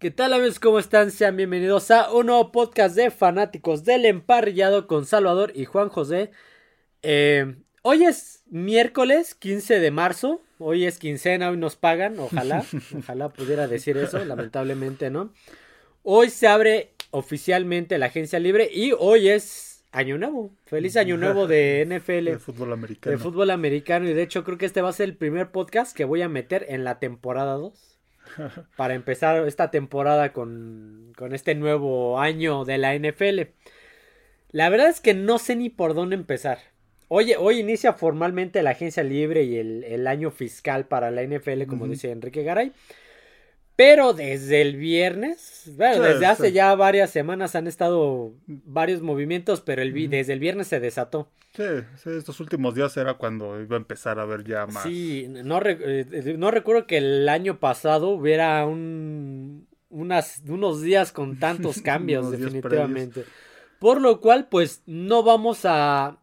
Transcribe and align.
¿Qué 0.00 0.10
tal 0.10 0.32
amigos? 0.32 0.58
¿Cómo 0.58 0.78
están? 0.78 1.10
Sean 1.10 1.36
bienvenidos 1.36 1.90
a 1.90 2.10
un 2.10 2.24
nuevo 2.28 2.52
podcast 2.52 2.96
de 2.96 3.10
fanáticos 3.10 3.84
del 3.84 4.06
emparrillado 4.06 4.86
con 4.86 5.04
Salvador 5.04 5.52
y 5.54 5.66
Juan 5.66 5.90
José. 5.90 6.30
Eh, 7.02 7.56
hoy 7.82 8.04
es 8.04 8.42
miércoles 8.46 9.34
15 9.34 9.78
de 9.78 9.90
marzo. 9.90 10.40
Hoy 10.58 10.86
es 10.86 10.96
quincena, 10.96 11.50
hoy 11.50 11.58
nos 11.58 11.76
pagan. 11.76 12.18
Ojalá, 12.18 12.64
ojalá 12.98 13.28
pudiera 13.28 13.68
decir 13.68 13.98
eso. 13.98 14.24
Lamentablemente 14.24 15.10
no. 15.10 15.34
Hoy 16.02 16.30
se 16.30 16.48
abre 16.48 16.94
oficialmente 17.10 17.98
la 17.98 18.06
agencia 18.06 18.38
libre 18.38 18.70
y 18.72 18.92
hoy 18.98 19.28
es 19.28 19.84
Año 19.92 20.16
Nuevo. 20.16 20.50
Feliz 20.64 20.96
Año 20.96 21.18
Nuevo 21.18 21.46
de 21.46 21.84
NFL. 21.86 22.24
De 22.24 22.38
fútbol 22.38 22.72
americano. 22.72 23.14
De 23.14 23.22
fútbol 23.22 23.50
americano. 23.50 24.08
Y 24.08 24.14
de 24.14 24.22
hecho 24.22 24.44
creo 24.44 24.56
que 24.56 24.64
este 24.64 24.80
va 24.80 24.88
a 24.88 24.94
ser 24.94 25.10
el 25.10 25.16
primer 25.18 25.50
podcast 25.50 25.94
que 25.94 26.06
voy 26.06 26.22
a 26.22 26.30
meter 26.30 26.64
en 26.70 26.84
la 26.84 26.98
temporada 27.00 27.52
2 27.56 27.99
para 28.76 28.94
empezar 28.94 29.46
esta 29.46 29.70
temporada 29.70 30.32
con, 30.32 31.12
con 31.16 31.34
este 31.34 31.54
nuevo 31.54 32.18
año 32.18 32.64
de 32.64 32.78
la 32.78 32.94
NFL. 32.94 33.52
La 34.50 34.68
verdad 34.68 34.88
es 34.88 35.00
que 35.00 35.14
no 35.14 35.38
sé 35.38 35.56
ni 35.56 35.70
por 35.70 35.94
dónde 35.94 36.16
empezar. 36.16 36.58
Hoy, 37.08 37.34
hoy 37.38 37.58
inicia 37.58 37.92
formalmente 37.92 38.62
la 38.62 38.70
agencia 38.70 39.02
libre 39.02 39.42
y 39.42 39.56
el, 39.56 39.84
el 39.84 40.06
año 40.06 40.30
fiscal 40.30 40.86
para 40.86 41.10
la 41.10 41.22
NFL, 41.22 41.64
como 41.66 41.88
dice 41.88 42.10
Enrique 42.10 42.44
Garay. 42.44 42.72
Pero 43.80 44.12
desde 44.12 44.60
el 44.60 44.76
viernes, 44.76 45.72
bueno, 45.74 46.04
Sí, 46.04 46.12
desde 46.12 46.26
hace 46.26 46.48
sí. 46.48 46.52
ya 46.52 46.74
varias 46.74 47.08
semanas 47.08 47.54
han 47.54 47.66
estado 47.66 48.34
varios 48.46 49.00
movimientos, 49.00 49.62
pero 49.62 49.80
el, 49.80 50.10
desde 50.10 50.34
el 50.34 50.38
viernes 50.38 50.66
se 50.66 50.80
desató. 50.80 51.30
Sí, 51.56 51.64
sí, 51.96 52.10
estos 52.10 52.40
últimos 52.40 52.74
días 52.74 52.94
era 52.98 53.14
cuando 53.14 53.58
iba 53.58 53.76
a 53.76 53.78
empezar 53.78 54.18
a 54.18 54.26
ver 54.26 54.44
ya 54.44 54.66
más. 54.66 54.82
Sí, 54.82 55.26
no, 55.30 55.62
eh, 55.64 56.34
no 56.36 56.50
recuerdo 56.50 56.86
que 56.86 56.98
el 56.98 57.26
año 57.30 57.58
pasado 57.58 58.10
hubiera 58.10 58.66
un, 58.66 59.66
unas, 59.88 60.42
unos 60.46 60.82
días 60.82 61.10
con 61.10 61.38
tantos 61.38 61.80
cambios, 61.82 62.30
definitivamente. 62.30 63.24
Por 63.78 64.02
lo 64.02 64.20
cual, 64.20 64.46
pues 64.50 64.82
no 64.84 65.22
vamos 65.22 65.60
a, 65.64 66.19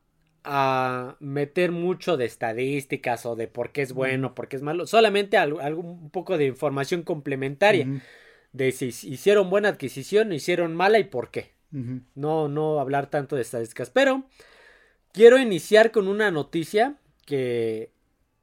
a 0.50 1.18
meter 1.20 1.72
mucho 1.72 2.16
de 2.18 2.26
estadísticas 2.26 3.26
o 3.26 3.36
de 3.36 3.48
por 3.48 3.72
qué 3.72 3.82
es 3.82 3.92
bueno, 3.94 4.34
por 4.34 4.48
qué 4.48 4.56
es 4.56 4.62
malo. 4.62 4.88
Solamente 4.88 5.38
algo, 5.38 5.60
algo- 5.60 5.82
un 5.82 6.10
poco 6.10 6.38
de 6.38 6.46
información 6.46 7.04
complementaria 7.04 7.86
de 8.54 8.72
si 8.72 8.88
hicieron 8.88 9.50
buena 9.50 9.70
adquisición, 9.70 10.32
hicieron 10.34 10.74
mala 10.76 11.00
y 11.00 11.04
por 11.04 11.30
qué. 11.32 11.52
No, 12.16 12.48
no 12.48 12.80
hablar 12.80 13.10
tanto 13.10 13.36
de 13.36 13.42
estadísticas. 13.44 13.90
Pero 13.90 14.24
quiero 15.12 15.38
iniciar 15.38 15.92
con 15.92 16.08
una 16.08 16.32
noticia 16.32 16.96
que 17.26 17.92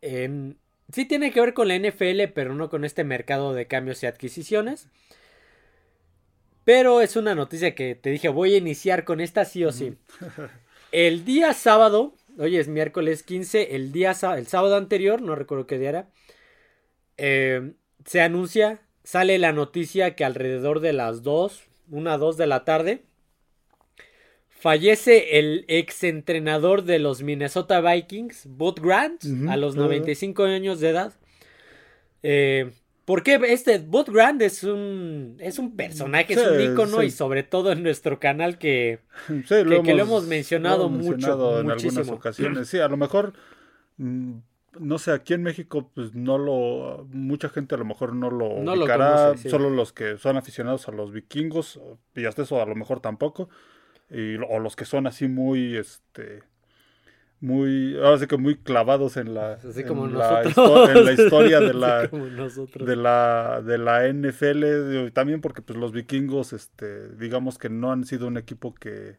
en- 0.02 0.58
sí 0.92 1.06
tiene 1.06 1.32
que 1.32 1.40
ver 1.40 1.54
con 1.54 1.68
la 1.68 1.74
NFL, 1.76 2.28
pero 2.28 2.54
no 2.54 2.68
con 2.68 2.84
este 2.84 3.02
mercado 3.02 3.54
de 3.54 3.66
cambios 3.66 4.02
y 4.02 4.06
adquisiciones. 4.06 4.88
Pero 6.64 7.00
es 7.00 7.16
una 7.16 7.34
noticia 7.34 7.74
que 7.74 7.94
te 7.94 8.10
dije, 8.10 8.28
voy 8.28 8.54
a 8.54 8.58
iniciar 8.58 9.04
con 9.04 9.20
esta 9.20 9.44
sí 9.44 9.64
o 9.64 9.72
sí. 9.72 9.96
El 10.94 11.24
día 11.24 11.52
sábado, 11.54 12.14
hoy 12.38 12.56
es 12.56 12.68
miércoles 12.68 13.24
15, 13.24 13.74
el 13.74 13.90
día 13.90 14.12
el 14.36 14.46
sábado 14.46 14.76
anterior, 14.76 15.20
no 15.20 15.34
recuerdo 15.34 15.66
qué 15.66 15.76
día 15.76 15.88
era, 15.88 16.08
eh, 17.16 17.72
se 18.04 18.20
anuncia, 18.20 18.80
sale 19.02 19.40
la 19.40 19.50
noticia 19.50 20.14
que 20.14 20.24
alrededor 20.24 20.78
de 20.78 20.92
las 20.92 21.24
2, 21.24 21.64
1 21.90 22.16
2 22.16 22.36
de 22.36 22.46
la 22.46 22.64
tarde, 22.64 23.02
fallece 24.48 25.40
el 25.40 25.64
exentrenador 25.66 26.84
de 26.84 27.00
los 27.00 27.22
Minnesota 27.24 27.80
Vikings, 27.80 28.46
Bud 28.46 28.78
Grant, 28.80 29.24
Ujú, 29.24 29.50
a 29.50 29.56
los 29.56 29.74
claro. 29.74 29.88
95 29.88 30.44
años 30.44 30.78
de 30.78 30.90
edad. 30.90 31.12
Eh, 32.22 32.70
porque 33.04 33.38
este 33.48 33.78
Bud 33.78 34.06
Grant 34.10 34.40
es 34.42 34.64
un 34.64 35.36
es 35.38 35.58
un 35.58 35.76
personaje, 35.76 36.32
es 36.34 36.46
un 36.46 36.60
ícono 36.60 37.00
sí. 37.00 37.06
y 37.06 37.10
sobre 37.10 37.42
todo 37.42 37.72
en 37.72 37.82
nuestro 37.82 38.18
canal 38.18 38.58
que 38.58 39.00
Sí, 39.28 39.42
que- 39.48 39.82
que 39.82 39.94
lo 39.94 40.02
hemos 40.02 40.26
mencionado 40.26 40.88
mucho, 40.88 41.10
mencionado 41.10 41.60
en 41.60 41.70
algunas 41.70 42.08
ocasiones. 42.08 42.68
Sí, 42.68 42.78
a 42.78 42.88
lo 42.88 42.96
mejor, 42.96 43.34
mm, 43.98 44.32
no 44.80 44.98
sé, 44.98 45.12
aquí 45.12 45.34
en 45.34 45.42
México, 45.42 45.90
pues 45.94 46.14
no 46.14 46.36
lo, 46.38 47.06
mucha 47.12 47.48
gente 47.48 47.74
a 47.74 47.78
lo 47.78 47.84
mejor 47.84 48.14
no 48.14 48.30
lo 48.30 48.60
No 48.62 48.74
lo 48.74 48.82
ubicará, 48.82 49.26
conoce, 49.28 49.48
solo 49.50 49.70
los 49.70 49.92
que 49.92 50.16
son 50.18 50.36
aficionados 50.36 50.88
a 50.88 50.92
los 50.92 51.12
vikingos, 51.12 51.80
y 52.16 52.24
hasta 52.24 52.42
eso 52.42 52.60
a 52.60 52.66
lo 52.66 52.74
mejor 52.74 53.00
tampoco, 53.00 53.48
y, 54.10 54.34
o 54.36 54.58
los 54.58 54.74
que 54.76 54.84
son 54.84 55.06
así 55.06 55.28
muy, 55.28 55.76
este, 55.76 56.42
muy, 57.40 57.96
ahora 57.96 58.18
sí 58.18 58.26
que 58.26 58.36
muy 58.36 58.56
clavados 58.56 59.16
en 59.16 59.34
la, 59.34 59.54
así 59.54 59.80
en 59.80 59.88
como 59.88 60.06
la 60.06 60.42
en 60.42 61.12
historia 61.12 61.60
de 61.60 61.74
la, 61.74 62.08
de 62.08 62.96
la 62.96 63.62
de 63.62 63.78
la 63.78 64.08
NFL 64.08 65.12
también 65.12 65.40
porque 65.40 65.62
pues 65.62 65.78
los 65.78 65.92
vikingos 65.92 66.52
este 66.52 67.08
digamos 67.16 67.58
que 67.58 67.68
no 67.68 67.92
han 67.92 68.04
sido 68.04 68.28
un 68.28 68.38
equipo 68.38 68.74
que 68.74 69.18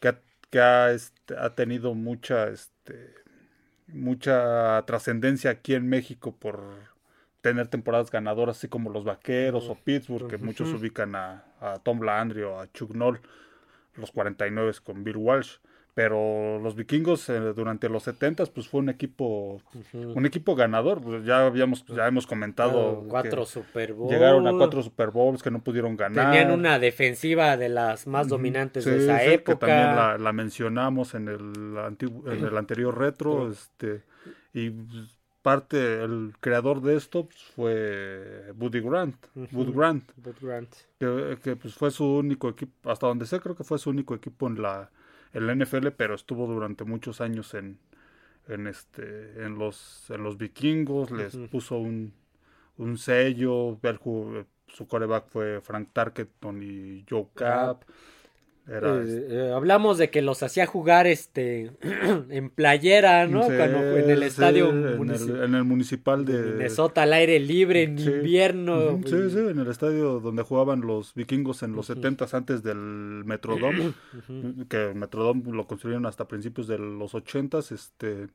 que 0.00 0.08
ha, 0.08 0.20
que 0.50 0.60
ha, 0.60 0.92
este, 0.92 1.36
ha 1.36 1.54
tenido 1.54 1.94
mucha 1.94 2.48
este 2.48 3.14
mucha 3.88 4.84
trascendencia 4.86 5.50
aquí 5.50 5.74
en 5.74 5.88
México 5.88 6.36
por 6.38 6.62
tener 7.40 7.68
temporadas 7.68 8.10
ganadoras 8.10 8.58
así 8.58 8.68
como 8.68 8.90
los 8.90 9.04
vaqueros 9.04 9.68
o 9.68 9.74
Pittsburgh 9.74 10.28
que 10.28 10.38
muchos 10.38 10.72
ubican 10.72 11.16
a, 11.16 11.44
a 11.60 11.78
Tom 11.78 12.02
Landry 12.02 12.42
o 12.42 12.60
a 12.60 12.70
Chuck 12.72 12.94
Noll 12.94 13.20
los 13.94 14.12
49 14.12 14.74
con 14.84 15.02
Bill 15.02 15.16
Walsh 15.16 15.56
pero 15.98 16.60
los 16.60 16.76
vikingos 16.76 17.28
eh, 17.28 17.40
durante 17.56 17.88
los 17.88 18.04
70 18.04 18.46
pues 18.46 18.68
fue 18.68 18.78
un 18.82 18.88
equipo 18.88 19.60
un 19.92 20.24
equipo 20.26 20.54
ganador, 20.54 21.00
pues 21.02 21.24
ya 21.24 21.44
habíamos, 21.44 21.84
ya 21.86 22.06
hemos 22.06 22.24
comentado 22.24 23.04
cuatro 23.08 23.44
Super 23.44 23.94
Bowl. 23.94 24.08
llegaron 24.08 24.46
a 24.46 24.52
cuatro 24.52 24.80
Super 24.80 25.10
Bowls 25.10 25.42
que 25.42 25.50
no 25.50 25.58
pudieron 25.58 25.96
ganar. 25.96 26.30
Tenían 26.30 26.52
una 26.52 26.78
defensiva 26.78 27.56
de 27.56 27.68
las 27.68 28.06
más 28.06 28.28
dominantes 28.28 28.84
Sí, 28.84 28.90
de 28.90 28.96
esa 28.98 29.18
sí, 29.18 29.24
Que 29.24 29.34
época. 29.34 29.66
también 29.66 29.96
la, 29.96 30.18
la 30.18 30.32
mencionamos 30.32 31.14
en 31.14 31.26
el, 31.26 31.40
antigu- 31.76 32.32
en 32.32 32.44
el 32.44 32.56
anterior 32.56 32.96
retro, 32.96 33.50
este, 33.50 34.04
y 34.52 34.70
pues, 34.70 35.18
parte, 35.42 36.04
el 36.04 36.32
creador 36.38 36.80
de 36.80 36.94
esto 36.94 37.24
pues, 37.24 37.42
fue 37.56 38.52
Woody 38.56 38.80
Grant, 38.82 39.16
Wood 39.52 39.74
Grant. 39.74 40.04
que, 41.00 41.38
que, 41.42 41.56
pues 41.56 41.74
fue 41.74 41.90
su 41.90 42.04
único 42.04 42.48
equipo, 42.50 42.88
hasta 42.88 43.08
donde 43.08 43.26
sé 43.26 43.40
creo 43.40 43.56
que 43.56 43.64
fue 43.64 43.80
su 43.80 43.90
único 43.90 44.14
equipo 44.14 44.46
en 44.46 44.62
la, 44.62 44.90
en 45.32 45.46
la 45.46 45.52
NFL, 45.52 45.92
pero 45.92 46.14
estuvo 46.14 46.46
durante 46.46 46.84
muchos 46.84 47.20
años 47.20 47.54
en, 47.54 47.78
en 48.48 48.66
este, 48.66 49.44
en 49.44 49.58
los, 49.58 50.10
en 50.10 50.22
los 50.24 50.38
vikingos, 50.38 51.10
les 51.12 51.40
puso 51.50 51.78
un, 51.78 52.14
un 52.78 52.98
sello, 52.98 53.78
el 53.82 54.46
su 54.68 54.86
coreback 54.88 55.28
fue 55.28 55.60
Frank 55.62 55.90
Tarkenton 55.92 56.62
y 56.62 57.04
Joe 57.08 57.28
Cap. 57.34 57.84
Era, 58.70 58.98
Eh, 58.98 59.02
este, 59.04 59.34
eh, 59.34 59.52
hablamos 59.52 59.96
de 59.98 60.10
que 60.10 60.20
los 60.22 60.42
hacía 60.42 60.66
jugar 60.66 61.06
este 61.06 61.72
en 62.30 62.50
playera, 62.50 63.26
¿no? 63.26 63.44
sí, 63.44 63.52
Cuando 63.56 63.78
en 63.96 64.10
el 64.10 64.20
sí, 64.20 64.26
estadio 64.26 64.70
en, 64.70 65.10
el, 65.10 65.42
en 65.44 65.54
el 65.54 65.64
municipal 65.64 66.24
de 66.24 66.34
Minnesota 66.34 67.02
al 67.04 67.12
aire 67.14 67.40
libre 67.40 67.84
en 67.84 67.98
Sí. 67.98 68.10
invierno. 68.10 69.00
Sí, 69.06 69.30
sí, 69.30 69.38
en 69.38 69.58
el 69.58 69.68
estadio 69.68 70.20
donde 70.20 70.42
jugaban 70.42 70.82
los 70.82 71.14
vikingos 71.14 71.62
en 71.62 71.72
los 71.72 71.88
Ujú. 71.88 71.96
70 71.96 72.26
antes 72.32 72.62
del 72.62 72.76
Metrodome, 73.24 73.94
que 74.68 74.90
el 74.90 74.94
Metrodome 74.94 75.42
lo 75.52 75.66
construyeron 75.66 76.06
hasta 76.06 76.28
principios 76.28 76.66
de 76.68 76.78
los 76.78 77.14
80 77.14 77.58
este 77.70 78.28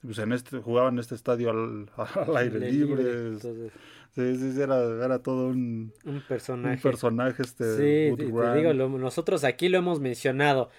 pues 0.00 0.18
en 0.20 0.32
este 0.32 0.58
jugaban 0.58 0.94
en 0.94 1.00
este 1.00 1.16
estadio 1.16 1.50
al, 1.50 1.90
al 2.14 2.36
aire 2.36 2.56
Aire 2.66 2.72
libre. 2.72 3.02
Entonces, 3.02 3.72
Sí, 4.18 4.36
sí, 4.52 4.60
era, 4.60 4.76
era 5.04 5.22
todo 5.22 5.48
un, 5.48 5.92
un 6.04 6.22
un 6.62 6.76
personaje. 6.76 6.80
personaje 6.80 7.42
este 7.42 7.64
Sí, 7.94 8.14
te- 8.16 8.32
digo, 8.50 8.72
lo- 8.72 8.88
nosotros 8.90 9.44
aquí 9.44 9.68
lo 9.68 9.78
hemos 9.78 10.00
mencionado. 10.00 10.70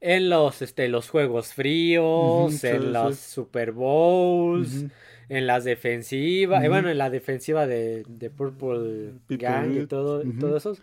En 0.00 0.30
los, 0.30 0.62
este, 0.62 0.88
los 0.88 1.10
juegos 1.10 1.54
fríos, 1.54 2.64
en 2.64 2.92
sí. 2.94 2.94
los 2.94 3.16
Super 3.16 3.72
Bowls, 3.72 4.86
en 5.28 5.46
las 5.46 5.64
defensivas, 5.64 6.64
eh, 6.64 6.68
bueno, 6.68 6.90
en 6.90 6.98
la 6.98 7.10
defensiva 7.10 7.66
de, 7.66 8.04
de 8.08 8.30
Purple 8.30 9.14
People 9.26 9.38
Gang 9.38 9.76
y 9.76 9.84
todo, 9.84 10.24
todo 10.34 10.56
eso. 10.56 10.78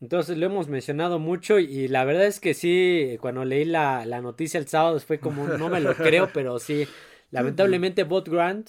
Entonces 0.00 0.36
lo 0.36 0.46
hemos 0.46 0.68
mencionado 0.68 1.18
mucho 1.20 1.58
y 1.60 1.86
la 1.88 2.04
verdad 2.04 2.26
es 2.26 2.40
que 2.40 2.54
sí, 2.54 3.16
cuando 3.20 3.44
leí 3.44 3.64
la, 3.64 4.04
la 4.04 4.20
noticia 4.20 4.58
el 4.58 4.66
sábado 4.68 4.98
fue 5.00 5.20
como, 5.20 5.48
no 5.48 5.70
me 5.70 5.80
lo 5.80 6.00
creo, 6.00 6.32
pero 6.32 6.58
sí, 6.58 6.90
lamentablemente 7.30 8.02
Bot 8.04 8.28
Grant, 8.28 8.68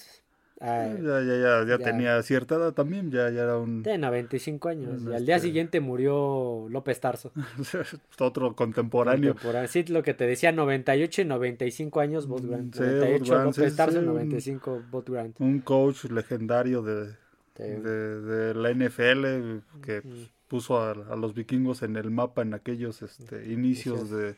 ah, 0.64 0.88
Ya, 1.02 1.20
ya, 1.22 1.36
ya, 1.36 1.66
ya 1.66 1.78
tenía 1.78 2.22
cierta 2.22 2.56
edad 2.56 2.72
también, 2.72 3.10
ya, 3.10 3.30
ya 3.30 3.42
era 3.42 3.58
un 3.58 3.82
tiene 3.82 3.98
95 3.98 4.68
años 4.68 5.02
y 5.02 5.04
Mm, 5.06 5.12
al 5.12 5.26
día 5.26 5.36
este- 5.36 5.48
siguiente 5.48 5.80
murió 5.80 6.66
López 6.70 6.98
Tarso. 7.00 7.32
otro 8.18 8.54
contemporáneo. 8.56 9.32
Contemporáneo. 9.34 9.68
Sí, 9.68 9.84
lo 9.84 10.02
que 10.02 10.14
te 10.14 10.26
decía, 10.26 10.52
98 10.52 11.22
y 11.22 11.24
95 11.26 12.00
años, 12.00 12.26
Bot 12.26 12.44
Grant. 12.44 12.74
Sí, 12.74 12.80
98 12.80 13.18
Bud 13.24 13.28
Grant, 13.30 13.46
López 13.56 13.70
sí, 13.72 13.76
Tarso, 13.76 13.92
sí, 13.92 13.98
un- 13.98 14.06
95 14.14 14.82
Bot 14.90 15.08
Grant. 15.10 15.40
Un 15.40 15.60
coach 15.60 16.04
legendario 16.04 16.82
de, 16.82 17.14
de, 17.56 18.20
de 18.20 18.54
la 18.54 18.70
NFL 18.70 19.62
que 19.82 20.02
puso 20.48 20.78
a, 20.80 20.90
a 20.92 21.16
los 21.16 21.34
vikingos 21.34 21.82
en 21.82 21.96
el 21.96 22.10
mapa 22.10 22.42
en 22.42 22.54
aquellos 22.54 23.02
este, 23.02 23.50
inicios 23.52 24.10
de, 24.10 24.36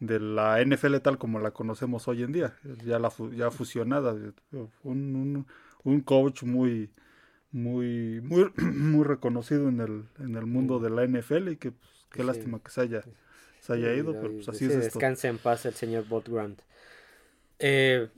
de 0.00 0.20
la 0.20 0.62
NFL 0.64 0.96
tal 0.98 1.18
como 1.18 1.38
la 1.40 1.52
conocemos 1.52 2.08
hoy 2.08 2.22
en 2.22 2.32
día, 2.32 2.56
ya 2.84 2.98
la 2.98 3.12
ya 3.32 3.50
fusionada, 3.50 4.12
un, 4.12 4.70
un, 4.82 5.46
un 5.84 6.00
coach 6.00 6.42
muy 6.42 6.90
muy, 7.54 8.20
muy, 8.20 8.50
muy 8.56 9.04
reconocido 9.04 9.68
en 9.68 9.80
el, 9.80 10.04
en 10.18 10.34
el 10.34 10.44
mundo 10.44 10.80
de 10.80 10.90
la 10.90 11.06
NFL 11.06 11.52
y 11.52 11.56
que 11.56 11.70
pues, 11.70 11.90
qué 12.10 12.24
lástima 12.24 12.60
que 12.62 12.70
se 12.70 12.82
haya, 12.82 13.04
se 13.60 13.72
haya 13.72 13.94
ido, 13.94 14.12
pero 14.12 14.32
pues 14.32 14.48
así 14.48 14.66
es 14.66 14.72
esto. 14.72 14.98
Descanse 14.98 15.28
en 15.28 15.38
paz 15.38 15.64
el 15.64 15.74
señor 15.74 16.06
Bolt 16.06 16.28
Grant. 16.28 16.60
Eh, 17.60 18.08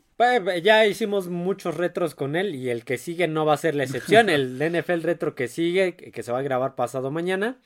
ya 0.62 0.86
hicimos 0.86 1.28
muchos 1.28 1.76
retros 1.76 2.14
con 2.14 2.34
él 2.34 2.54
y 2.54 2.70
el 2.70 2.84
que 2.84 2.96
sigue 2.96 3.28
no 3.28 3.44
va 3.44 3.52
a 3.52 3.58
ser 3.58 3.74
la 3.74 3.84
excepción. 3.84 4.30
El 4.30 4.58
NFL 4.72 5.02
retro 5.02 5.34
que 5.34 5.48
sigue, 5.48 5.94
que 5.96 6.22
se 6.22 6.32
va 6.32 6.38
a 6.38 6.42
grabar 6.42 6.74
pasado 6.74 7.10
mañana, 7.10 7.58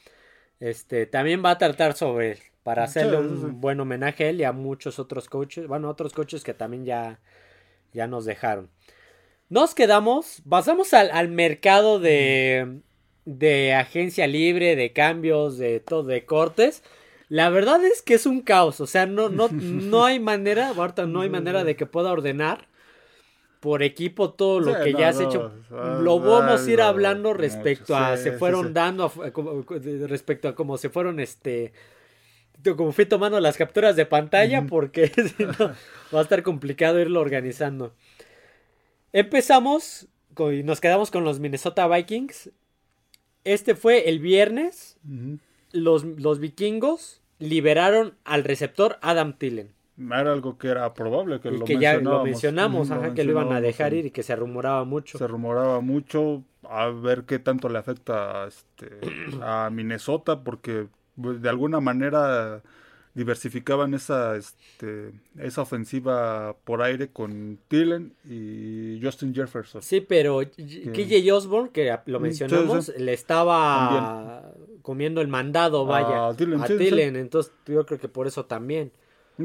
este 0.59 1.07
también 1.07 1.43
va 1.45 1.53
a 1.53 1.59
tratar 1.59 1.97
sobre 1.97 2.39
para 2.71 2.85
hacerle 2.85 3.17
un 3.17 3.61
buen 3.61 3.81
homenaje 3.81 4.23
a 4.23 4.29
él 4.29 4.41
y 4.41 4.45
a 4.45 4.53
muchos 4.53 5.01
otros 5.01 5.29
coaches, 5.29 5.67
bueno, 5.67 5.89
otros 5.89 6.13
coaches 6.13 6.45
que 6.45 6.55
también 6.55 6.85
ya, 6.85 7.19
ya 7.93 8.07
nos 8.07 8.25
dejaron. 8.25 8.71
Nos 9.49 9.75
quedamos, 9.75 10.41
pasamos 10.49 10.95
al, 10.95 11.11
al 11.11 11.27
mercado 11.27 11.99
de, 11.99 12.79
de 13.25 13.75
agencia 13.75 14.29
libre, 14.29 14.77
de 14.77 14.93
cambios, 14.93 15.59
de 15.59 15.81
todo, 15.81 16.05
de 16.05 16.25
cortes. 16.25 16.85
La 17.29 17.51
verdad 17.51 17.85
es 17.85 18.03
que 18.03 18.15
es 18.15 18.25
un 18.25 18.41
caos, 18.41 18.81
o 18.81 18.87
sea, 18.87 19.05
no, 19.05 19.31
no, 19.31 19.49
no 19.49 20.05
hay 20.05 20.21
manera, 20.21 20.69
ahorita 20.69 21.07
no 21.07 21.23
hay 21.23 21.29
manera 21.29 21.65
de 21.65 21.75
que 21.75 21.87
pueda 21.87 22.13
ordenar 22.13 22.69
por 23.59 23.83
equipo 23.83 24.31
todo 24.31 24.61
lo 24.61 24.81
que 24.81 24.93
ya 24.93 25.09
has 25.09 25.19
hecho. 25.19 25.51
Lo 25.71 26.21
vamos 26.21 26.65
a 26.65 26.71
ir 26.71 26.81
hablando 26.81 27.35
respecto 27.35 27.97
a 27.97 28.17
se 28.17 28.31
fueron 28.31 28.73
dando 28.73 29.13
respecto 30.07 30.47
a 30.47 30.55
cómo 30.55 30.79
se 30.79 30.89
fueron 30.89 31.19
este 31.19 31.73
como 32.77 32.93
fui 32.93 33.07
tomando 33.07 33.41
las 33.41 33.57
capturas 33.57 33.97
de 33.97 34.07
pantalla 34.07 34.67
porque 34.67 35.09
si 35.37 35.45
no 35.45 35.53
va 36.15 36.19
a 36.21 36.23
estar 36.23 36.43
complicado 36.43 37.01
irlo 37.01 37.21
organizando. 37.21 37.95
Empezamos 39.13 40.09
y 40.39 40.63
nos 40.63 40.81
quedamos 40.81 41.11
con 41.11 41.25
los 41.25 41.41
Minnesota 41.41 41.87
Vikings. 41.89 42.51
Este 43.45 43.75
fue 43.75 44.09
el 44.09 44.21
viernes. 44.21 44.99
los, 45.73 46.05
los 46.05 46.39
vikingos 46.39 47.21
liberaron 47.39 48.15
al 48.25 48.45
receptor 48.45 48.99
Adam 49.03 49.33
Tillen. 49.35 49.73
Era 49.99 50.33
algo 50.33 50.57
que 50.57 50.69
era 50.69 50.95
probable 50.95 51.41
que, 51.41 51.51
lo 51.51 51.65
que 51.65 51.79
ya 51.79 51.99
lo 51.99 52.25
mencionamos, 52.25 52.91
que 53.15 53.25
lo 53.25 53.33
iban 53.33 53.53
a 53.53 53.61
dejar 53.61 53.93
ir 53.93 54.07
y 54.07 54.11
que 54.11 54.23
se 54.23 54.35
rumoraba 54.35 54.85
mucho. 54.85 55.19
Se 55.19 55.27
rumoraba 55.27 55.81
mucho 55.81 56.43
a 56.63 56.89
ver 56.89 57.25
qué 57.25 57.39
tanto 57.39 57.69
le 57.69 57.79
afecta 57.79 58.45
a, 58.45 58.49
este, 58.49 58.89
a 59.43 59.69
Minnesota 59.71 60.43
porque 60.43 60.87
de 61.21 61.49
alguna 61.49 61.81
manera 61.81 62.63
diversificaban 63.15 63.93
esa, 63.95 64.37
este, 64.37 65.13
esa 65.39 65.63
ofensiva 65.63 66.57
por 66.65 66.81
aire 66.83 67.09
con 67.09 67.59
Tillen 67.69 68.15
y 68.25 69.01
Justin 69.03 69.35
Jefferson. 69.35 69.83
Sí, 69.83 70.01
pero 70.01 70.41
KJ 70.41 71.33
Osborne, 71.33 71.71
que 71.73 71.99
lo 72.07 72.21
mencionamos, 72.21 72.93
le 72.97 73.13
estaba 73.13 74.53
comiendo 74.83 75.21
el 75.21 75.29
mandado, 75.29 75.85
vaya, 75.87 76.29
a 76.29 76.35
Tillen. 76.35 77.17
Entonces 77.17 77.53
yo 77.67 77.85
creo 77.85 77.99
que 77.99 78.09
por 78.09 78.27
eso 78.27 78.45
también. 78.45 78.93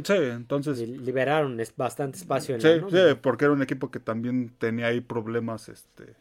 Sí, 0.03 0.13
entonces. 0.13 0.79
liberaron 0.79 1.61
bastante 1.77 2.17
espacio 2.17 2.55
en 2.55 2.61
sí, 2.61 2.67
sí, 2.89 2.97
porque 3.21 3.45
era 3.45 3.53
un 3.53 3.61
equipo 3.61 3.89
que 3.89 3.99
también 3.99 4.53
tenía 4.57 4.87
ahí 4.87 4.99
problemas, 4.99 5.69
este, 5.69 6.15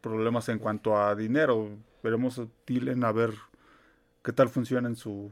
problemas 0.00 0.48
en 0.48 0.58
cuanto 0.58 0.96
a 0.96 1.14
dinero. 1.14 1.68
Veremos 2.02 2.38
a 2.38 2.46
Tillen 2.64 3.04
a 3.04 3.12
ver 3.12 3.32
qué 4.22 4.32
tal 4.32 4.48
funciona 4.48 4.88
en 4.88 4.96
su 4.96 5.30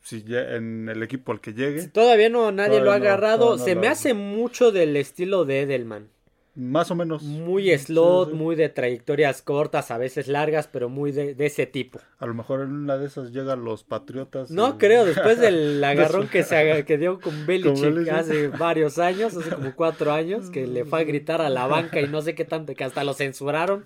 si 0.00 0.24
en 0.28 0.88
el 0.88 1.02
equipo 1.02 1.32
al 1.32 1.40
que 1.40 1.54
llegue. 1.54 1.86
todavía 1.88 2.28
no 2.28 2.50
nadie 2.50 2.80
lo 2.80 2.90
ha 2.90 2.96
agarrado, 2.96 3.56
se 3.56 3.76
me 3.76 3.88
hace 3.88 4.14
mucho 4.14 4.72
del 4.72 4.96
estilo 4.96 5.44
de 5.44 5.62
Edelman. 5.62 6.08
Más 6.54 6.90
o 6.90 6.94
menos. 6.94 7.22
Muy 7.22 7.76
slot, 7.78 8.32
muy 8.34 8.56
de 8.56 8.68
trayectorias 8.68 9.40
cortas, 9.40 9.90
a 9.90 9.96
veces 9.96 10.28
largas, 10.28 10.68
pero 10.68 10.90
muy 10.90 11.10
de, 11.10 11.34
ese 11.38 11.64
tipo. 11.66 11.98
A 12.18 12.26
lo 12.26 12.34
mejor 12.34 12.60
en 12.60 12.72
una 12.72 12.98
de 12.98 13.06
esas 13.06 13.32
llegan 13.32 13.64
los 13.64 13.84
Patriotas. 13.84 14.50
No, 14.50 14.76
creo, 14.76 15.06
después 15.06 15.38
del 15.40 15.82
agarrón 15.82 16.28
que 16.28 16.42
se 16.42 16.84
que 16.84 16.98
dio 16.98 17.20
con 17.22 17.46
Belichick 17.46 18.08
hace 18.10 18.48
varios 18.48 18.98
años, 18.98 19.34
hace 19.34 19.48
como 19.48 19.74
cuatro 19.74 20.12
años, 20.12 20.50
que 20.50 20.66
le 20.66 20.84
fue 20.84 21.00
a 21.00 21.04
gritar 21.04 21.40
a 21.40 21.48
la 21.48 21.66
banca 21.66 22.00
y 22.00 22.08
no 22.08 22.20
sé 22.20 22.34
qué 22.34 22.44
tanto, 22.44 22.74
que 22.74 22.84
hasta 22.84 23.02
lo 23.02 23.14
censuraron. 23.14 23.84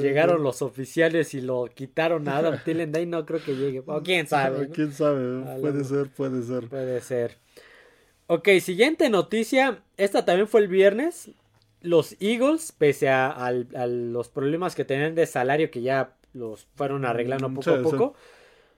llegaron 0.00 0.42
los 0.42 0.62
oficiales 0.62 1.34
y 1.34 1.42
lo 1.42 1.66
quitaron 1.74 2.28
a 2.28 2.38
Adam 2.38 2.58
ahí 2.94 3.06
no 3.06 3.26
creo 3.26 3.42
que 3.42 3.56
llegue. 3.56 3.82
O 3.84 4.02
quién 4.02 4.26
sabe. 4.26 4.70
Quién 4.70 4.92
sabe, 4.92 5.60
puede 5.60 5.84
ser, 5.84 6.08
puede 6.08 6.42
ser. 6.42 6.68
Puede 6.68 7.00
ser. 7.02 7.36
Ok, 8.26 8.48
siguiente 8.60 9.10
noticia. 9.10 9.82
Esta 9.98 10.24
también 10.24 10.48
fue 10.48 10.62
el 10.62 10.68
viernes 10.68 11.30
los 11.82 12.16
Eagles, 12.20 12.72
pese 12.72 13.08
a, 13.08 13.52
los 13.52 14.28
problemas 14.28 14.74
que 14.74 14.84
tenían 14.84 15.14
de 15.14 15.26
salario 15.26 15.70
que 15.70 15.82
ya 15.82 16.14
los 16.32 16.66
fueron 16.74 17.04
arreglando 17.04 17.52
poco 17.52 17.70
a 17.70 17.82
poco, 17.82 18.14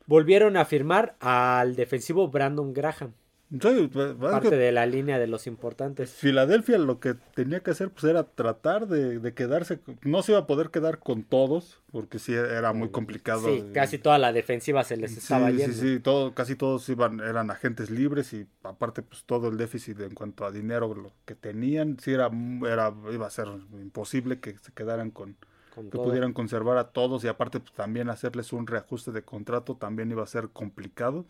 volvieron 0.07 0.57
a 0.57 0.65
firmar 0.65 1.17
al 1.21 1.77
defensivo 1.77 2.29
Brandon 2.29 2.73
Graham. 2.73 3.13
Parte 3.51 4.57
de 4.57 4.73
la 4.73 4.85
línea 4.85 5.19
de 5.19 5.27
los 5.27 5.47
importantes. 5.47 6.11
Filadelfia 6.11 6.77
lo 6.77 7.01
que 7.01 7.15
tenía 7.15 7.61
que 7.61 7.71
hacer 7.71 7.89
pues 7.89 8.05
era 8.05 8.25
tratar 8.25 8.87
de, 8.89 9.33
quedarse, 9.33 9.81
no 10.03 10.23
se 10.23 10.33
iba 10.33 10.41
a 10.41 10.47
poder 10.47 10.69
quedar 10.69 10.99
con 10.99 11.23
todos, 11.23 11.81
porque 11.91 12.19
sí 12.19 12.35
era 12.35 12.75
muy 12.75 12.91
complicado. 12.91 13.49
Sí, 13.49 13.65
casi 13.73 13.97
toda 13.97 14.19
la 14.19 14.35
defensiva 14.35 14.85
se 14.85 14.99
les 14.99 15.17
estaba 15.17 15.51
yendo. 15.51 15.73
Sí, 15.73 15.81
sí, 15.81 16.01
todo, 16.01 16.35
casi 16.35 16.57
todos 16.57 16.87
iban, 16.91 17.21
eran 17.21 17.51
agentes 17.51 17.89
libres 17.89 18.35
y 18.35 18.47
aparte 18.65 19.01
pues 19.01 19.25
todo 19.25 19.49
el 19.49 19.57
déficit 19.57 19.99
en 20.01 20.15
cuanto 20.15 20.45
a 20.45 20.51
dinero 20.51 20.95
lo 20.95 21.13
que 21.25 21.35
tenían, 21.35 21.99
sí 22.01 22.13
era, 22.13 22.31
era 22.67 22.93
iba 23.11 23.27
a 23.27 23.31
ser 23.31 23.49
imposible 23.81 24.41
que 24.41 24.59
se 24.59 24.73
quedaran 24.73 25.11
con, 25.11 25.37
que 25.75 25.97
pudieran 25.97 26.35
conservar 26.35 26.77
a 26.77 26.89
todos 26.91 27.25
y 27.25 27.29
aparte 27.29 27.61
pues, 27.61 27.73
también 27.73 28.11
hacerles 28.11 28.53
un 28.53 28.67
reajuste 28.67 29.11
de 29.11 29.23
contrato 29.23 29.77
también 29.77 30.11
iba 30.11 30.23
a 30.23 30.27
ser 30.27 30.51
complicado 30.51 31.25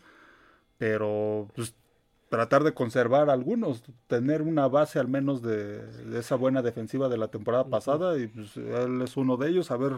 pero 0.78 1.48
pues 1.54 1.74
tratar 2.28 2.64
de 2.64 2.74
conservar 2.74 3.30
algunos, 3.30 3.82
tener 4.06 4.42
una 4.42 4.68
base 4.68 4.98
al 4.98 5.08
menos 5.08 5.42
de, 5.42 5.82
esa 6.18 6.36
buena 6.36 6.62
defensiva 6.62 7.08
de 7.08 7.18
la 7.18 7.28
temporada 7.28 7.64
pasada 7.64 8.18
y 8.18 8.26
pues, 8.28 8.56
él 8.56 9.02
es 9.02 9.16
uno 9.16 9.36
de 9.36 9.48
ellos, 9.48 9.70
a 9.70 9.76
ver, 9.76 9.92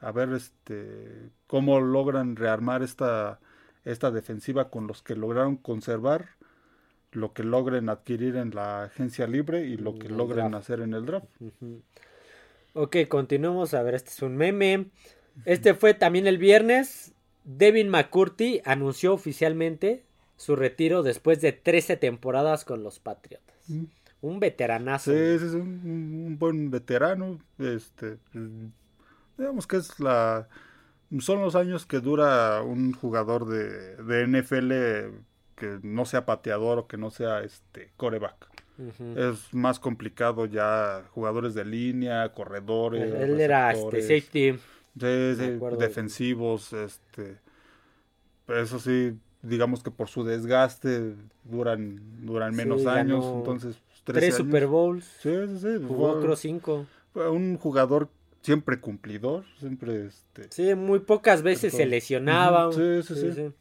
a 0.00 0.12
ver 0.12 0.30
este, 0.32 1.30
cómo 1.46 1.80
logran 1.80 2.36
rearmar 2.36 2.82
esta, 2.82 3.38
esta 3.84 4.10
defensiva 4.10 4.70
con 4.70 4.86
los 4.86 5.02
que 5.02 5.14
lograron 5.14 5.56
conservar 5.56 6.36
lo 7.12 7.32
que 7.32 7.42
logren 7.42 7.88
adquirir 7.88 8.36
en 8.36 8.54
la 8.54 8.84
agencia 8.84 9.26
libre 9.26 9.66
y 9.66 9.76
lo 9.76 9.98
que 9.98 10.08
logren 10.08 10.54
hacer 10.54 10.80
en 10.80 10.92
el 10.92 11.06
draft. 11.06 11.26
Ok, 12.74 12.96
continuamos. 13.08 13.74
A 13.74 13.82
ver, 13.82 13.94
este 13.94 14.10
es 14.10 14.22
un 14.22 14.36
meme. 14.36 14.86
Este 15.44 15.74
fue 15.74 15.94
también 15.94 16.26
el 16.26 16.36
viernes. 16.36 17.14
Devin 17.44 17.88
McCurty 17.88 18.60
anunció 18.64 19.14
oficialmente 19.14 20.04
su 20.36 20.56
retiro 20.56 21.02
después 21.02 21.40
de 21.40 21.52
13 21.52 21.96
temporadas 21.96 22.64
con 22.64 22.82
los 22.82 22.98
Patriotas. 23.00 23.56
Mm. 23.68 23.84
Un 24.22 24.40
veteranazo. 24.40 25.12
Sí, 25.12 25.18
es 25.18 25.42
un, 25.42 26.36
buen 26.38 26.70
veterano. 26.70 27.38
Este, 27.58 28.18
digamos 29.36 29.66
que 29.66 29.76
es 29.76 30.00
la 30.00 30.48
son 31.20 31.40
los 31.40 31.54
años 31.54 31.86
que 31.86 32.00
dura 32.00 32.62
un 32.62 32.92
jugador 32.92 33.46
de, 33.46 33.96
de 33.96 34.26
NFL 34.26 34.72
que 35.54 35.78
no 35.82 36.04
sea 36.04 36.26
pateador 36.26 36.78
o 36.78 36.86
que 36.86 36.96
no 36.96 37.10
sea 37.10 37.42
este 37.42 37.92
coreback. 37.96 38.48
Es 39.16 39.54
más 39.54 39.80
complicado 39.80 40.44
ya 40.44 41.02
jugadores 41.12 41.54
de 41.54 41.64
línea, 41.64 42.34
corredores. 42.34 43.10
Él 43.14 43.40
era 43.40 43.72
este, 43.72 44.02
safety. 44.02 44.58
defensivos, 45.78 46.74
este. 46.74 47.38
Eso 48.48 48.78
sí, 48.78 49.18
digamos 49.46 49.82
que 49.82 49.90
por 49.90 50.08
su 50.08 50.24
desgaste 50.24 51.14
duran 51.44 52.00
duran 52.24 52.54
menos 52.54 52.86
años, 52.86 53.24
entonces 53.24 53.76
pues, 53.86 54.02
tres, 54.04 54.34
Super 54.34 54.66
Bowls. 54.66 55.04
Sí, 55.20 55.30
sí, 55.48 55.58
sí. 55.58 55.84
Jugó 55.86 56.20
creo 56.20 56.36
cinco. 56.36 56.86
Fue 57.12 57.30
un 57.30 57.56
jugador 57.56 58.08
siempre 58.42 58.80
cumplidor, 58.80 59.44
siempre 59.58 60.06
este. 60.06 60.48
Sí, 60.50 60.74
muy 60.74 61.00
pocas 61.00 61.42
veces 61.42 61.72
se 61.72 61.86
lesionaba. 61.86 62.72
sí, 62.72 63.02
sí, 63.02 63.32
sí, 63.32 63.52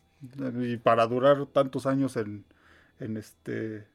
Y 0.61 0.77
para 0.77 1.07
durar 1.07 1.45
tantos 1.47 1.85
años 1.85 2.17
en 2.17 2.45
en 2.99 3.17
este 3.17 3.87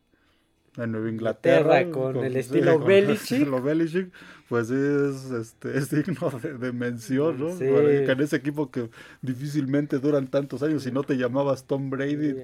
en 0.76 0.92
Nueva 0.92 1.08
Inglaterra, 1.08 1.90
con, 1.90 2.24
el 2.24 2.36
estilo 2.36 2.78
Belichick. 2.78 4.12
pues 4.48 4.70
es, 4.70 5.30
este, 5.30 5.76
es 5.76 5.90
digno 5.90 6.30
de, 6.30 6.72
mención, 6.72 7.40
¿no? 7.40 7.50
en 7.50 8.20
ese 8.20 8.36
equipo 8.36 8.70
que 8.70 8.88
difícilmente 9.20 9.98
duran 9.98 10.28
tantos 10.28 10.62
años, 10.62 10.82
si 10.82 10.92
no 10.92 11.02
te 11.02 11.16
llamabas 11.16 11.64
Tom 11.64 11.90
Brady, 11.90 12.36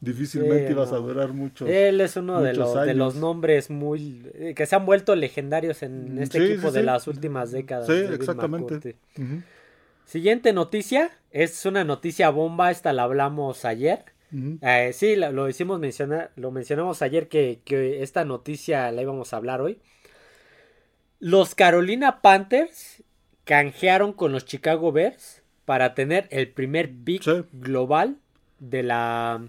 difícilmente 0.00 0.72
ibas 0.72 0.92
a 0.92 0.96
durar 0.96 1.32
mucho. 1.32 1.66
Él 1.66 2.00
es 2.00 2.16
uno 2.16 2.40
de 2.40 2.54
los, 2.54 2.74
de 2.74 2.94
los 2.94 3.16
nombres 3.16 3.70
muy 3.70 4.22
eh, 4.34 4.54
que 4.54 4.66
se 4.66 4.76
han 4.76 4.86
vuelto 4.86 5.14
legendarios 5.16 5.82
en 5.82 6.14
mm, 6.14 6.22
este 6.22 6.44
equipo 6.44 6.70
de 6.70 6.82
las 6.82 7.06
últimas 7.08 7.50
décadas. 7.50 7.86
Sí, 7.86 7.94
exactamente. 8.12 8.96
Siguiente 10.04 10.52
noticia, 10.52 11.10
es 11.30 11.64
una 11.64 11.84
noticia 11.84 12.30
bomba, 12.30 12.70
esta 12.70 12.92
la 12.92 13.04
hablamos 13.04 13.64
ayer. 13.64 14.11
Eh, 14.62 14.90
sí, 14.94 15.14
lo, 15.16 15.48
hicimos 15.48 15.78
mencionar, 15.78 16.30
lo 16.36 16.50
mencionamos 16.50 17.02
ayer 17.02 17.28
que, 17.28 17.60
esta 18.02 18.24
noticia 18.24 18.90
la 18.92 19.02
íbamos 19.02 19.32
a 19.32 19.36
hablar 19.36 19.60
hoy. 19.60 19.78
Los 21.20 21.54
Carolina 21.54 22.20
Panthers 22.20 23.02
canjearon 23.44 24.12
con 24.12 24.32
los 24.32 24.44
Chicago 24.44 24.92
Bears 24.92 25.42
para 25.64 25.94
tener 25.94 26.26
el 26.30 26.48
primer 26.48 26.90
pick 27.04 27.22
Sí. 27.22 27.44
global 27.52 28.16
de 28.58 28.82
la 28.82 29.42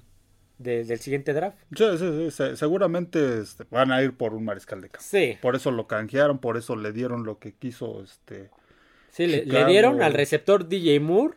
de- 0.59 0.83
del 0.85 0.99
siguiente 0.99 1.33
draft. 1.33 1.57
Sí, 1.75 1.83
sí, 1.97 2.05
sí, 2.17 2.31
se- 2.31 2.55
seguramente 2.55 3.39
este, 3.39 3.65
van 3.69 3.91
a 3.91 4.01
ir 4.01 4.13
por 4.13 4.33
un 4.33 4.45
mariscal 4.45 4.79
de 4.81 4.89
campo. 4.89 5.03
Sí, 5.05 5.37
Por 5.41 5.55
eso 5.55 5.71
lo 5.71 5.87
canjearon, 5.87 6.37
por 6.39 6.55
eso 6.57 6.75
le 6.75 6.93
dieron 6.93 7.25
lo 7.25 7.37
que 7.39 7.53
quiso 7.53 8.01
este. 8.03 8.49
sí 9.09 9.27
le, 9.27 9.41
dieron 9.65 10.01
al 10.01 10.13
receptor 10.13 10.67
DJ 10.69 10.99
Moore, 11.01 11.35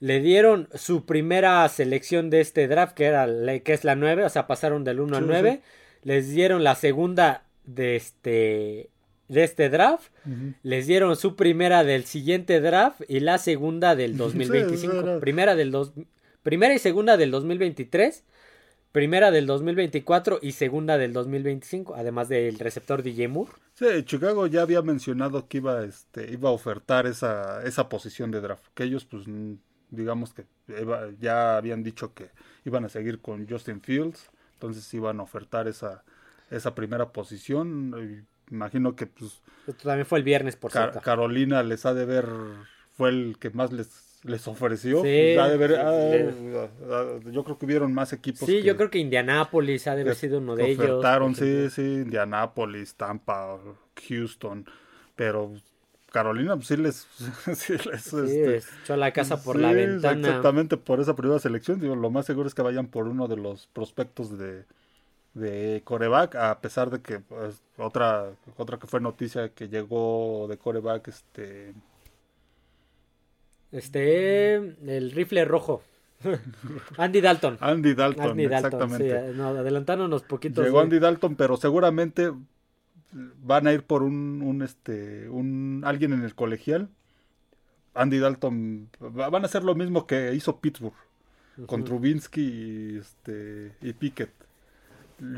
le 0.00 0.20
dieron 0.20 0.68
su 0.74 1.04
primera 1.06 1.66
selección 1.68 2.30
de 2.30 2.40
este 2.40 2.68
draft, 2.68 2.94
que 2.94 3.04
era 3.06 3.26
que 3.62 3.72
es 3.72 3.84
la 3.84 3.94
9, 3.96 4.24
o 4.24 4.28
sea, 4.28 4.46
pasaron 4.46 4.84
del 4.84 5.00
1 5.00 5.16
al 5.16 5.22
Sí, 5.24 5.28
9. 5.30 5.60
Les 6.02 6.30
dieron 6.30 6.62
la 6.64 6.74
segunda 6.74 7.44
de 7.64 7.96
este 7.96 8.90
de 9.28 9.42
este 9.42 9.68
draft, 9.70 10.12
les 10.62 10.86
dieron 10.86 11.16
su 11.16 11.34
primera 11.34 11.82
del 11.82 12.04
siguiente 12.04 12.60
draft 12.60 13.00
y 13.08 13.18
la 13.20 13.38
segunda 13.38 13.96
del 13.96 14.16
2025. 14.16 14.92
Sí, 14.92 14.98
era- 15.02 15.18
Primera 15.18 15.56
del 15.56 15.72
dos, 15.72 15.92
primera 16.44 16.74
y 16.74 16.78
segunda 16.78 17.16
del 17.16 17.32
2023, 17.32 18.22
primera 18.92 19.32
del 19.32 19.46
2024 19.46 20.38
y 20.42 20.52
segunda 20.52 20.96
del 20.96 21.12
2025, 21.12 21.96
además 21.96 22.28
del 22.28 22.56
receptor 22.60 23.02
DJ 23.02 23.26
Moore. 23.26 23.50
Sí, 23.74 23.86
Chicago 24.04 24.46
ya 24.46 24.62
había 24.62 24.80
mencionado 24.82 25.48
que 25.48 25.56
iba, 25.58 25.84
este, 25.84 26.30
iba 26.32 26.50
a 26.50 26.52
ofertar 26.52 27.06
esa, 27.08 27.64
esa 27.64 27.88
posición 27.88 28.30
de 28.30 28.40
draft. 28.40 28.62
Que 28.74 28.84
ellos, 28.84 29.04
pues, 29.04 29.24
digamos 29.90 30.34
que 30.34 30.46
ya 31.20 31.56
habían 31.56 31.82
dicho 31.82 32.12
que 32.14 32.30
iban 32.64 32.84
a 32.84 32.88
seguir 32.88 33.20
con 33.20 33.48
Justin 33.48 33.80
Fields. 33.80 34.30
Entonces 34.54 34.92
iban 34.94 35.20
a 35.20 35.22
ofertar 35.22 35.68
esa, 35.68 36.02
esa 36.50 36.74
primera 36.74 37.12
posición. 37.12 37.94
Y 38.50 38.54
imagino 38.54 38.96
que, 38.96 39.06
pues, 39.06 39.42
Esto 39.66 39.88
también 39.88 40.06
fue 40.06 40.18
el 40.18 40.24
viernes, 40.24 40.56
por 40.56 40.72
cierto. 40.72 41.00
Carolina 41.00 41.62
les 41.62 41.84
ha 41.86 41.94
de 41.94 42.06
ver, 42.06 42.26
fue 42.96 43.10
el 43.10 43.36
que 43.38 43.50
más 43.50 43.72
les, 43.72 44.18
les 44.24 44.48
ofreció. 44.48 45.02
Sí, 45.02 45.08
Les 45.08 45.38
ha 45.38 45.48
de 45.48 45.56
ver- 45.56 45.70
sí, 45.72 46.56
ah, 46.56 46.68
ah, 46.90 47.30
yo 47.30 47.44
creo 47.44 47.58
que 47.58 47.66
hubieron 47.66 47.92
más 47.92 48.12
equipos. 48.12 48.46
Sí, 48.48 48.60
que- 48.60 48.64
yo 48.64 48.76
creo 48.76 48.90
que 48.90 48.98
Indianapolis 48.98 49.86
ha 49.86 49.94
de 49.94 50.02
haber 50.02 50.14
sido 50.14 50.38
uno 50.38 50.56
de 50.56 50.70
ellos. 50.70 50.80
ofertaron, 50.80 51.34
sí, 51.34 51.70
sí, 51.70 51.82
Indianapolis, 51.82 52.94
Tampa, 52.94 53.58
Houston, 54.08 54.66
pero 55.14 55.52
Carolina 56.16 56.56
pues, 56.56 56.68
sí 56.68 56.78
les, 56.78 57.06
sí 57.54 57.74
les, 57.74 58.02
Sí, 58.02 58.16
este, 58.16 58.62
echó 58.82 58.96
la 58.96 59.12
casa 59.12 59.42
por 59.42 59.56
sí, 59.56 59.62
la 59.62 59.72
ventana. 59.72 60.28
Exactamente 60.28 60.78
por 60.78 60.98
esa 60.98 61.14
primera 61.14 61.38
selección, 61.38 61.78
digo, 61.78 61.94
lo 61.94 62.08
más 62.08 62.24
seguro 62.24 62.48
es 62.48 62.54
que 62.54 62.62
vayan 62.62 62.86
por 62.86 63.06
uno 63.06 63.28
de 63.28 63.36
los 63.36 63.66
prospectos 63.66 64.38
de, 64.38 64.64
de 65.34 65.82
coreback, 65.84 66.36
a 66.36 66.58
pesar 66.60 66.88
de 66.88 67.02
que 67.02 67.20
pues, 67.20 67.60
otra, 67.76 68.30
otra 68.56 68.78
que 68.78 68.86
fue 68.86 68.98
noticia 69.02 69.50
que 69.50 69.68
llegó 69.68 70.46
de 70.48 70.56
coreback, 70.56 71.08
este 71.08 71.74
Este, 73.70 74.54
el 74.54 75.10
rifle 75.10 75.44
rojo. 75.44 75.82
Andy 76.96 77.20
Dalton. 77.20 77.58
Andy 77.60 77.92
Dalton, 77.92 78.30
Andy 78.30 78.46
Dalton, 78.46 78.72
exactamente. 78.72 79.04
sí, 79.04 79.10
eh, 79.10 79.32
no, 79.36 79.48
adelantándonos 79.48 80.22
poquitos. 80.22 80.64
Llegó 80.64 80.80
Andy 80.80 80.98
Dalton, 80.98 81.36
pero 81.36 81.58
seguramente 81.58 82.32
van 83.12 83.66
a 83.66 83.72
ir 83.72 83.82
por 83.84 84.02
un, 84.02 84.42
un 84.42 84.62
este 84.62 85.28
un 85.28 85.82
alguien 85.84 86.12
en 86.12 86.22
el 86.22 86.34
colegial. 86.34 86.88
Andy 87.94 88.18
Dalton 88.18 88.90
va- 89.00 89.30
van 89.30 89.42
a 89.42 89.46
hacer 89.46 89.64
lo 89.64 89.74
mismo 89.74 90.06
que 90.06 90.34
hizo 90.34 90.58
Pittsburgh 90.60 90.94
con 91.66 91.84
Trubinsky 91.84 92.42
y 92.42 92.98
este 92.98 93.72
y 93.80 93.92
Pickett. 93.94 94.30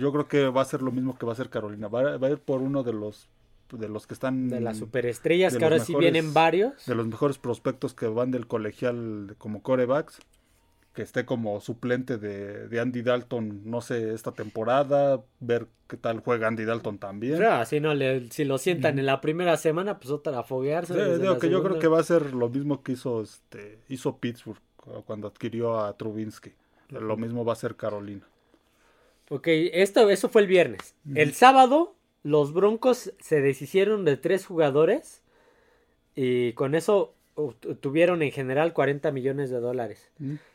Yo 0.00 0.10
creo 0.12 0.26
que 0.26 0.48
va 0.48 0.62
a 0.62 0.64
ser 0.64 0.82
lo 0.82 0.90
mismo 0.90 1.16
que 1.16 1.24
va 1.24 1.32
a 1.32 1.34
hacer 1.34 1.50
Carolina. 1.50 1.86
Va, 1.86 2.00
a- 2.14 2.16
va 2.16 2.26
a 2.26 2.30
ir 2.30 2.38
por 2.38 2.60
uno 2.62 2.82
de 2.82 2.92
los 2.92 3.28
de 3.70 3.86
los 3.88 4.06
que 4.06 4.14
están 4.14 4.48
de 4.48 4.60
las 4.60 4.78
superestrellas, 4.78 5.52
de 5.52 5.58
que 5.58 5.64
ahora 5.64 5.76
sí 5.84 5.92
vienen 6.00 6.32
varios. 6.34 6.86
de 6.86 6.94
los 6.94 7.06
mejores 7.06 7.36
prospectos 7.38 7.92
que 7.94 8.06
van 8.06 8.30
del 8.30 8.46
colegial 8.46 9.34
como 9.38 9.62
corebacks. 9.62 10.18
Que 10.98 11.04
esté 11.04 11.24
como 11.24 11.60
suplente 11.60 12.18
de, 12.18 12.66
de 12.66 12.80
Andy 12.80 13.02
Dalton, 13.02 13.60
no 13.64 13.80
sé, 13.80 14.12
esta 14.14 14.32
temporada, 14.32 15.22
ver 15.38 15.68
qué 15.86 15.96
tal 15.96 16.18
juega 16.18 16.48
Andy 16.48 16.64
Dalton 16.64 16.98
también. 16.98 17.40
Ah, 17.40 17.64
si 17.64 17.78
no 17.78 17.94
le, 17.94 18.28
si 18.32 18.44
lo 18.44 18.58
sientan 18.58 18.98
en 18.98 19.06
la 19.06 19.20
primera 19.20 19.56
semana, 19.56 20.00
pues 20.00 20.10
otra 20.10 20.40
a 20.40 20.42
foguearse. 20.42 20.94
Sí, 20.94 21.20
digo 21.22 21.38
que 21.38 21.50
yo 21.50 21.62
creo 21.62 21.78
que 21.78 21.86
va 21.86 22.00
a 22.00 22.02
ser 22.02 22.34
lo 22.34 22.48
mismo 22.48 22.82
que 22.82 22.90
hizo 22.90 23.22
este 23.22 23.78
hizo 23.88 24.16
Pittsburgh 24.16 24.58
cu- 24.74 25.04
cuando 25.04 25.28
adquirió 25.28 25.78
a 25.78 25.96
Trubinsky. 25.96 26.50
Lo 26.88 27.16
mismo 27.16 27.44
va 27.44 27.52
a 27.52 27.56
ser 27.56 27.76
Carolina. 27.76 28.26
Ok, 29.30 29.46
esto, 29.46 30.10
eso 30.10 30.28
fue 30.28 30.40
el 30.42 30.48
viernes. 30.48 30.96
El 31.14 31.32
sábado, 31.32 31.94
los 32.24 32.52
Broncos 32.52 33.12
se 33.20 33.40
deshicieron 33.40 34.04
de 34.04 34.16
tres 34.16 34.46
jugadores 34.46 35.22
y 36.16 36.54
con 36.54 36.74
eso 36.74 37.14
uh, 37.38 37.52
tu- 37.54 37.74
tuvieron 37.76 38.22
en 38.22 38.30
general 38.32 38.72
40 38.72 39.10
millones 39.12 39.50
de 39.50 39.60
dólares. 39.60 40.10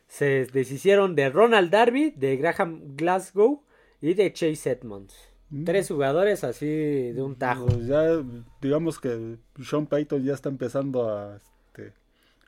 Se 0.08 0.46
deshicieron 0.46 1.16
de 1.16 1.30
Ronald 1.30 1.72
Darby, 1.72 2.12
de 2.16 2.38
Graham 2.38 2.96
Glasgow 2.96 3.64
y 4.02 4.14
de 4.14 4.32
Chase 4.34 4.72
Edmonds. 4.72 5.16
Mm. 5.50 5.64
Tres 5.66 5.88
jugadores 5.88 6.44
así 6.44 6.68
de 6.68 7.22
un 7.22 7.36
tajo. 7.36 7.66
Pues 7.66 7.88
ya 7.88 8.24
digamos 8.62 9.00
que 9.00 9.38
Sean 9.64 9.86
Payton 9.88 10.24
ya 10.24 10.34
está 10.34 10.50
empezando 10.50 11.10
a 11.10 11.38
este, 11.38 11.94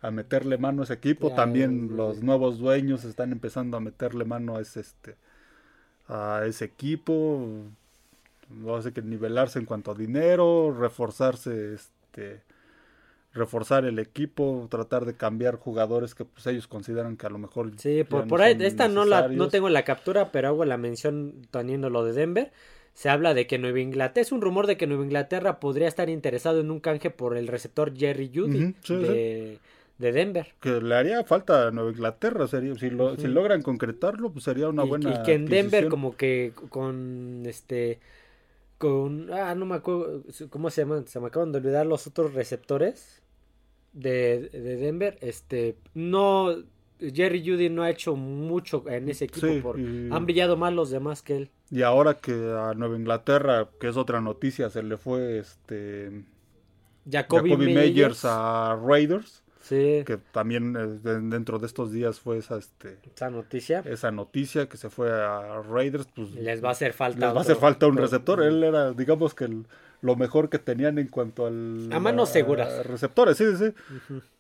a 0.02 0.12
meterle 0.12 0.58
mano 0.58 0.82
a 0.82 0.86
ese 0.86 0.94
equipo. 0.94 1.30
Ya, 1.30 1.36
También 1.36 1.96
los 1.96 2.22
nuevos 2.24 2.58
dueños 2.60 3.04
están 3.04 3.32
empezando 3.32 3.78
a 3.78 3.80
meterle 3.80 4.26
mano 4.26 4.58
a 4.58 4.62
ese 4.62 4.82
este 4.82 5.16
a 6.08 6.44
ese 6.46 6.66
equipo. 6.66 7.48
No 8.50 8.80
sé 8.82 8.94
que 8.94 9.02
nivelarse 9.02 9.58
en 9.58 9.66
cuanto 9.66 9.92
a 9.92 9.96
dinero, 9.96 10.72
reforzarse 10.80 11.74
este 11.74 12.42
reforzar 13.36 13.86
el 13.86 14.00
equipo, 14.00 14.68
tratar 14.72 15.06
de 15.06 15.14
cambiar 15.16 15.58
jugadores 15.58 16.16
que 16.16 16.26
pues 16.26 16.48
ellos 16.48 16.68
consideran 16.68 17.18
que 17.18 17.28
a 17.28 17.30
lo 17.30 17.38
mejor 17.38 17.72
Sí, 17.78 18.04
por, 18.04 18.24
no 18.24 18.28
por 18.28 18.42
ahí, 18.42 18.56
esta 18.62 18.88
no 18.88 19.06
la 19.06 19.28
no 19.28 19.50
tengo 19.50 19.70
la 19.70 19.84
captura, 19.84 20.32
pero 20.32 20.48
hago 20.48 20.66
la 20.66 20.78
mención 20.78 21.34
teniendo 21.52 21.90
lo 21.90 22.04
de 22.04 22.14
Denver. 22.14 22.52
Se 22.94 23.10
habla 23.10 23.34
de 23.34 23.46
que 23.46 23.58
Nueva 23.60 23.82
Inglaterra, 23.82 24.22
es 24.22 24.32
un 24.32 24.40
rumor 24.42 24.68
de 24.68 24.78
que 24.78 24.88
Nueva 24.88 25.04
Inglaterra 25.04 25.60
podría 25.60 25.90
estar 25.90 26.10
interesado 26.10 26.62
en 26.62 26.72
un 26.72 26.80
canje 26.80 27.10
por 27.10 27.36
el 27.36 27.48
receptor 27.48 27.94
Jerry 27.96 28.32
Judy 28.34 28.74
sí, 28.84 28.96
de, 28.96 29.60
de 29.98 30.12
Denver. 30.14 30.48
que 30.62 30.80
le 30.82 30.96
haría 30.96 31.24
falta 31.26 31.68
a 31.68 31.72
Nueva 31.72 31.92
Inglaterra, 31.92 32.48
sería, 32.48 32.74
si, 32.76 32.90
lo- 32.90 33.18
si 33.18 33.28
logran 33.28 33.62
concretarlo, 33.64 34.32
pues 34.32 34.46
sería 34.46 34.70
una 34.70 34.86
y, 34.86 34.88
buena 34.88 35.10
y 35.12 35.24
que 35.24 35.34
en 35.34 35.46
Denver 35.46 35.90
como 35.90 36.16
que 36.16 36.54
con 36.70 37.44
este 37.46 38.00
con 38.78 39.32
ah 39.34 39.56
no 39.56 39.66
me 39.66 39.76
acuerdo 39.76 40.24
cómo 40.50 40.70
se 40.70 40.82
llaman 40.82 41.08
se 41.08 41.20
me 41.20 41.28
acaban 41.28 41.52
de 41.52 41.60
olvidar 41.60 41.86
los 41.86 42.08
otros 42.08 42.34
receptores 42.34 43.22
de, 43.96 44.50
de 44.50 44.76
Denver 44.78 45.18
este 45.22 45.76
no 45.96 46.56
Jerry 47.00 47.44
Judy 47.46 47.70
no 47.70 47.82
ha 47.84 47.90
hecho 47.90 48.16
mucho 48.16 48.84
en 48.88 49.10
ese 49.10 49.26
equipo 49.26 49.48
Sí, 49.48 49.60
por- 49.62 49.80
y- 49.80 50.10
han 50.12 50.26
brillado 50.26 50.56
más 50.58 50.72
los 50.74 50.90
demás 50.92 51.22
que 51.24 51.36
él. 51.38 51.50
Y 51.72 51.82
ahora 51.82 52.14
que 52.14 52.32
a 52.32 52.74
Nueva 52.76 52.96
Inglaterra, 52.96 53.68
que 53.80 53.88
es 53.90 53.98
otra 53.98 54.22
noticia, 54.22 54.70
se 54.70 54.84
le 54.84 54.98
fue 54.98 55.40
este 55.40 56.24
Jacoby, 57.10 57.50
Jacoby 57.52 57.74
Meyers, 57.74 58.24
a 58.26 58.80
Raiders, 58.82 59.44
sí. 59.62 60.04
que 60.06 60.18
también 60.32 60.76
eh, 60.76 60.88
de- 61.04 61.22
dentro 61.22 61.60
de 61.60 61.68
estos 61.68 61.92
días 61.92 62.20
fue 62.20 62.38
esa 62.38 62.58
este 62.58 62.98
esa 63.14 63.30
noticia. 63.30 63.80
esa 63.86 64.12
noticia 64.12 64.68
que 64.70 64.78
se 64.78 64.90
fue 64.90 65.12
a 65.12 65.62
Raiders, 65.62 66.08
pues 66.16 66.32
les 66.34 66.64
va 66.64 66.70
a 66.70 66.72
hacer 66.72 66.94
falta 66.94 67.26
les 67.28 67.36
va 67.36 67.40
a 67.40 67.42
hacer 67.42 67.56
falta 67.58 67.88
un 67.88 67.98
receptor. 67.98 68.42
Él 68.44 68.64
era, 68.64 68.92
digamos 68.94 69.34
que 69.36 69.46
el- 69.46 69.66
lo 70.02 70.16
mejor 70.16 70.50
que 70.50 70.60
tenían 70.60 70.98
en 71.00 71.08
cuanto 71.08 71.46
al 71.48 71.90
A 71.92 72.00
manos 72.00 72.30
seguras. 72.30 72.86
receptores, 72.86 73.38
sí, 73.38 73.46
sí. 73.58 73.74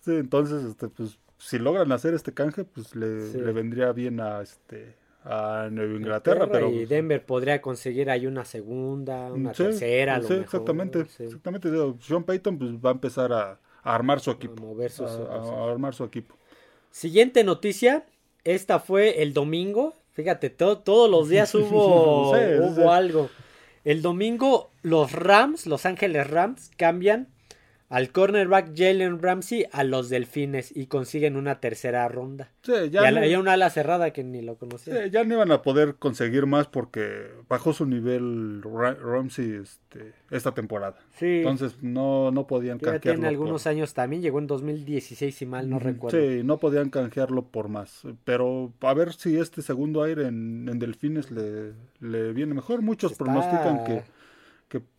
Entonces, 0.08 0.64
este, 0.66 0.88
pues, 0.88 1.18
si 1.38 1.58
logran 1.60 1.92
hacer 1.92 2.14
este 2.14 2.34
canje, 2.34 2.64
pues 2.64 2.96
le, 2.96 3.22
Sí. 3.32 3.38
le 3.40 3.52
vendría 3.52 3.92
bien 3.92 4.20
a 4.20 4.42
este 4.42 4.96
a 5.28 5.70
Nueva 5.72 5.96
Inglaterra, 5.96 6.48
pero 6.52 6.70
y 6.70 6.86
Denver 6.86 7.26
podría 7.26 7.60
conseguir 7.60 8.12
ahí 8.12 8.28
una 8.28 8.46
segunda 8.46 9.34
una 9.34 9.56
sí, 9.56 9.64
tercera 9.64 10.16
a 10.16 10.18
lo 10.20 10.24
sí, 10.24 10.30
mejor, 10.34 10.44
exactamente, 10.46 11.06
sí. 11.06 11.24
exactamente. 11.24 11.70
Sean 12.02 12.24
Payton 12.24 12.60
pues 12.60 12.72
va 12.74 12.90
a 12.90 12.94
empezar 12.94 13.34
a, 13.34 13.60
a 13.82 13.96
armar 13.96 14.20
su 14.20 14.30
equipo, 14.30 14.62
mover 14.62 14.92
sus- 14.92 15.10
a, 15.10 15.24
a- 15.34 15.68
a 15.68 15.72
armar 15.72 15.96
su 15.96 16.04
equipo. 16.04 16.36
Siguiente 16.92 17.44
noticia, 17.44 18.06
esta 18.44 18.80
fue 18.80 19.24
el 19.24 19.34
domingo. 19.34 19.96
Fíjate, 20.12 20.52
to- 20.52 20.78
todos 20.78 21.10
los 21.10 21.28
días 21.28 21.54
hubo, 21.56 22.30
hubo 22.32 22.76
sí. 22.76 22.82
algo. 22.88 23.30
El 23.86 24.02
domingo 24.02 24.72
los 24.82 25.12
Rams, 25.12 25.68
Los 25.68 25.86
Ángeles 25.86 26.28
Rams, 26.28 26.72
cambian 26.76 27.28
al 27.88 28.10
cornerback 28.12 28.72
Jalen 28.76 29.22
Ramsey 29.22 29.66
a 29.72 29.84
los 29.84 30.10
Delfines 30.10 30.76
y 30.76 30.88
consiguen 30.88 31.36
una 31.36 31.60
tercera 31.60 32.08
ronda. 32.08 32.52
Sí, 32.64 32.72
Y 32.88 32.90
ya, 32.90 33.02
a 33.08 33.12
no, 33.12 33.20
la- 33.20 33.28
y 33.28 33.34
a 33.34 33.40
una 33.40 33.54
ala 33.54 33.70
cerrada 33.70 34.12
que 34.12 34.24
ni 34.24 34.42
lo 34.42 34.58
conocía. 34.58 35.04
sí, 35.04 35.10
ya 35.12 35.24
no 35.24 35.36
iban 35.36 35.52
a 35.52 35.62
poder 35.62 35.96
conseguir 35.96 36.48
más 36.48 36.66
porque 36.68 37.28
bajó 37.48 37.74
su 37.74 37.86
nivel 37.86 38.62
Ra- 38.64 38.96
Ramsey 38.96 39.60
este, 39.62 40.14
esta 40.32 40.54
temporada. 40.54 40.98
Sí, 41.20 41.38
Entonces 41.38 41.78
no, 41.84 42.32
no 42.32 42.48
podían 42.48 42.80
ya 42.80 42.86
canjearlo. 42.94 43.02
tiene 43.02 43.18
por- 43.20 43.28
algunos 43.28 43.68
años 43.68 43.94
también, 43.94 44.22
llegó 44.24 44.40
en 44.40 44.48
2016 44.48 45.36
si 45.36 45.46
mal 45.46 45.70
no 45.70 45.78
recuerdo. 45.78 46.18
Sí, 46.20 46.42
no 46.44 46.58
podían 46.58 46.90
canjearlo 46.90 47.44
por 47.46 47.70
más. 47.70 48.02
Pero 48.24 48.74
a 48.82 48.94
ver 48.96 49.14
si 49.14 49.38
este 49.38 49.62
segundo 49.62 50.02
aire 50.02 50.28
en, 50.28 50.68
en 50.70 50.80
Delfines 50.80 51.30
le, 51.30 51.74
le 52.00 52.34
viene 52.34 52.56
mejor. 52.56 52.82
Muchos 52.82 53.12
Está- 53.12 53.26
pronostican 53.26 53.84
que 53.84 54.02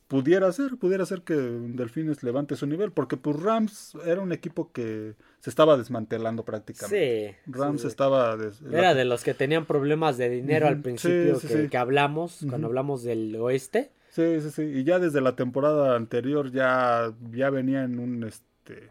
pudiera 0.08 0.50
ser, 0.52 0.76
pudiera 0.76 1.04
ser 1.06 1.22
que 1.22 1.34
Delfines 1.34 2.22
levante 2.22 2.56
su 2.56 2.66
nivel, 2.66 2.92
porque 2.92 3.16
pues 3.16 3.36
Rams 3.40 3.96
era 4.04 4.20
un 4.20 4.32
equipo 4.32 4.70
que 4.72 5.14
se 5.40 5.50
estaba 5.50 5.76
desmantelando 5.76 6.44
prácticamente. 6.44 7.36
Sí. 7.44 7.50
Rams 7.50 7.82
sí. 7.82 7.86
estaba... 7.88 8.36
des- 8.36 8.62
Era 8.62 8.94
de 8.94 9.04
los 9.04 9.24
que 9.24 9.34
tenían 9.34 9.64
problemas 9.66 10.16
de 10.18 10.28
dinero 10.28 10.68
al 10.68 10.80
principio 10.80 11.36
sí, 11.40 11.48
que, 11.48 11.62
sí, 11.62 11.68
que 11.68 11.76
hablamos, 11.76 12.44
cuando 12.48 12.68
hablamos 12.68 13.02
del 13.02 13.34
oeste. 13.36 13.90
Sí, 14.10 14.40
sí, 14.40 14.50
sí. 14.50 14.62
Y 14.62 14.84
ya 14.84 14.98
desde 14.98 15.20
la 15.20 15.36
temporada 15.36 15.96
anterior 15.96 16.50
ya, 16.50 17.12
ya 17.32 17.50
venía 17.50 17.82
en 17.84 17.98
un, 17.98 18.24
este, 18.24 18.90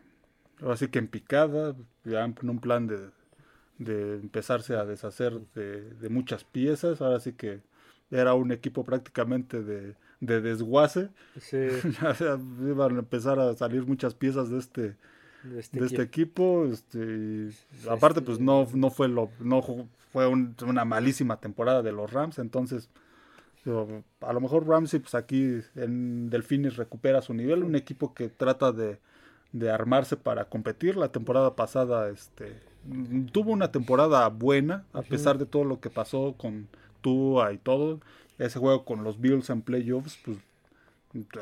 ahora 0.61 0.77
sí 0.77 0.87
que 0.89 0.99
en 0.99 1.07
picada, 1.07 1.75
ya 2.03 2.25
en 2.25 2.35
un 2.49 2.59
plan 2.59 2.87
de, 2.87 3.09
de 3.79 4.15
empezarse 4.15 4.75
a 4.75 4.85
deshacer 4.85 5.39
de, 5.55 5.81
de 5.95 6.09
muchas 6.09 6.43
piezas. 6.43 7.01
Ahora 7.01 7.19
sí 7.19 7.33
que 7.33 7.61
era 8.11 8.33
un 8.35 8.51
equipo 8.51 8.83
prácticamente 8.83 9.63
de, 9.63 9.95
de 10.25 10.41
desguace. 10.41 11.09
Sí, 11.39 11.57
Ya, 12.01 12.37
iban 12.61 12.95
a 12.95 12.99
empezar 12.99 13.39
a 13.39 13.53
salir 13.55 13.85
muchas 13.85 14.13
piezas 14.15 14.49
de 14.49 14.59
este, 14.59 14.81
de 15.43 15.59
este 15.59 15.79
de 15.79 15.85
este 15.85 16.01
equipo. 16.01 16.65
Este, 16.65 17.49
aparte, 17.89 18.21
pues 18.21 18.39
no, 18.39 18.67
no 18.73 18.89
fue 18.89 19.07
lo, 19.07 19.29
no 19.39 19.61
fue 20.11 20.27
un- 20.27 20.55
una 20.65 20.85
malísima 20.85 21.39
temporada 21.39 21.81
de 21.81 21.91
los 21.91 22.11
Rams, 22.11 22.39
entonces 22.39 22.89
a 24.21 24.33
lo 24.33 24.41
mejor 24.41 24.67
Ramsey 24.67 24.99
pues 24.99 25.15
aquí 25.15 25.59
en 25.75 26.29
Delfines 26.29 26.75
recupera 26.77 27.21
su 27.21 27.33
nivel, 27.33 27.63
un 27.63 27.75
equipo 27.75 28.13
que 28.13 28.29
trata 28.29 28.71
de, 28.71 28.99
de 29.53 29.71
armarse 29.71 30.17
para 30.17 30.45
competir. 30.45 30.97
La 30.97 31.11
temporada 31.11 31.55
pasada 31.55 32.09
este 32.09 32.53
tuvo 33.31 33.51
una 33.51 33.71
temporada 33.71 34.27
buena, 34.29 34.85
a 34.93 35.01
pesar 35.01 35.37
de 35.39 35.45
todo 35.47 35.63
lo 35.63 35.79
que 35.79 35.89
pasó 35.89 36.35
con 36.37 36.67
Tua 37.01 37.53
y 37.53 37.57
todo. 37.57 37.99
Ese 38.37 38.59
juego 38.59 38.83
con 38.85 39.03
los 39.03 39.19
Bills 39.19 39.49
en 39.49 39.61
playoffs, 39.61 40.17
pues 40.23 40.37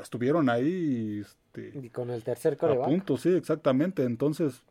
estuvieron 0.02 0.50
ahí 0.50 0.68
y, 0.68 1.20
este, 1.22 1.80
Y 1.86 1.90
con 1.90 2.10
el 2.12 2.24
tercer 2.24 2.54
a 2.54 2.58
coreback. 2.58 2.86
punto, 2.88 3.18
sí, 3.18 3.30
exactamente. 3.30 4.04
Entonces, 4.04 4.62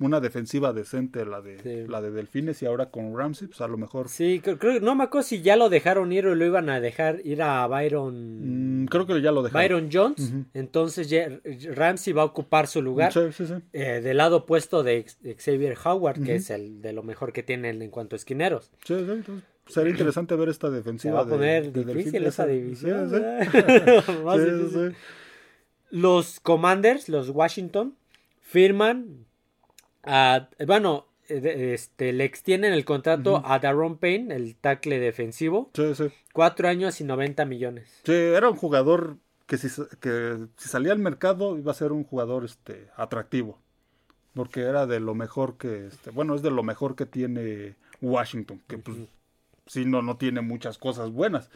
una 0.00 0.20
defensiva 0.20 0.72
decente 0.72 1.24
la 1.24 1.40
de 1.40 1.58
Sí. 1.60 1.88
la 1.88 2.00
de 2.02 2.10
Delfines 2.10 2.60
y 2.62 2.66
ahora 2.66 2.90
con 2.90 3.16
Ramsey, 3.16 3.46
pues 3.48 3.60
a 3.60 3.68
lo 3.68 3.76
mejor 3.78 4.08
Sí, 4.08 4.40
creo, 4.42 4.58
creo- 4.58 4.80
no 4.80 4.94
me 4.96 5.04
acuerdo 5.04 5.26
si 5.26 5.40
ya 5.40 5.54
lo 5.56 5.68
dejaron 5.70 6.12
ir 6.12 6.26
o 6.26 6.34
lo 6.34 6.44
iban 6.44 6.68
a 6.68 6.80
dejar 6.80 7.20
ir 7.24 7.42
a 7.42 7.64
Byron, 7.68 8.82
mm, 8.82 8.86
creo 8.86 9.06
que 9.06 9.20
ya 9.22 9.30
lo 9.30 9.42
dejaron. 9.44 9.62
Byron 9.84 9.90
Jones. 9.92 10.32
Entonces 10.52 11.08
ya- 11.10 11.40
Ramsey 11.74 12.12
va 12.12 12.22
a 12.22 12.26
ocupar 12.26 12.66
su 12.66 12.82
lugar. 12.82 13.12
Sí, 13.12 13.20
sí, 13.32 13.46
sí. 13.46 13.54
eh, 13.72 14.00
del 14.00 14.16
lado 14.16 14.38
opuesto 14.38 14.82
de 14.82 15.06
Xavier 15.38 15.76
Howard, 15.84 16.22
que 16.22 16.36
es 16.36 16.50
el 16.50 16.82
de 16.82 16.92
lo 16.92 17.02
mejor 17.04 17.32
que 17.32 17.42
tienen 17.44 17.80
en 17.82 17.90
cuanto 17.90 18.14
a 18.14 18.18
esquineros. 18.18 18.72
Sí, 18.84 18.94
sí, 18.96 19.10
entonces, 19.10 19.44
sería 19.66 19.90
interesante 19.92 20.34
ver 20.36 20.48
esta 20.48 20.68
Se 20.68 20.74
defensiva 20.74 21.14
va 21.14 21.20
a 21.22 21.26
poner 21.28 21.72
de 21.72 21.84
difícil 21.84 22.24
esa 22.24 22.46
división. 22.46 23.10
difícil. 23.44 24.70
sí. 24.92 24.96
Los 25.90 26.40
Commanders, 26.40 27.08
los 27.08 27.30
Washington, 27.30 27.96
firman 28.40 29.26
a, 30.02 30.48
bueno, 30.66 31.06
eh, 31.28 31.72
este, 31.74 32.12
le 32.12 32.24
extienden 32.24 32.72
el 32.72 32.84
contrato 32.84 33.42
a 33.44 33.58
Daron 33.58 33.98
Payne, 33.98 34.34
el 34.34 34.56
tackle 34.56 34.98
defensivo, 34.98 35.70
Sí, 35.74 35.94
sí. 35.94 36.04
cuatro 36.32 36.68
años 36.68 37.00
y 37.00 37.04
90 37.04 37.44
millones. 37.44 38.00
Sí, 38.04 38.12
era 38.12 38.50
un 38.50 38.56
jugador 38.56 39.16
que 39.46 39.56
si, 39.56 39.68
que 40.00 40.38
si 40.56 40.68
salía 40.68 40.92
al 40.92 40.98
mercado 40.98 41.56
iba 41.58 41.70
a 41.70 41.74
ser 41.74 41.92
un 41.92 42.04
jugador 42.04 42.44
este 42.44 42.88
atractivo. 42.96 43.58
Porque 44.34 44.62
era 44.62 44.86
de 44.86 44.98
lo 44.98 45.14
mejor 45.14 45.56
que, 45.56 45.86
este, 45.86 46.10
bueno, 46.10 46.34
es 46.34 46.42
de 46.42 46.50
lo 46.50 46.64
mejor 46.64 46.96
que 46.96 47.06
tiene 47.06 47.76
Washington, 48.02 48.60
que 48.66 48.78
pues 48.78 48.96
sí 49.66 49.84
no, 49.84 50.02
no 50.02 50.16
tiene 50.16 50.40
muchas 50.42 50.78
cosas 50.78 51.10
buenas. 51.10 51.50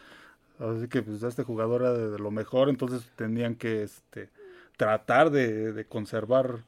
Así 0.58 0.88
que 0.88 1.02
pues 1.02 1.22
este 1.22 1.44
jugador 1.44 1.82
era 1.82 1.92
de, 1.94 2.10
de 2.10 2.18
lo 2.18 2.30
mejor, 2.30 2.68
entonces 2.68 3.10
tenían 3.16 3.54
que 3.56 3.82
este, 3.82 4.30
tratar 4.76 5.30
de, 5.30 5.72
de 5.72 5.86
conservar. 5.86 6.64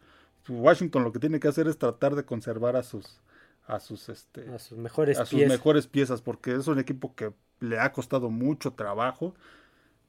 Washington 0.49 1.05
lo 1.05 1.13
que 1.13 1.19
tiene 1.21 1.41
que 1.41 1.49
hacer 1.49 1.69
es 1.69 1.79
tratar 1.79 2.15
de 2.17 2.25
conservar 2.25 2.77
a 2.77 2.83
sus 2.83 3.21
a 3.67 3.79
sus 3.81 4.09
este 4.09 4.55
A 4.55 4.59
sus 4.59 4.77
mejores 4.79 5.19
a 5.19 5.27
sus 5.27 5.43
pies. 5.43 5.47
mejores 5.47 5.87
piezas, 5.87 6.23
porque 6.23 6.55
es 6.55 6.67
un 6.67 6.79
equipo 6.79 7.15
que 7.15 7.33
le 7.61 7.79
ha 7.79 7.93
costado 7.93 8.31
mucho 8.31 8.73
trabajo 8.73 9.35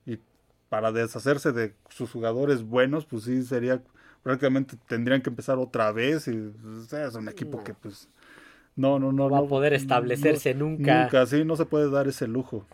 y 0.05 0.19
para 0.69 0.91
deshacerse 0.91 1.51
de 1.51 1.75
sus 1.89 2.11
jugadores 2.11 2.63
buenos, 2.63 3.05
pues 3.05 3.23
sí 3.23 3.43
sería 3.43 3.83
prácticamente 4.23 4.77
tendrían 4.87 5.21
que 5.21 5.29
empezar 5.29 5.57
otra 5.57 5.91
vez 5.91 6.27
y 6.27 6.33
pues, 6.33 6.93
es 6.93 7.15
un 7.15 7.27
equipo 7.29 7.63
que 7.63 7.73
pues 7.73 8.09
no 8.75 8.99
no 8.99 9.11
no 9.11 9.23
No 9.27 9.29
va 9.29 9.39
a 9.39 9.43
poder 9.43 9.73
establecerse 9.73 10.53
no- 10.53 10.65
nunca. 10.65 11.03
nunca 11.03 11.25
sí 11.25 11.43
no 11.45 11.55
se 11.55 11.65
puede 11.65 11.89
dar 11.89 12.07
ese 12.07 12.27
lujo 12.27 12.65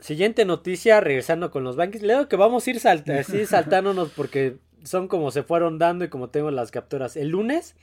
Siguiente 0.00 0.44
noticia, 0.44 1.00
regresando 1.00 1.50
con 1.50 1.64
los 1.64 1.76
Vikings. 1.78 2.02
Leo 2.02 2.28
que 2.28 2.36
vamos 2.36 2.66
a 2.66 2.70
ir 2.70 2.78
salt- 2.80 3.08
así 3.18 3.46
saltándonos 3.46 4.10
porque 4.10 4.56
son 4.82 5.08
como 5.08 5.30
se 5.30 5.42
fueron 5.42 5.78
dando 5.78 6.04
y 6.04 6.08
como 6.08 6.28
tengo 6.28 6.50
las 6.50 6.70
capturas. 6.70 7.16
El 7.16 7.28
lunes, 7.28 7.74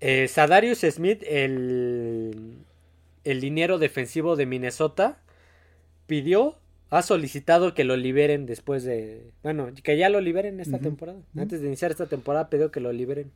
eh, 0.00 0.26
Sadarius 0.26 0.78
Smith, 0.80 1.22
el, 1.28 2.56
el 3.22 3.40
liniero 3.40 3.78
defensivo 3.78 4.34
de 4.34 4.46
Minnesota, 4.46 5.18
pidió, 6.08 6.56
ha 6.88 7.02
solicitado 7.02 7.72
que 7.74 7.84
lo 7.84 7.96
liberen 7.96 8.46
después 8.46 8.82
de... 8.82 9.30
Bueno, 9.44 9.68
que 9.84 9.96
ya 9.96 10.08
lo 10.08 10.20
liberen 10.20 10.58
esta 10.58 10.78
temporada. 10.80 11.20
Antes 11.36 11.60
de 11.60 11.68
iniciar 11.68 11.92
esta 11.92 12.06
temporada 12.06 12.48
pidió 12.50 12.72
que 12.72 12.80
lo 12.80 12.90
liberen. 12.92 13.30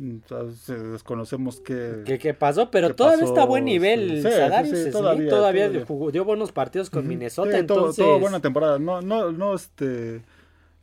Entonces, 0.00 0.92
desconocemos 0.92 1.60
¿Qué, 1.60 2.18
qué 2.20 2.32
pasó? 2.34 2.70
Pero 2.70 2.88
¿Qué 2.88 2.94
todavía 2.94 3.20
pasó? 3.20 3.32
está 3.32 3.42
a 3.42 3.46
buen 3.46 3.64
nivel 3.66 4.22
Sí, 4.22 4.22
sí, 4.22 4.30
Sadarius 4.30 4.76
sí, 4.76 4.82
Smith. 4.84 4.92
todavía, 4.92 5.28
Todavía, 5.30 5.66
todavía. 5.66 5.86
jugó- 5.86 6.10
dio 6.10 6.24
buenos 6.24 6.52
partidos 6.52 6.88
con. 6.90 7.06
Minnesota. 7.06 7.50
Todo- 7.50 7.58
entonces... 7.60 8.04
todo 8.04 8.18
buena 8.18 8.40
temporada. 8.40 8.78
No, 8.78 9.02
no, 9.02 9.30
no, 9.32 9.54
este. 9.54 10.22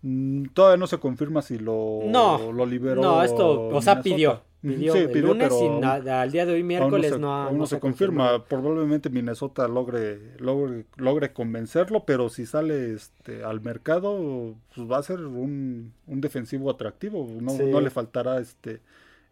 mm, 0.04 0.46
Todavía 0.54 0.78
no 0.78 0.88
se 0.88 1.00
confirma 1.00 1.42
si 1.42 1.58
lo, 1.58 2.02
No, 2.06 2.52
lo 2.52 2.66
liberó. 2.66 3.02
No, 3.02 3.24
esto, 3.24 3.70
o 3.70 3.82
sea, 3.82 3.96
Minnesota. 3.96 4.02
pidió. 4.04 4.48
Pidió 4.60 4.94
sí, 4.94 5.00
el 5.00 5.10
pidió, 5.12 5.28
lunes 5.28 5.50
pero 5.50 5.64
y 5.64 5.68
aún- 5.68 5.80
na- 5.82 6.22
al 6.22 6.32
día 6.32 6.46
de 6.46 6.54
hoy, 6.54 6.60
aún 6.62 6.68
miércoles, 6.68 7.12
se, 7.14 7.20
no, 7.20 7.32
aún 7.34 7.58
no 7.60 7.66
se 7.68 7.76
se 7.76 7.80
confirma. 7.80 8.44
Probablemente 8.46 9.10
Minnesota 9.10 9.68
logre, 9.68 10.20
logre, 10.40 10.86
logre 10.98 11.32
convencerlo, 11.32 12.04
pero 12.06 12.28
si 12.30 12.46
sale 12.48 12.94
este, 12.94 13.44
al 13.44 13.62
mercado, 13.62 14.56
pues 14.76 14.90
va 14.92 14.98
a 14.98 15.04
ser 15.04 15.20
un, 15.22 15.94
un 16.08 16.22
defensivo 16.22 16.70
atractivo. 16.72 17.28
No, 17.40 17.52
Sí. 17.52 17.64
no 17.66 17.80
le 17.82 17.90
faltará 17.92 18.40
este 18.40 18.82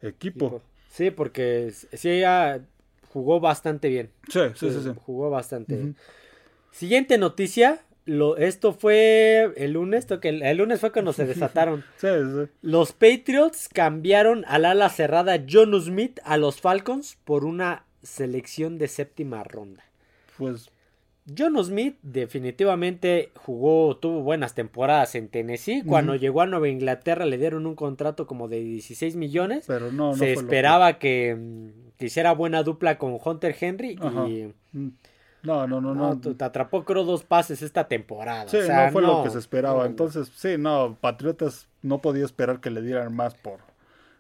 equipo. 0.10 0.62
Sí, 0.90 1.12
porque 1.12 1.74
sí, 1.94 2.10
ella 2.10 2.62
jugó 3.10 3.40
bastante 3.40 3.90
bien. 3.90 4.10
Sí, 4.30 4.40
sí, 4.56 4.70
sí. 4.72 4.80
sí. 4.84 4.92
Jugó 5.06 5.30
bastante 5.30 5.76
bien. 5.76 5.96
Siguiente 6.72 7.18
noticia. 7.18 7.82
Lo, 8.06 8.38
esto 8.38 8.72
fue 8.72 9.52
el 9.58 9.72
lunes, 9.72 10.06
que 10.22 10.30
el, 10.30 10.44
el 10.44 10.58
lunes 10.58 10.80
fue 10.80 10.92
cuando 10.92 11.12
se 11.12 11.26
desataron. 11.28 11.84
Sí, 11.98 12.08
sí. 12.08 12.52
Los 12.62 12.92
Patriots 12.92 13.68
cambiaron 13.68 14.46
al 14.48 14.66
ala 14.66 14.90
cerrada 14.90 15.44
John 15.50 15.80
Smith 15.82 16.20
a 16.24 16.38
los 16.38 16.62
Falcons 16.62 17.18
por 17.24 17.46
una 17.46 17.86
selección 18.04 18.78
de 18.78 18.88
séptima 18.88 19.44
ronda. 19.44 19.84
Pues 20.38 20.70
John 21.38 21.58
Smith 21.64 21.98
definitivamente 22.04 23.32
jugó, 23.36 23.98
tuvo 23.98 24.22
buenas 24.22 24.54
temporadas 24.54 25.16
en 25.16 25.28
Tennessee. 25.30 25.84
Cuando 25.84 26.16
llegó 26.16 26.42
a 26.42 26.46
Nueva 26.46 26.68
Inglaterra 26.70 27.26
le 27.26 27.38
dieron 27.38 27.66
un 27.66 27.76
contrato 27.76 28.28
como 28.28 28.48
de 28.48 28.60
16 28.60 29.16
millones. 29.16 29.66
pero 29.68 29.92
no, 29.92 30.10
no 30.12 30.16
Se 30.16 30.26
que- 30.26 30.34
esperaba 30.34 31.00
que, 31.00 31.36
mm, 31.36 31.98
que 31.98 32.06
hiciera 32.06 32.32
buena 32.34 32.62
dupla 32.64 32.98
con 32.98 33.18
Hunter 33.24 33.56
Henry 33.60 33.98
Ajá. 34.00 34.28
y 34.28 34.54
Mm. 34.74 34.90
No, 35.44 35.68
no, 35.68 35.80
no, 35.80 35.94
no, 35.94 36.16
no. 36.16 36.20
te- 36.36 36.44
atrapó 36.44 36.84
creo 36.86 37.04
dos 37.04 37.24
pases 37.24 37.62
esta 37.62 37.88
temporada. 37.88 38.48
Sí, 38.48 38.58
o 38.58 38.64
sea, 38.64 38.88
no 38.88 38.92
fue 38.92 39.02
lo 39.04 39.24
que 39.24 39.30
se 39.30 39.38
esperaba. 39.38 39.86
Entonces, 39.86 40.32
sí, 40.36 40.56
no, 40.58 40.98
Patriotas 41.00 41.68
no 41.84 42.02
podía 42.02 42.26
esperar 42.26 42.60
que 42.62 42.72
le 42.72 42.82
dieran 42.82 43.16
más 43.16 43.36
por, 43.36 43.60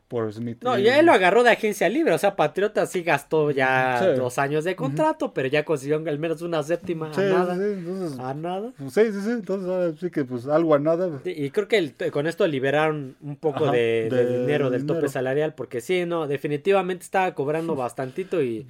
por 0.08 0.32
Smith. 0.32 0.60
No, 0.64 0.78
Y- 0.78 0.84
ya 0.84 1.00
él 1.00 1.06
lo 1.08 1.14
agarró 1.14 1.44
de 1.44 1.50
agencia 1.50 1.90
libre, 1.90 2.14
o 2.14 2.18
sea, 2.18 2.36
Patriota 2.36 2.86
sí 2.86 3.02
gastó 3.02 3.50
ya 3.52 4.00
Sí. 4.00 4.20
dos 4.20 4.38
años 4.38 4.64
de 4.64 4.76
contrato, 4.76 5.34
pero 5.34 5.48
ya 5.48 5.66
consiguió 5.66 5.98
al 5.98 6.20
menos 6.20 6.42
una 6.44 6.62
séptima 6.62 7.12
Sí, 7.14 7.22
a 7.22 7.24
nada. 7.30 7.56
sí, 7.56 7.62
entonces, 7.64 8.20
A 8.20 8.34
nada. 8.36 8.72
sí, 8.78 8.90
sí, 9.12 9.22
sí, 9.22 9.30
entonces 9.32 9.68
ahora 9.70 9.94
sí 10.00 10.12
que 10.12 10.24
pues 10.24 10.48
algo 10.48 10.76
a 10.76 10.80
nada. 10.80 11.22
Y 11.26 11.50
creo 11.50 11.68
que 11.68 11.78
el- 11.80 11.96
con 12.12 12.28
esto 12.28 12.46
liberaron 12.48 13.16
un 13.22 13.36
poco 13.36 13.64
Ajá, 13.66 13.72
de, 13.74 14.08
de 14.12 14.26
de 14.26 14.40
dinero 14.42 14.70
del 14.70 14.86
tope 14.86 15.10
salarial, 15.10 15.54
porque 15.56 15.82
sí, 15.82 16.06
no, 16.06 16.28
definitivamente 16.28 17.04
estaba 17.04 17.34
cobrando 17.34 17.76
bastantito 17.76 18.42
y 18.44 18.68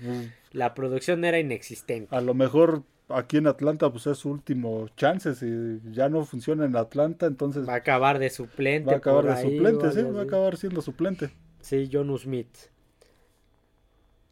la 0.52 0.74
producción 0.74 1.26
era 1.26 1.38
inexistente. 1.38 2.16
a 2.16 2.22
lo 2.22 2.34
mejor 2.34 2.84
aquí 3.10 3.38
en 3.38 3.48
Atlanta 3.48 3.90
pues 3.92 4.08
es 4.08 4.18
su 4.18 4.30
último 4.30 4.88
chance. 4.96 5.36
Si 5.36 5.80
ya 5.92 6.10
no 6.10 6.26
funciona 6.26 6.66
en 6.66 6.76
Atlanta, 6.76 7.26
entonces 7.26 7.68
Va 7.68 7.74
a 7.74 7.78
acabar 7.78 8.20
de 8.20 8.30
suplente. 8.30 8.88
va 8.90 8.94
a 8.94 8.98
acabar 8.98 9.26
de 9.26 9.42
suplente, 9.42 9.92
sí, 9.92 10.02
va 10.04 10.22
a 10.22 10.24
acabar 10.24 10.58
siendo 10.58 10.82
suplente. 10.82 11.30
Sí, 11.62 11.90
John 11.92 12.18
Smith. 12.18 12.50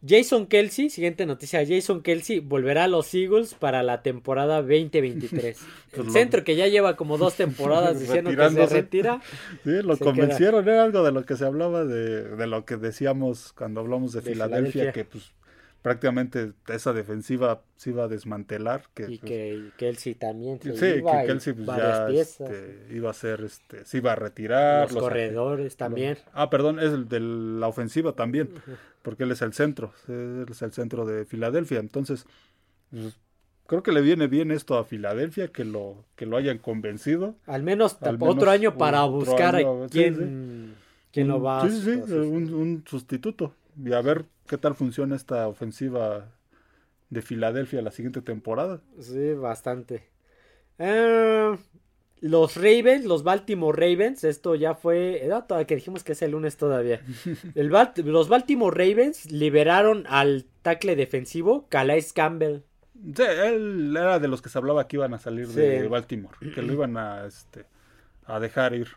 Jason 0.05 0.47
Kelsey, 0.47 0.89
siguiente 0.89 1.25
noticia, 1.25 1.65
Jason 1.65 2.01
Kelsey 2.01 2.39
volverá 2.41 2.83
a 2.83 2.87
los 2.89 3.13
Eagles 3.13 3.53
para 3.53 3.83
la 3.83 4.01
temporada 4.01 4.57
2023. 4.61 5.57
Pues 5.93 6.07
El 6.07 6.11
centro 6.11 6.43
que 6.43 6.55
ya 6.57 6.67
lleva 6.67 6.95
como 6.97 7.17
dos 7.17 7.35
temporadas 7.35 7.99
diciendo 8.01 8.31
que 8.31 8.49
se 8.49 8.65
retira. 8.65 9.21
Sí, 9.63 9.81
lo 9.81 9.97
convencieron, 9.97 10.67
era 10.67 10.83
algo 10.83 11.03
de 11.03 11.11
lo 11.13 11.23
que 11.23 11.37
se 11.37 11.45
hablaba 11.45 11.85
de, 11.85 12.35
de 12.35 12.47
lo 12.47 12.65
que 12.65 12.75
decíamos 12.77 13.53
cuando 13.53 13.79
hablamos 13.79 14.11
de, 14.11 14.21
De 14.21 14.31
Filadelfia, 14.31 14.71
Filadelfia. 14.71 14.91
que 14.91 15.05
pues 15.05 15.31
prácticamente 15.83 16.53
esa 16.69 16.93
defensiva 16.93 17.61
se 17.75 17.91
iba 17.91 18.05
a 18.05 18.07
desmantelar. 18.07 18.83
Que, 18.95 19.03
y 19.03 19.17
pues, 19.19 19.29
que 19.29 19.69
Kelsey 19.77 20.15
también 20.15 20.59
se 20.59 20.75
sí, 20.77 20.99
iba, 20.99 21.21
que 21.21 21.27
Kelsey 21.27 21.53
pues, 21.53 21.67
ya 21.67 22.07
piezas. 22.07 22.49
este, 22.49 22.95
iba 22.95 23.11
a 23.11 23.13
ser, 23.13 23.41
este, 23.43 23.85
se 23.85 23.97
iba 23.97 24.13
a 24.13 24.15
retirar. 24.15 24.91
los 24.91 25.03
corredores 25.03 25.75
también. 25.75 26.17
Ah, 26.31 26.49
perdón, 26.49 26.79
es 26.79 26.93
el 26.93 27.09
de 27.09 27.19
la 27.19 27.67
ofensiva 27.67 28.13
también, 28.13 28.49
porque 29.03 29.23
él 29.23 29.31
es 29.31 29.41
el 29.41 29.53
centro, 29.53 29.93
él 30.07 30.45
es 30.49 30.61
el 30.61 30.71
centro 30.71 31.05
de 31.05 31.25
Filadelfia. 31.25 31.79
Entonces, 31.79 32.25
pues, 32.89 33.19
creo 33.67 33.83
que 33.83 33.91
le 33.91 33.99
viene 33.99 34.27
bien 34.27 34.51
esto 34.51 34.77
a 34.77 34.85
Filadelfia, 34.85 35.49
que 35.49 35.65
lo, 35.65 36.05
que 36.15 36.25
lo 36.25 36.37
hayan 36.37 36.59
convencido. 36.59 37.35
Al 37.45 37.61
menos 37.61 37.97
Al 38.01 38.17
otro 38.21 38.49
año 38.49 38.77
para 38.77 39.03
buscar 39.03 39.57
año, 39.57 39.83
a 39.83 39.87
sí, 39.89 39.91
quién, 39.91 40.75
quién 41.11 41.27
lo 41.27 41.41
va 41.41 41.61
a 41.61 41.69
Sí, 41.69 41.81
sí, 41.81 42.13
un 42.13 42.85
sustituto. 42.87 43.53
Y 43.81 43.93
a 43.93 44.01
ver 44.01 44.25
qué 44.47 44.57
tal 44.57 44.75
funciona 44.75 45.15
esta 45.15 45.47
ofensiva 45.47 46.31
de 47.09 47.21
Filadelfia 47.21 47.81
la 47.81 47.91
siguiente 47.91 48.21
temporada. 48.21 48.81
Sí, 48.99 49.33
bastante. 49.33 50.09
Eh, 50.79 51.55
los 52.21 52.55
Ravens, 52.55 53.05
los 53.05 53.23
Baltimore 53.23 53.77
Ravens, 53.77 54.23
esto 54.23 54.55
ya 54.55 54.75
fue, 54.75 55.23
era 55.23 55.45
que 55.67 55.75
dijimos 55.75 56.03
que 56.03 56.13
es 56.13 56.21
el 56.21 56.31
lunes 56.31 56.57
todavía. 56.57 57.01
El 57.55 57.67
los 58.05 58.29
Baltimore 58.29 58.75
Ravens 58.75 59.31
liberaron 59.31 60.05
al 60.07 60.45
tackle 60.61 60.95
defensivo 60.95 61.67
Calais 61.69 62.13
Campbell. 62.13 62.61
Sí, 63.15 63.23
él 63.23 63.93
era 63.97 64.19
de 64.19 64.27
los 64.27 64.41
que 64.41 64.49
se 64.49 64.57
hablaba 64.57 64.87
que 64.87 64.95
iban 64.95 65.13
a 65.13 65.19
salir 65.19 65.47
de. 65.49 65.87
Baltimore, 65.87 66.37
que 66.55 66.61
lo 66.61 66.71
iban 66.71 66.95
a, 66.95 67.25
este, 67.25 67.65
a 68.25 68.39
dejar 68.39 68.73
ir. 68.73 68.87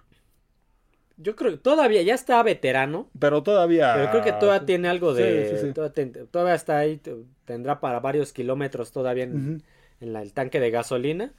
Yo 1.18 1.34
creo 1.34 1.52
que 1.52 1.56
todavía 1.58 2.02
ya 2.02 2.14
está 2.14 2.42
veterano, 2.42 3.08
Pero 3.18 3.42
todavía... 3.42 3.92
pero 3.94 4.10
creo 4.10 4.22
que 4.22 4.32
todavía 4.32 4.66
tiene 4.66 4.88
algo 4.88 5.14
de... 5.14 5.48
sí, 5.50 5.66
sí. 5.68 5.72
Todavía, 6.30 6.54
está 6.54 6.78
ahí, 6.78 7.00
tendrá 7.44 7.80
para 7.80 8.00
varios 8.00 8.32
kilómetros 8.32 8.92
todavía 8.92 9.24
en, 9.24 9.36
Ujú. 9.36 9.62
en 10.00 10.12
la- 10.12 10.22
el 10.22 10.32
tanque 10.32 10.60
de 10.60 10.70
gasolina. 10.70 11.32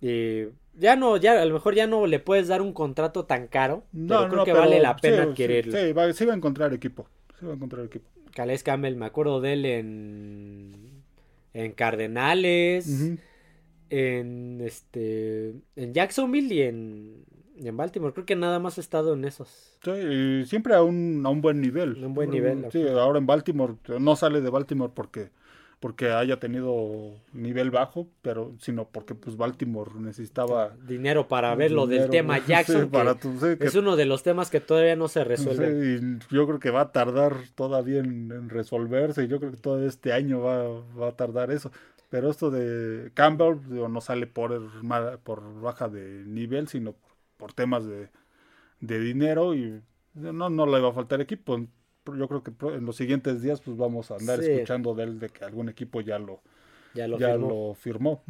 Y 0.00 0.44
ya 0.74 0.96
no, 0.96 1.16
ya 1.16 1.40
a 1.40 1.44
lo 1.44 1.54
mejor 1.54 1.74
ya 1.74 1.86
no 1.86 2.06
le 2.06 2.18
puedes 2.18 2.48
dar 2.48 2.62
un 2.62 2.72
contrato 2.72 3.24
tan 3.24 3.46
caro, 3.46 3.84
pero 3.92 4.28
creo 4.28 4.44
que 4.44 4.52
vale 4.52 4.80
la 4.80 4.96
pena 4.96 5.22
adquirirlo. 5.24 5.72
Sí, 5.72 5.78
sí, 5.86 5.92
va, 5.92 6.12
sí 6.12 6.24
va 6.24 6.32
a 6.32 6.36
encontrar 6.36 6.72
equipo. 6.72 7.06
Sí 7.38 7.46
va 7.46 7.52
a 7.52 7.54
encontrar 7.56 7.84
equipo. 7.84 8.08
Calais 8.34 8.62
Campbell, 8.62 8.96
me 8.96 9.06
acuerdo 9.06 9.40
de 9.40 9.52
él 9.52 9.64
en 9.66 11.02
en 11.54 11.72
Cardenales, 11.72 13.12
en 13.90 14.60
este 14.64 15.54
en 15.76 15.92
Jacksonville 15.92 16.54
y 16.54 16.62
en, 16.62 17.24
en 17.56 17.76
Baltimore. 17.76 18.12
Creo 18.12 18.26
que 18.26 18.36
nada 18.36 18.58
más 18.58 18.78
ha 18.78 18.80
estado 18.80 19.14
en 19.14 19.24
esos. 19.24 19.76
Sí, 19.82 19.90
y 19.90 20.44
siempre 20.46 20.74
a 20.74 20.82
un, 20.82 21.22
a 21.24 21.28
un 21.28 21.40
buen 21.40 21.60
nivel. 21.60 22.02
Un 22.04 22.14
buen 22.14 22.30
nivel, 22.30 22.66
Sí, 22.72 22.82
ajá. 22.86 23.00
ahora 23.02 23.18
en 23.18 23.26
Baltimore, 23.26 23.74
no 24.00 24.16
sale 24.16 24.40
de 24.40 24.50
Baltimore 24.50 24.92
porque 24.94 25.30
porque 25.80 26.10
haya 26.12 26.38
tenido 26.38 27.10
nivel 27.32 27.72
bajo, 27.72 28.06
pero 28.22 28.52
sino 28.60 28.86
porque 28.86 29.16
pues 29.16 29.36
Baltimore 29.36 29.90
necesitaba 29.98 30.76
Dinero 30.86 31.26
para 31.26 31.52
ver 31.56 31.72
lo 31.72 31.88
del 31.88 32.08
tema 32.08 32.36
sí, 32.38 32.44
Jackson, 32.46 32.82
que 32.82 32.86
para 32.86 33.16
tu- 33.16 33.32
sí, 33.40 33.56
que- 33.58 33.64
es 33.66 33.74
uno 33.74 33.96
de 33.96 34.06
los 34.06 34.22
temas 34.22 34.48
que 34.48 34.60
todavía 34.60 34.94
no 34.94 35.08
se 35.08 35.24
resuelve. 35.24 35.98
Sí, 35.98 36.04
y 36.30 36.34
yo 36.36 36.46
creo 36.46 36.60
que 36.60 36.70
va 36.70 36.82
a 36.82 36.92
tardar 36.92 37.34
todavía 37.56 37.98
en, 37.98 38.30
en 38.30 38.48
resolverse. 38.48 39.24
y 39.24 39.26
Yo 39.26 39.40
creo 39.40 39.50
que 39.50 39.56
todo 39.56 39.84
este 39.84 40.12
año 40.12 40.40
va, 40.40 40.68
va 40.96 41.08
a 41.08 41.16
tardar 41.16 41.50
eso. 41.50 41.72
Pero 42.10 42.30
esto 42.30 42.52
de 42.52 43.10
Campbell 43.14 43.56
digo, 43.68 43.88
no 43.88 44.00
sale 44.00 44.28
por, 44.28 44.70
por 45.24 45.60
baja 45.60 45.88
de 45.88 46.22
nivel, 46.26 46.68
sino 46.68 46.92
por, 46.92 47.10
por 47.42 47.52
temas 47.54 47.84
de, 47.84 48.08
de 48.78 49.00
dinero 49.00 49.52
y 49.52 49.82
no, 50.14 50.48
no 50.48 50.64
le 50.64 50.78
va 50.80 50.90
a 50.90 50.92
faltar 50.92 51.20
equipo. 51.20 51.58
Yo 52.06 52.28
creo 52.28 52.44
que 52.44 52.52
en 52.68 52.86
los 52.86 52.94
siguientes 52.94 53.42
días 53.42 53.60
pues 53.60 53.76
vamos 53.76 54.12
a 54.12 54.16
andar 54.16 54.40
Sí. 54.40 54.48
escuchando 54.52 54.94
de 54.94 55.02
él 55.02 55.18
de 55.18 55.28
que 55.28 55.44
algún 55.44 55.68
equipo 55.68 56.00
ya 56.00 56.20
lo, 56.20 56.40
Ya 56.94 57.08
lo 57.08 57.18
ya 57.18 57.30
firmó. 57.32 57.48
lo 57.48 57.74
firmó. 57.74 58.22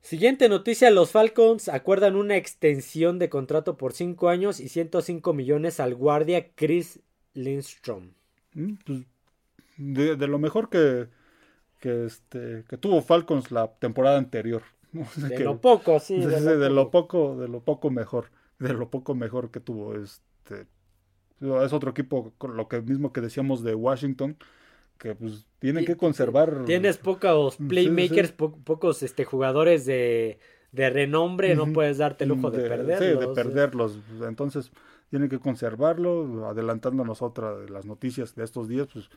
Siguiente 0.00 0.48
noticia, 0.48 0.90
los 0.90 1.10
Falcons 1.10 1.68
acuerdan 1.68 2.16
una 2.16 2.36
extensión 2.36 3.18
de 3.18 3.28
contrato 3.28 3.76
por 3.76 3.92
5 3.92 4.30
años 4.30 4.58
y 4.58 4.70
105 4.70 5.34
millones 5.34 5.80
al 5.80 5.94
guardia 5.94 6.48
Chris 6.54 7.00
Lindstrom. 7.34 8.12
Mm, 8.54 8.72
pues, 8.86 9.00
de, 9.76 10.16
de 10.16 10.26
lo 10.28 10.38
mejor 10.38 10.70
que, 10.70 11.08
que, 11.78 12.06
este, 12.06 12.64
que 12.70 12.78
tuvo 12.78 13.02
Falcons 13.02 13.50
la 13.50 13.70
temporada 13.74 14.16
anterior. 14.16 14.62
De 15.16 15.34
Que- 15.36 15.44
lo 15.44 15.60
poco, 15.60 15.98
sí. 16.00 16.20
Sí, 16.20 16.26
de 16.26 16.38
sí, 16.38 16.44
lo 16.44 16.58
de 16.58 16.70
lo 16.70 16.90
poco. 16.90 16.90
poco, 17.34 17.40
de 17.40 17.48
lo 17.48 17.60
poco 17.60 17.90
mejor, 17.90 18.30
de 18.58 18.72
lo 18.72 18.90
poco 18.90 19.14
mejor 19.14 19.50
que 19.50 19.60
tuvo 19.60 19.94
este 19.94 20.66
es 21.40 21.72
otro 21.72 21.90
equipo 21.92 22.34
con 22.36 22.56
lo 22.56 22.68
que 22.68 22.82
mismo 22.82 23.12
que 23.12 23.20
decíamos 23.22 23.62
de 23.62 23.74
Washington 23.74 24.36
que 24.98 25.14
pues 25.14 25.46
tienen 25.58 25.86
que 25.86 25.96
conservar 25.96 26.64
Tienes 26.66 26.98
pocos 26.98 27.54
Sí, 27.54 27.64
playmakers, 27.64 28.28
sí. 28.28 28.34
po- 28.36 28.56
pocos 28.58 29.02
este, 29.02 29.24
jugadores 29.24 29.86
de, 29.86 30.38
de 30.72 30.90
renombre, 30.90 31.54
no 31.54 31.72
puedes 31.72 31.96
darte 31.98 32.24
el 32.24 32.28
lujo 32.30 32.50
de, 32.50 32.62
sí, 32.62 32.68
perderlos. 32.68 33.20
de 33.36 33.42
perderlos 33.42 33.98
entonces 34.28 34.70
tienen 35.08 35.30
que 35.30 35.38
conservarlo 35.38 36.46
adelantándonos 36.46 37.22
otra 37.22 37.56
de 37.56 37.70
las 37.70 37.86
noticias 37.86 38.34
de 38.34 38.44
estos 38.44 38.68
días 38.68 38.88
pues 38.92 39.08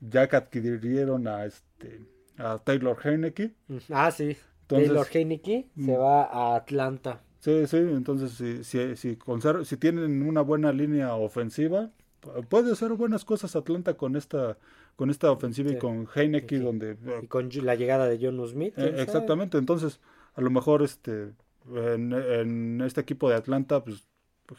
ya 0.00 0.28
que 0.28 0.36
adquirieron 0.36 1.28
a 1.28 1.44
este 1.44 2.00
a 2.38 2.58
Taylor 2.58 2.96
Heineke 3.04 3.52
Ah, 3.90 4.10
sí. 4.10 4.36
Entonces- 4.68 4.88
Taylor 4.88 5.06
Heineke 5.12 5.66
se 5.76 5.92
Mm. 5.92 6.00
va 6.00 6.24
a 6.24 6.56
Atlanta. 6.56 7.20
Sí, 7.40 7.66
sí, 7.66 7.76
entonces 7.76 8.32
si, 8.32 8.64
si, 8.64 8.96
si, 8.96 9.16
si 9.64 9.76
tienen 9.76 10.22
una 10.26 10.40
buena 10.40 10.72
línea 10.72 11.14
ofensiva, 11.14 11.90
pu- 12.20 12.44
puede 12.46 12.72
hacer 12.72 12.92
buenas 12.94 13.24
cosas 13.24 13.54
Atlanta 13.56 13.94
con 13.94 14.16
esta 14.16 14.58
con 14.96 15.10
esta 15.10 15.30
ofensiva 15.30 15.68
Sí. 15.68 15.76
y 15.76 15.78
con 15.78 16.08
Heineke 16.14 16.56
Sí. 16.58 16.64
donde 16.64 16.92
eh, 16.92 17.20
Y 17.22 17.26
con 17.26 17.50
la 17.62 17.74
llegada 17.74 18.08
de 18.08 18.18
John 18.20 18.44
Smith. 18.48 18.72
¿quién 18.74 18.94
eh, 18.96 19.02
exactamente, 19.02 19.58
entonces 19.58 20.00
a 20.34 20.40
lo 20.40 20.50
mejor 20.50 20.82
este 20.82 21.32
en, 21.74 22.12
en 22.14 22.80
este 22.80 23.02
equipo 23.02 23.28
de 23.28 23.36
Atlanta 23.36 23.84
pues 23.84 24.06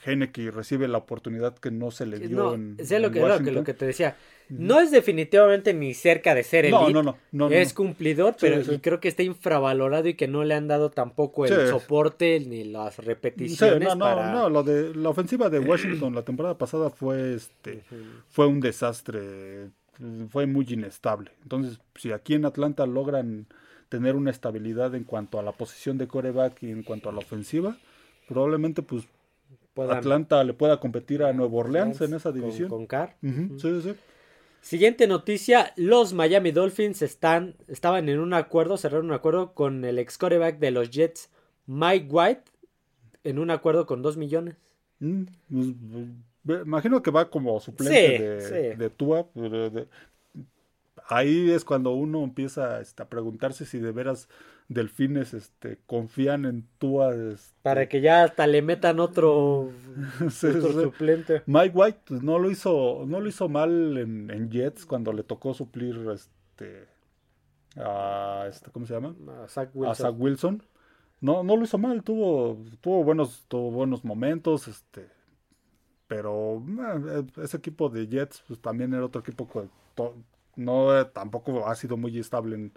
Heineke 0.05 0.51
recibe 0.51 0.87
la 0.87 0.97
oportunidad 0.99 1.55
que 1.57 1.71
no 1.71 1.91
se 1.91 2.05
le 2.05 2.19
dio 2.19 2.37
No, 2.37 2.53
en, 2.53 2.77
sé 2.83 2.99
lo 2.99 3.07
en 3.07 3.13
que, 3.13 3.19
lo 3.19 3.25
que, 3.25 3.31
Washington. 3.31 3.55
lo 3.55 3.63
que 3.63 3.73
te 3.73 3.85
decía. 3.85 4.15
No 4.49 4.79
es 4.79 4.91
definitivamente 4.91 5.73
ni 5.73 5.93
cerca 5.93 6.33
de 6.33 6.43
ser 6.43 6.69
no, 6.69 6.83
elite. 6.85 6.93
no, 6.93 7.03
no, 7.03 7.17
no, 7.31 7.49
no, 7.49 7.55
es 7.55 7.73
cumplidor, 7.73 8.33
Sí, 8.33 8.37
pero 8.41 8.63
sí. 8.63 8.75
y 8.75 8.79
creo 8.79 8.99
que 9.01 9.09
está 9.09 9.23
infravalorado 9.23 10.07
y 10.07 10.13
que 10.13 10.27
no 10.27 10.43
le 10.45 10.53
han 10.53 10.67
dado 10.69 10.89
tampoco 10.89 11.45
el 11.45 11.53
Sí. 11.53 11.67
soporte 11.69 12.39
ni 12.39 12.63
las 12.63 12.97
repeticiones 12.99 13.87
no, 13.89 13.95
no, 13.95 14.05
para... 14.05 14.31
no, 14.31 14.49
lo 14.49 14.63
de 14.63 14.95
la 14.95 15.09
ofensiva 15.09 15.49
de 15.49 15.59
Washington 15.59 16.15
la 16.15 16.23
temporada 16.23 16.57
pasada 16.57 16.89
fue 16.89 17.33
este 17.33 17.83
fue 18.29 18.47
un 18.47 18.59
desastre, 18.61 19.69
fue 20.29 20.45
muy 20.45 20.65
inestable. 20.69 21.31
Entonces, 21.43 21.79
si 21.95 22.11
aquí 22.11 22.33
en 22.33 22.45
Atlanta 22.45 22.85
logran 22.85 23.47
tener 23.89 24.15
una 24.15 24.31
estabilidad 24.31 24.95
en 24.95 25.03
cuanto 25.03 25.39
a 25.39 25.43
la 25.43 25.51
posición 25.53 25.97
de 25.97 26.07
coreback 26.07 26.61
y 26.63 26.71
en 26.71 26.83
cuanto 26.83 27.09
a 27.09 27.13
la 27.13 27.19
ofensiva, 27.19 27.77
probablemente 28.27 28.81
pues 28.81 29.05
Puedan- 29.77 29.97
Atlanta 29.97 30.43
le 30.43 30.53
pueda 30.53 30.79
competir 30.79 31.23
a 31.23 31.31
Nueva 31.33 31.55
Orleans 31.57 32.01
en 32.01 32.13
esa 32.13 32.31
con- 32.31 32.39
división. 32.41 32.69
con 32.69 32.85
Carr. 32.87 33.15
Ujú, 33.23 33.57
sí, 33.59 33.81
sí, 33.81 33.89
sí. 33.91 33.95
Siguiente 34.61 35.07
noticia, 35.07 35.71
los 35.77 36.13
Miami 36.13 36.51
Dolphins 36.51 37.01
están, 37.01 37.55
estaban 37.67 38.09
en 38.09 38.19
un 38.19 38.33
acuerdo, 38.33 38.75
cerraron 38.77 39.05
un 39.05 39.13
acuerdo 39.13 39.53
con 39.53 39.85
el 39.85 39.97
ex 39.99 40.17
coreback 40.17 40.59
de 40.59 40.71
los 40.71 40.89
Jets, 40.89 41.29
Mike 41.67 42.07
White, 42.09 42.41
en 43.23 43.39
un 43.39 43.49
acuerdo 43.51 43.85
con 43.85 44.01
2 44.01 44.17
millones. 44.17 44.55
Mm, 44.99 45.23
pues, 46.45 46.61
imagino 46.65 47.01
que 47.03 47.11
va 47.11 47.29
como 47.29 47.59
suplente 47.59 48.17
Sí, 48.17 48.23
de, 48.23 48.41
sí. 48.71 48.77
de 48.77 48.89
Tua. 48.89 49.27
de- 49.35 49.69
de- 49.69 49.87
ahí 51.07 51.51
es 51.51 51.63
cuando 51.63 51.91
uno 51.91 52.23
empieza 52.23 52.81
este, 52.81 53.03
a 53.03 53.05
preguntarse 53.07 53.65
si 53.65 53.79
de 53.79 53.91
veras 53.91 54.27
Delfines 54.69 55.33
este, 55.33 55.79
confían 55.85 56.45
en 56.45 56.67
Tua. 56.77 57.13
este, 57.15 57.55
Para 57.61 57.87
que 57.87 58.01
ya 58.01 58.23
hasta 58.23 58.47
le 58.47 58.61
metan 58.61 58.99
otro, 58.99 59.71
Sí, 60.29 60.47
otro 60.47 60.73
sí. 60.73 60.81
suplente. 60.81 61.43
Mike 61.45 61.71
White 61.75 61.99
pues, 62.05 62.23
no 62.23 62.37
lo 62.39 62.51
hizo, 62.51 63.05
no 63.07 63.19
lo 63.19 63.27
hizo 63.27 63.47
mal 63.49 63.97
en, 63.97 64.29
en 64.29 64.49
Jets 64.51 64.85
cuando 64.85 65.13
le 65.13 65.23
tocó 65.23 65.53
suplir 65.53 65.95
este 66.13 66.87
a 67.75 68.45
este, 68.49 68.71
¿cómo 68.71 68.85
se 68.85 68.93
llama? 68.93 69.15
A 69.43 69.47
Zach 69.47 69.69
A 69.69 69.71
Wilson. 69.77 69.95
Zach 69.95 70.15
Wilson. 70.17 70.63
No, 71.21 71.43
no 71.43 71.55
lo 71.57 71.63
hizo 71.63 71.77
mal, 71.77 72.03
tuvo, 72.03 72.63
tuvo 72.81 73.03
buenos, 73.03 73.45
tuvo 73.47 73.71
buenos 73.71 74.03
momentos, 74.03 74.67
este, 74.67 75.07
pero 76.07 76.63
eh, 77.09 77.23
ese 77.41 77.57
equipo 77.57 77.89
de 77.89 78.07
Jets, 78.07 78.43
pues 78.47 78.59
también 78.61 78.93
era 78.93 79.05
otro 79.05 79.21
equipo 79.21 79.47
que 79.49 79.67
no 80.55 80.97
eh, 80.99 81.05
tampoco 81.05 81.67
ha 81.67 81.75
sido 81.75 81.97
muy 81.97 82.17
estable 82.19 82.55
en, 82.55 82.73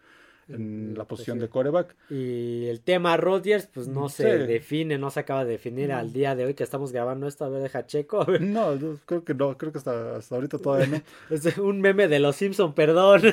en 0.53 0.93
Mm, 0.93 0.97
la 0.97 1.05
pues 1.05 1.09
posición 1.21 1.39
sí. 1.39 1.43
de 1.43 1.49
coreback. 1.49 1.97
Y 2.11 2.67
el 2.67 2.81
tema 2.81 3.17
Rodgers, 3.17 3.67
pues 3.73 3.89
no 3.89 4.09
se 4.09 4.41
Sí. 4.41 4.47
define, 4.47 4.99
no 4.99 5.11
se 5.11 5.21
acaba 5.21 5.45
de 5.45 5.53
definir 5.53 5.93
al 5.93 6.13
día 6.13 6.35
de 6.35 6.45
hoy 6.47 6.55
que 6.55 6.65
estamos 6.65 6.93
grabando 6.93 7.27
esto. 7.27 7.45
A 7.45 7.49
ver, 7.49 7.63
deja 7.63 7.87
checo. 7.87 8.21
A 8.23 8.25
ver. 8.25 8.41
No, 8.43 8.75
yo 8.77 8.97
creo 9.07 9.25
que 9.25 9.35
no, 9.35 9.57
creo 9.57 9.73
que 9.73 9.79
hasta, 9.79 10.17
hasta 10.17 10.35
ahorita 10.35 10.59
todavía 10.59 10.87
no. 10.87 11.01
Es 11.35 11.57
un 11.59 11.81
meme 11.81 12.09
de 12.09 12.19
los 12.21 12.37
Simpson, 12.37 12.75
perdón. 12.75 13.23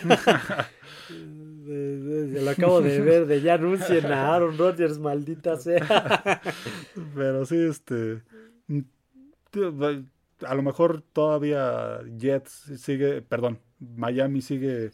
Lo 1.67 2.49
acabo 2.51 2.81
de 2.81 3.01
ver, 3.01 3.25
de 3.25 3.41
ya 3.41 3.55
anuncien 3.55 4.05
a 4.05 4.33
Aaron 4.35 4.57
Rodgers, 4.57 4.99
maldita 4.99 5.57
sea. 5.57 6.41
Pero 7.15 7.45
sí, 7.45 7.57
este. 7.57 8.21
mm, 8.67 8.79
A 10.45 10.55
lo 10.55 10.61
mejor 10.63 11.01
todavía 11.13 11.99
Jets 12.17 12.71
sigue. 12.77 13.21
Perdón. 13.21 13.59
Miami 13.79 14.41
sigue 14.41 14.91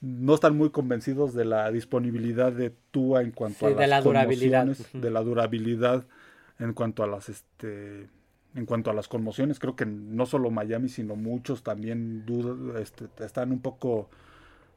no 0.00 0.34
están 0.34 0.56
muy 0.56 0.70
convencidos 0.70 1.34
de 1.34 1.44
la 1.44 1.70
disponibilidad 1.70 2.52
de 2.52 2.70
Tua 2.90 3.22
en 3.22 3.32
cuanto 3.32 3.66
a 3.66 3.70
las 3.70 3.78
de 3.78 3.86
la 3.86 4.00
durabilidad. 4.00 4.66
de 4.66 5.10
la 5.10 5.20
durabilidad 5.22 6.06
en 6.58 6.72
cuanto 6.72 7.02
a 7.02 7.06
las 7.06 7.28
este 7.28 8.08
en 8.54 8.66
cuanto 8.66 8.90
a 8.90 8.94
las 8.94 9.08
conmociones. 9.08 9.58
Creo 9.58 9.76
que 9.76 9.86
no 9.86 10.26
solo 10.26 10.50
Miami, 10.50 10.88
sino 10.88 11.14
muchos 11.16 11.62
también 11.62 12.24
este, 12.80 13.06
están 13.24 13.52
un 13.52 13.60
poco 13.60 14.10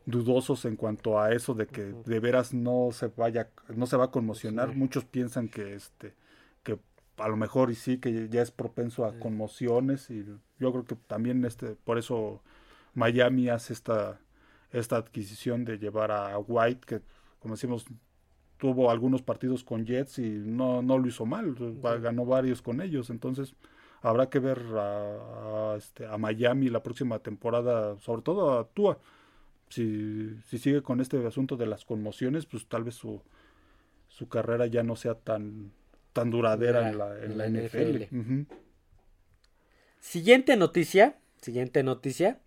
dudosos 0.05 0.65
en 0.65 0.75
cuanto 0.75 1.19
a 1.19 1.31
eso 1.31 1.53
de 1.53 1.65
que 1.65 1.93
de 2.05 2.19
veras 2.19 2.53
no 2.53 2.89
se 2.91 3.07
vaya 3.07 3.49
no 3.73 3.85
se 3.85 3.97
va 3.97 4.05
a 4.05 4.11
conmocionar. 4.11 4.75
Muchos 4.75 5.05
piensan 5.05 5.47
que 5.47 5.73
este 5.73 6.13
que 6.63 6.77
a 7.17 7.27
lo 7.29 7.37
mejor 7.37 7.71
y 7.71 7.75
sí 7.75 7.97
que 7.97 8.27
ya 8.29 8.41
es 8.41 8.51
propenso 8.51 9.05
a 9.05 9.17
conmociones 9.19 10.09
y 10.09 10.25
yo 10.59 10.71
creo 10.71 10.83
que 10.83 10.95
también 10.95 11.45
este 11.45 11.75
por 11.83 11.97
eso 11.97 12.41
Miami 12.93 13.49
hace 13.49 13.71
esta 13.73 14.19
esta 14.73 14.97
adquisición 14.97 15.63
de 15.63 15.77
llevar 15.77 16.11
a 16.11 16.37
White, 16.37 16.81
que 16.85 17.01
como 17.39 17.55
decimos, 17.55 17.85
tuvo 18.57 18.89
algunos 18.89 19.21
partidos 19.21 19.63
con 19.63 19.85
Jets 19.85 20.19
y 20.19 20.29
no, 20.29 20.81
no 20.81 20.97
lo 20.97 21.07
hizo 21.07 21.25
mal, 21.25 21.53
ganó 22.01 22.25
varios 22.25 22.61
con 22.61 22.79
ellos, 22.79 23.09
entonces 23.09 23.55
habrá 24.01 24.29
que 24.29 24.39
ver 24.39 24.61
a, 24.77 25.75
este, 25.77 26.05
a 26.05 26.17
Miami 26.17 26.69
la 26.69 26.81
próxima 26.81 27.19
temporada, 27.19 27.99
sobre 27.99 28.21
todo 28.21 28.57
a 28.57 28.67
Tua. 28.69 28.99
Si, 29.67 30.33
si 30.47 30.57
sigue 30.57 30.81
con 30.81 31.01
este 31.01 31.25
asunto 31.27 31.57
de 31.57 31.65
las 31.65 31.83
conmociones, 31.83 32.45
pues 32.45 32.65
tal 32.67 32.85
vez 32.85 32.95
su, 32.95 33.21
su 34.07 34.29
carrera 34.29 34.67
ya 34.67 34.83
no 34.83 34.95
sea 34.95 35.15
tan, 35.15 35.71
tan 36.13 36.29
duradera 36.29 36.89
en 36.89 36.97
la, 36.97 37.19
en 37.21 37.37
la, 37.37 37.49
NFL. 37.49 38.53
Siguiente 39.99 40.55
noticia, 40.55 41.17
siguiente 41.41 41.83
noticia. 41.83 42.39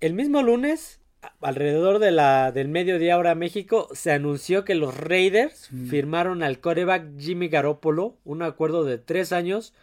El 0.00 0.14
mismo 0.14 0.42
lunes, 0.42 0.98
alrededor 1.42 1.98
de 1.98 2.10
la, 2.10 2.52
del 2.52 2.68
mediodía 2.68 3.18
hora 3.18 3.34
México, 3.34 3.88
se 3.92 4.12
anunció 4.12 4.64
que 4.64 4.74
los 4.74 4.96
Raiders 4.96 5.68
firmaron 5.90 6.42
al 6.42 6.58
coreback 6.60 7.18
Jimmy 7.18 7.48
Garoppolo 7.48 8.16
un 8.24 8.42
acuerdo 8.42 8.84
de 8.84 8.96
tres 8.96 9.32
años 9.32 9.74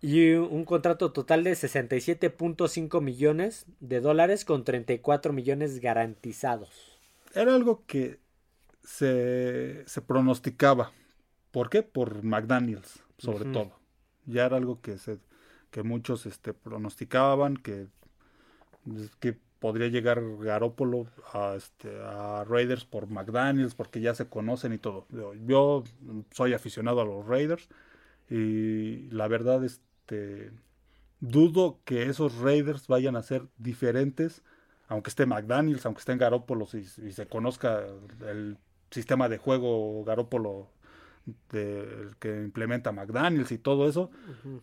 y 0.00 0.34
un 0.34 0.64
contrato 0.64 1.10
total 1.10 1.42
de 1.42 1.52
67.5 1.52 3.00
millones 3.00 3.66
de 3.80 4.00
dólares 4.00 4.44
con 4.44 4.62
34 4.62 5.32
millones 5.32 5.80
garantizados. 5.80 7.00
Era 7.34 7.56
algo 7.56 7.84
que 7.86 8.20
se, 8.84 9.82
se 9.86 10.00
pronosticaba. 10.00 10.92
¿Por 11.50 11.70
qué? 11.70 11.82
Por 11.82 12.22
McDaniels, 12.22 13.02
sobre 13.18 13.46
todo. 13.46 13.72
Ya 14.26 14.46
era 14.46 14.56
algo 14.56 14.80
que, 14.80 14.96
se, 14.96 15.18
que 15.72 15.82
muchos 15.82 16.26
este, 16.26 16.54
pronosticaban, 16.54 17.56
que 17.56 17.88
que 19.20 19.36
podría 19.58 19.88
llegar 19.88 20.22
Garópolo 20.38 21.06
a, 21.32 21.54
este, 21.56 21.90
a 22.02 22.44
Raiders 22.44 22.84
por 22.84 23.08
McDaniels, 23.08 23.74
porque 23.74 24.00
ya 24.00 24.14
se 24.14 24.28
conocen 24.28 24.72
y 24.72 24.78
todo. 24.78 25.06
Yo 25.46 25.84
soy 26.30 26.52
aficionado 26.54 27.00
a 27.00 27.04
los 27.04 27.26
Raiders 27.26 27.68
y 28.30 29.08
la 29.10 29.28
verdad 29.28 29.64
este, 29.64 30.52
dudo 31.20 31.80
que 31.84 32.04
esos 32.04 32.38
Raiders 32.38 32.86
vayan 32.86 33.16
a 33.16 33.22
ser 33.22 33.48
diferentes, 33.58 34.42
aunque 34.86 35.10
esté 35.10 35.26
McDaniels, 35.26 35.84
aunque 35.86 36.00
esté 36.00 36.12
en 36.12 36.18
Garópolo 36.18 36.66
y, 36.72 36.78
y 36.78 37.12
se 37.12 37.26
conozca 37.26 37.84
el 38.26 38.58
sistema 38.90 39.28
de 39.28 39.38
juego 39.38 40.04
Garópolo 40.04 40.70
del 41.50 42.16
que 42.18 42.42
implementa 42.42 42.92
McDaniels 42.92 43.52
y 43.52 43.58
todo 43.58 43.88
eso, 43.88 44.10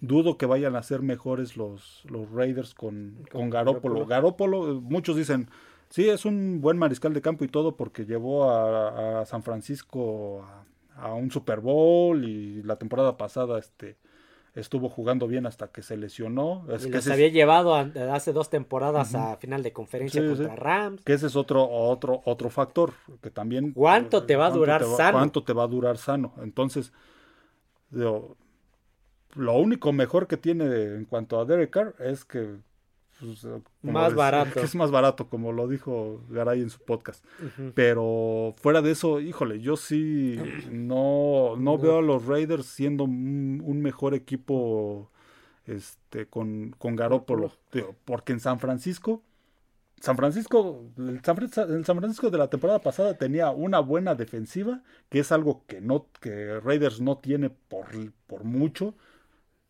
dudo 0.01 0.37
que 0.37 0.45
vayan 0.45 0.75
a 0.75 0.83
ser 0.83 1.01
mejores 1.01 1.57
los, 1.57 2.03
los 2.09 2.31
Raiders 2.31 2.73
con, 2.73 3.25
con, 3.31 3.49
Garópolo. 3.49 4.05
Garópolo, 4.05 4.81
muchos 4.81 5.15
dicen, 5.15 5.49
sí, 5.89 6.09
es 6.09 6.25
un 6.25 6.61
buen 6.61 6.77
mariscal 6.77 7.13
de 7.13 7.21
campo 7.21 7.43
y 7.43 7.47
todo 7.47 7.75
porque 7.75 8.05
llevó 8.05 8.49
a, 8.49 9.25
San 9.25 9.43
Francisco 9.43 10.43
a, 10.43 10.65
a, 11.07 11.13
un 11.13 11.31
Super 11.31 11.59
Bowl 11.59 12.23
y 12.23 12.63
la 12.63 12.77
temporada 12.77 13.17
pasada 13.17 13.59
este 13.59 13.97
estuvo 14.55 14.89
jugando 14.89 15.27
bien 15.27 15.45
hasta 15.45 15.67
que 15.67 15.81
se 15.81 15.97
lesionó. 15.97 16.65
Es 16.71 16.87
que 16.87 17.01
se 17.01 17.11
había 17.11 17.27
llevado 17.27 17.75
hace 17.75 18.33
dos 18.33 18.49
temporadas 18.49 19.13
a 19.13 19.37
final 19.37 19.61
de 19.61 19.73
conferencia 19.73 20.25
contra 20.25 20.55
Rams. 20.55 21.03
Que 21.03 21.13
ese 21.13 21.27
es 21.27 21.35
otro, 21.35 21.69
otro, 21.69 22.21
otro 22.25 22.49
factor 22.49 22.93
que 23.21 23.29
también. 23.29 23.73
¿Cuánto 23.73 24.23
te 24.23 24.35
va 24.35 24.47
a 24.47 24.51
durar 24.51 24.83
sano? 24.83 25.17
¿Cuánto 25.17 25.43
te 25.43 25.53
va 25.53 25.63
a 25.63 25.67
durar 25.67 25.97
sano? 25.97 26.33
Entonces, 26.41 26.93
lo 27.91 28.37
único 29.35 29.91
mejor 29.91 30.27
que 30.27 30.37
tiene 30.37 30.65
en 30.95 31.05
cuanto 31.05 31.39
a 31.39 31.45
Derek 31.45 31.69
Carr 31.69 31.95
es 31.99 32.23
que 32.23 32.55
pues, 33.19 33.45
más 33.81 34.13
barato. 34.13 34.59
es 34.61 34.75
más 34.75 34.91
barato, 34.91 35.27
como 35.29 35.51
lo 35.51 35.67
dijo 35.67 36.23
Garay 36.29 36.61
en 36.61 36.69
su 36.69 36.79
podcast. 36.79 37.23
Pero 37.73 38.53
fuera 38.57 38.81
de 38.81 38.91
eso, 38.91 39.19
híjole, 39.19 39.61
yo 39.61 39.77
sí 39.77 40.37
no, 40.71 41.55
no, 41.57 41.77
veo 41.77 41.99
a 41.99 42.01
los 42.01 42.25
Raiders 42.25 42.65
siendo 42.65 43.03
un, 43.05 43.81
mejor 43.81 44.13
equipo 44.13 45.11
este 45.65 46.27
con, 46.27 46.75
con 46.77 46.95
Garópolo. 46.95 47.51
Porque 48.05 48.33
en 48.33 48.39
San 48.39 48.59
Francisco, 48.59 49.21
San 49.99 50.17
Francisco, 50.17 50.83
el 50.97 51.21
San, 51.23 51.35
Francisco 51.35 52.29
de 52.29 52.37
la 52.37 52.49
temporada 52.49 52.79
pasada 52.79 53.17
tenía 53.17 53.49
una 53.49 53.79
buena 53.79 54.13
defensiva, 54.13 54.83
que 55.09 55.19
es 55.19 55.31
algo 55.31 55.63
que 55.67 55.81
no, 55.81 56.07
que 56.19 56.59
Raiders 56.59 57.01
no 57.01 57.17
tiene 57.17 57.49
por, 57.49 57.87
por 58.27 58.43
mucho 58.43 58.93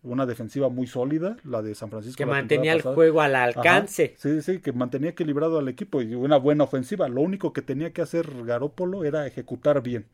una 0.05 0.25
defensiva 0.25 0.69
muy 0.69 0.87
sólida, 0.87 1.37
la 1.43 1.61
de 1.61 1.75
San 1.75 1.89
Francisco. 1.89 2.17
Que 2.17 2.25
mantenía 2.25 2.73
el 2.73 2.81
juego 2.81 3.21
al 3.21 3.35
alcance. 3.35 4.15
sí, 4.17 4.41
sí, 4.41 4.59
que 4.59 4.71
mantenía 4.71 5.09
equilibrado 5.11 5.59
al 5.59 5.67
equipo 5.67 6.01
y 6.01 6.15
una 6.15 6.37
buena 6.37 6.63
ofensiva. 6.63 7.07
Lo 7.09 7.21
único 7.21 7.53
que 7.53 7.61
tenía 7.61 7.91
que 7.91 8.01
hacer 8.01 8.27
Garópolo 8.45 9.03
era 9.03 9.25
ejecutar 9.27 9.81
bien. 9.81 10.05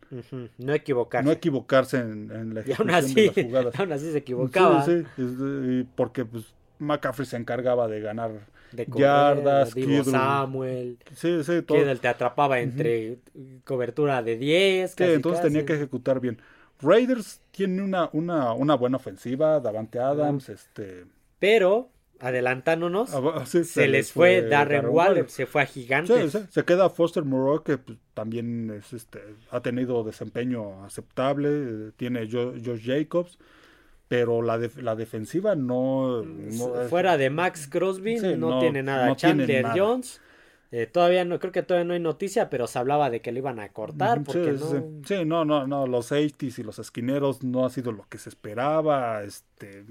No 0.58 0.73
equivocarse. 0.73 1.25
No 1.25 1.32
equivocarse 1.32 1.97
en, 1.97 2.54
la 2.54 2.62
ejecución 2.62 2.88
de 2.88 3.25
las 3.25 3.45
jugadas. 3.45 3.75
Aún 3.80 3.91
así 3.91 4.12
se 4.12 4.17
equivocaba. 4.17 4.84
Sí, 4.84 5.04
sí, 5.15 5.88
porque 5.95 6.25
pues 6.25 6.54
McCaffrey 6.80 7.27
se 7.27 7.38
encargaba 7.38 7.88
de 7.88 8.01
ganar 8.01 8.32
de 8.71 8.88
yardas, 8.95 9.73
Divo 9.73 10.04
Samuel. 10.04 10.97
Sí, 11.13 11.43
sí, 11.43 11.62
todo. 11.62 11.95
te 11.97 12.08
atrapaba 12.08 12.60
entre 12.60 13.19
cobertura 13.65 14.23
de 14.23 14.38
10. 14.38 14.91
Sí, 14.91 15.04
entonces 15.04 15.41
tenía 15.41 15.65
que 15.65 15.73
ejecutar 15.73 16.19
bien. 16.19 16.39
Raiders 16.82 17.41
tiene 17.52 17.82
una, 17.82 18.10
una, 18.13 18.54
una 18.54 18.76
buena 18.76 18.98
ofensiva, 18.98 19.60
Davante 19.60 20.00
Adams, 20.00 20.50
este... 20.50 21.06
Pero, 21.39 21.89
adelantándonos, 22.20 23.13
ah, 23.13 23.46
se, 23.46 23.88
les 23.88 24.12
fue, 24.12 24.44
Darren, 24.44 24.88
Waller, 24.88 25.30
se 25.30 25.46
fue 25.46 25.63
a 25.63 25.65
Gigantes. 25.65 26.38
se 26.50 26.65
queda 26.65 26.89
Foster 26.89 27.24
Moreau, 27.24 27.63
que 27.63 27.78
pues, 27.78 27.98
también 28.13 28.70
es, 28.70 28.94
este, 28.94 29.20
ha 29.50 29.62
tenido 29.62 30.04
desempeño 30.04 30.84
aceptable, 30.84 31.91
tiene 31.98 32.30
Josh 32.30 32.86
Jacobs, 32.86 33.39
pero 34.08 34.41
la, 34.41 34.60
la 34.78 34.96
defensiva 34.96 35.56
no... 35.56 36.24
Fuera 36.89 37.17
de 37.17 37.30
Max 37.30 37.67
Crosby, 37.67 38.17
no, 38.38 38.60
tiene 38.60 38.84
nada. 38.84 39.15
Chandler 39.15 39.67
Jones 39.76 40.22
eh, 40.71 40.88
todavía 40.88 41.25
no, 41.25 41.38
creo 41.39 41.51
que 41.51 41.63
todavía 41.63 41.86
no 41.86 41.93
hay 41.93 41.99
noticia, 41.99 42.49
pero 42.49 42.65
se 42.65 42.79
hablaba 42.79 43.10
de 43.10 43.21
que 43.21 43.31
lo 43.31 43.39
iban 43.39 43.60
a 43.60 43.69
cortar. 43.69 44.23
Porque 44.23 44.57
sí, 44.57 44.63
no... 44.63 45.01
Sí. 45.05 45.25
no, 45.25 45.43
no, 45.43 45.67
no, 45.67 45.86
los 45.86 46.07
safeties 46.07 46.60
y 46.60 46.63
los 46.63 46.79
esquineros 46.79 47.43
no 47.43 47.65
ha 47.65 47.69
sido 47.69 47.91
lo 47.91 48.07
que 48.07 48.17
se 48.17 48.29
esperaba. 48.29 49.23
Este 49.23 49.84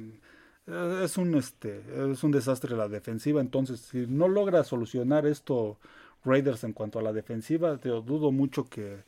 eh, 0.67 1.01
es 1.05 1.19
un 1.19 1.35
este 1.35 1.83
es 2.11 2.25
un 2.25 2.31
desastre 2.31 2.77
la 2.77 2.89
defensiva. 2.89 3.43
Entonces, 3.43 3.81
si 3.81 4.07
no 4.07 4.27
logra 4.27 4.65
solucionar 4.65 5.27
esto 5.27 5.79
Raiders 6.25 6.65
en 6.65 6.73
cuanto 6.73 6.99
a 6.99 7.03
la 7.03 7.13
defensiva, 7.13 7.77
te 7.79 7.91
dudo 7.91 8.33
mucho 8.33 8.65
que, 8.65 9.03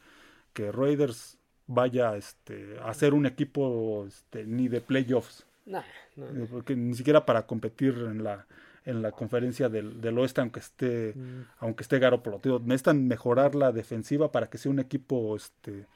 que 0.52 0.72
Raiders 0.72 1.38
vaya 1.66 2.16
este, 2.16 2.76
a 2.82 2.92
ser 2.94 3.14
un 3.14 3.26
equipo 3.26 4.04
este, 4.06 4.44
ni 4.44 4.68
de 4.68 4.80
playoffs. 4.80 5.46
Eh, 5.66 6.46
porque 6.50 6.74
ni 6.76 6.94
siquiera 6.94 7.24
para 7.24 7.46
competir 7.46 7.94
en 8.10 8.24
la 8.24 8.46
en 8.84 9.02
la 9.02 9.12
conferencia 9.12 9.68
del, 9.68 10.00
del 10.00 10.18
oeste, 10.18 10.40
aunque 10.40 10.60
esté, 10.60 11.14
mm. 11.14 11.44
aunque 11.60 11.82
esté 11.82 11.98
Garoppolo. 11.98 12.40
necesitan 12.60 13.06
mejorar 13.06 13.54
la 13.54 13.72
defensiva 13.72 14.32
para 14.32 14.48
que 14.48 14.58
sea 14.58 14.72
un 14.72 14.80
equipo 14.80 15.36
este, 15.36 15.86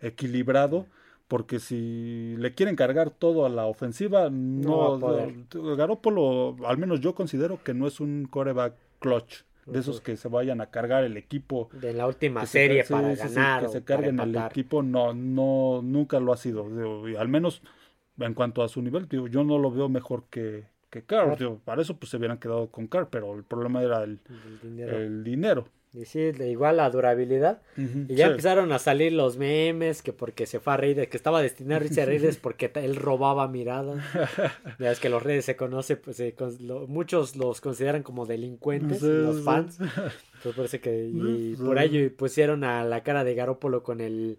equilibrado, 0.00 0.86
porque 1.28 1.60
si 1.60 2.34
le 2.38 2.54
quieren 2.54 2.76
cargar 2.76 3.10
todo 3.10 3.46
a 3.46 3.48
la 3.48 3.66
ofensiva, 3.66 4.28
no, 4.30 4.98
no 4.98 5.76
Garoppolo, 5.76 6.56
al 6.66 6.78
menos 6.78 7.00
yo 7.00 7.14
considero 7.14 7.62
que 7.62 7.74
no 7.74 7.86
es 7.86 8.00
un 8.00 8.26
coreback 8.28 8.74
clutch 8.98 9.44
de 9.66 9.78
esos 9.78 10.00
que 10.00 10.16
se 10.16 10.26
vayan 10.26 10.60
a 10.60 10.70
cargar 10.70 11.04
el 11.04 11.16
equipo 11.16 11.70
de 11.72 11.92
la 11.92 12.08
última 12.08 12.46
serie 12.46 12.82
para 12.82 13.14
ganar 13.14 13.62
que 13.62 13.68
se 13.68 13.84
carguen 13.84 14.18
el 14.18 14.34
equipo 14.34 14.82
no 14.82 15.14
no 15.14 15.82
nunca 15.84 16.18
lo 16.18 16.32
ha 16.32 16.36
sido 16.36 16.66
al 17.16 17.28
menos 17.28 17.62
en 18.18 18.34
cuanto 18.34 18.64
a 18.64 18.68
su 18.68 18.82
nivel 18.82 19.08
yo 19.08 19.44
no 19.44 19.58
lo 19.58 19.70
veo 19.70 19.88
mejor 19.88 20.24
que, 20.30 20.66
que 20.92 21.02
Carr. 21.02 21.38
para 21.64 21.80
eso 21.80 21.96
pues 21.96 22.10
se 22.10 22.18
hubieran 22.18 22.38
quedado 22.38 22.70
con 22.70 22.86
Carr, 22.86 23.08
pero 23.10 23.34
el 23.34 23.44
problema 23.44 23.82
era 23.82 24.04
el, 24.04 24.20
dinero. 25.24 25.66
Y 25.94 26.04
sí, 26.04 26.20
igual 26.20 26.78
la 26.78 26.90
durabilidad. 26.90 27.62
y 27.76 28.14
ya 28.14 28.26
empezaron 28.26 28.72
a 28.72 28.78
salir 28.78 29.12
los 29.12 29.36
memes 29.38 30.02
que 30.02 30.12
porque 30.12 30.46
se 30.46 30.60
fue 30.60 30.74
a 30.74 30.76
Raiders, 30.76 31.08
que 31.08 31.16
estaba 31.16 31.40
destinado 31.40 31.84
a 31.84 32.02
a 32.02 32.04
Raiders 32.06 32.36
porque 32.36 32.70
él 32.74 32.96
robaba 32.96 33.48
miradas. 33.48 34.02
ya 34.78 34.92
es 34.92 35.00
que 35.00 35.08
los 35.08 35.22
Raiders 35.22 35.46
se 35.46 35.56
conoce, 35.56 35.96
pues 35.96 36.22
muchos 36.88 37.36
los 37.36 37.62
consideran 37.62 38.02
como 38.02 38.26
delincuentes, 38.26 39.02
los 39.02 39.42
fans. 39.42 39.78
Entonces 39.80 40.54
parece 40.54 40.80
que 40.80 41.06
y 41.06 41.56
por 41.56 41.78
ello 41.78 42.14
pusieron 42.16 42.64
a 42.64 42.84
la 42.84 43.02
cara 43.02 43.24
de 43.24 43.34
Garópolo 43.34 43.82
con 43.82 44.02
el 44.02 44.38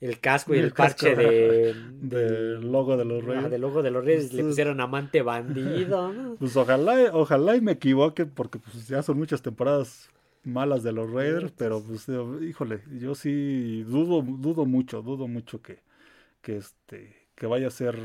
el 0.00 0.20
casco 0.20 0.54
y 0.54 0.58
el, 0.58 0.72
parche 0.72 1.14
de, 1.14 1.74
del 2.00 2.70
logo 2.70 2.96
de 2.96 3.04
los 3.04 3.24
Reyes. 3.24 3.50
del 3.50 3.60
logo 3.60 3.82
de 3.82 3.90
los 3.90 4.04
Reyes, 4.04 4.32
le 4.32 4.44
pusieron 4.44 4.80
amante 4.80 5.22
bandido. 5.22 6.36
Pues 6.38 6.56
ojalá, 6.56 7.10
ojalá 7.12 7.56
y 7.56 7.60
me 7.60 7.72
equivoque, 7.72 8.26
porque 8.26 8.58
pues 8.58 8.88
ya 8.88 9.02
son 9.02 9.18
muchas 9.18 9.42
temporadas 9.42 10.10
malas 10.44 10.82
de 10.82 10.92
los 10.92 11.10
Raiders, 11.10 11.52
pero 11.56 11.82
pues 11.82 12.06
híjole, 12.42 12.82
yo 12.98 13.14
sí 13.14 13.82
dudo, 13.84 14.22
dudo 14.22 14.66
mucho, 14.66 15.02
dudo 15.02 15.26
mucho 15.26 15.62
que, 15.62 15.78
que 16.42 16.58
este, 16.58 17.28
que 17.34 17.46
vaya 17.46 17.68
a 17.68 17.70
ser 17.70 17.98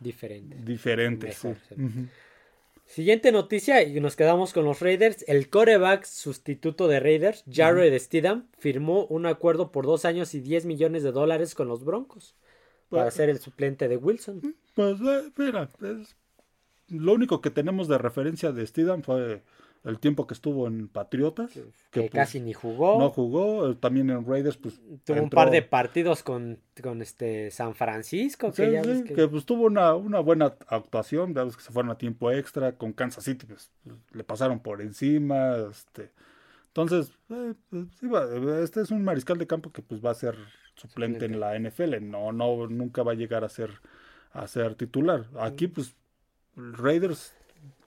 diferente. 0.00 0.56
Diferente, 0.64 1.32
sí. 1.32 1.48
Siguiente 2.86 3.32
noticia 3.32 3.82
y 3.82 3.98
nos 4.00 4.14
quedamos 4.14 4.52
con 4.52 4.64
los 4.64 4.80
Raiders. 4.80 5.24
El 5.26 5.48
coreback 5.48 6.04
sustituto 6.04 6.86
de 6.86 7.00
Raiders, 7.00 7.44
Jared 7.50 7.98
Stidham, 7.98 8.46
firmó 8.58 9.06
un 9.06 9.26
acuerdo 9.26 9.72
por 9.72 9.86
dos 9.86 10.04
años 10.04 10.34
y 10.34 10.40
10 10.40 10.66
millones 10.66 11.02
de 11.02 11.10
dólares 11.10 11.54
con 11.54 11.66
los 11.66 11.84
Broncos 11.84 12.34
para 12.90 13.04
pues, 13.04 13.14
ser 13.14 13.30
el 13.30 13.38
suplente 13.38 13.88
de 13.88 13.96
Wilson. 13.96 14.54
Pues 14.74 15.00
eh, 15.00 15.30
mira, 15.36 15.70
lo 16.88 17.12
único 17.12 17.40
que 17.40 17.50
tenemos 17.50 17.88
de 17.88 17.98
referencia 17.98 18.52
de 18.52 18.66
Stidham 18.66 19.02
fue 19.02 19.42
el 19.84 19.98
tiempo 19.98 20.26
que 20.26 20.34
estuvo 20.34 20.66
en 20.66 20.88
Patriotas. 20.88 21.52
Que, 21.90 22.00
pues, 22.00 22.10
casi 22.10 22.40
ni 22.40 22.54
jugó. 22.54 22.98
No 22.98 23.10
jugó, 23.10 23.70
eh, 23.70 23.76
también 23.78 24.08
en 24.10 24.26
Raiders, 24.26 24.56
pues. 24.56 24.80
Tuvo 25.04 25.22
un 25.22 25.30
par 25.30 25.50
de 25.50 25.62
partidos 25.62 26.22
con, 26.22 26.58
con 26.82 27.02
este 27.02 27.50
San 27.50 27.74
Francisco. 27.74 28.50
Que, 28.50 29.04
que... 29.14 29.28
pues 29.28 29.44
tuvo 29.44 29.64
una, 29.64 29.94
una 29.94 30.20
buena 30.20 30.54
actuación, 30.68 31.34
que 31.34 31.50
se 31.60 31.70
fueron 31.70 31.92
a 31.92 31.98
tiempo 31.98 32.30
extra, 32.30 32.72
con 32.72 32.94
Kansas 32.94 33.24
City, 33.24 33.46
pues 33.46 33.70
le 34.12 34.24
pasaron 34.24 34.60
por 34.60 34.80
encima, 34.80 35.56
este. 35.70 36.10
Entonces, 36.68 37.12
eh, 37.28 37.54
pues, 37.70 38.30
este 38.64 38.80
es 38.80 38.90
un 38.90 39.04
mariscal 39.04 39.38
de 39.38 39.46
campo 39.46 39.70
que 39.70 39.82
pues 39.82 40.04
va 40.04 40.10
a 40.10 40.14
ser 40.14 40.36
suplente, 40.74 41.26
en 41.26 41.38
la 41.38 41.56
NFL, 41.58 42.00
no, 42.00 42.32
no, 42.32 42.66
nunca 42.66 43.02
va 43.02 43.12
a 43.12 43.16
llegar 43.16 43.44
a 43.44 43.48
ser, 43.48 43.70
a 44.32 44.46
ser 44.48 44.74
titular. 44.74 45.26
Aquí, 45.38 45.68
pues, 45.68 45.94
Raiders 46.56 47.34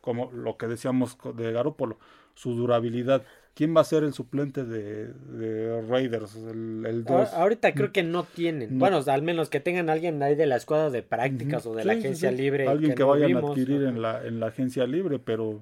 como 0.08 0.32
lo 0.32 0.56
que 0.56 0.68
decíamos 0.68 1.18
de 1.36 1.52
Garópolo, 1.52 2.00
su 2.34 2.56
durabilidad. 2.56 3.24
¿Quién 3.54 3.76
va 3.76 3.82
a 3.82 3.84
ser 3.84 4.06
el 4.06 4.14
suplente 4.14 4.64
de, 4.64 5.82
Raiders? 5.82 6.34
El, 6.38 7.04
Ahorita 7.34 7.74
creo 7.74 7.92
que 7.92 8.04
no 8.04 8.24
tienen. 8.24 8.80
Bueno, 8.80 9.02
al 9.06 9.22
menos 9.22 9.50
que 9.50 9.60
tengan 9.60 9.90
alguien 9.90 10.24
ahí 10.24 10.36
de 10.36 10.46
la 10.46 10.56
escuadra 10.56 10.92
de 10.92 11.04
prácticas 11.04 11.66
o 11.66 11.76
de 11.76 11.84
la 11.84 11.92
agencia 11.92 12.32
libre. 12.32 12.70
Alguien 12.70 12.96
que, 12.96 13.04
vayan 13.04 13.36
a 13.36 13.40
adquirir 13.40 13.84
en, 13.84 14.02
la, 14.02 14.26
en 14.26 14.40
la 14.40 14.48
agencia 14.48 14.88
libre, 14.88 15.20
pero 15.20 15.60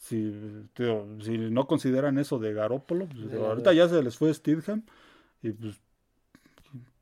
si, 0.00 0.32
si 1.20 1.36
no 1.36 1.66
consideran 1.66 2.16
eso 2.16 2.38
de 2.38 2.54
Garópolo, 2.54 3.08
pues, 3.08 3.34
ahorita 3.38 3.74
ya 3.74 3.90
se 3.90 4.02
les 4.02 4.16
fue 4.16 4.32
Steedham 4.32 4.84
y 5.42 5.50
pues 5.50 5.78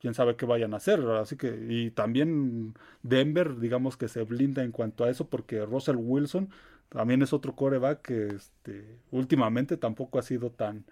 quién 0.01 0.15
sabe 0.15 0.37
qué 0.37 0.47
vayan 0.47 0.75
a 0.75 0.79
hacer. 0.79 1.01
Así 1.01 1.37
que, 1.37 1.67
y 1.69 1.91
también 1.91 2.75
Denver, 3.03 3.59
digamos 3.59 3.97
que 3.97 4.09
se 4.09 4.23
blinda 4.23 4.63
en 4.63 4.73
cuanto 4.73 5.05
a 5.05 5.11
eso, 5.11 5.29
porque 5.29 5.65
Russell 5.65 5.97
Wilson 5.97 6.51
también 6.89 7.23
es 7.23 7.33
otro 7.33 7.55
coreback 7.57 8.03
que 8.03 8.27
este, 8.29 8.99
últimamente 9.11 9.77
tampoco 9.77 10.19
ha 10.19 10.23
sido 10.23 10.51
tan 10.51 10.85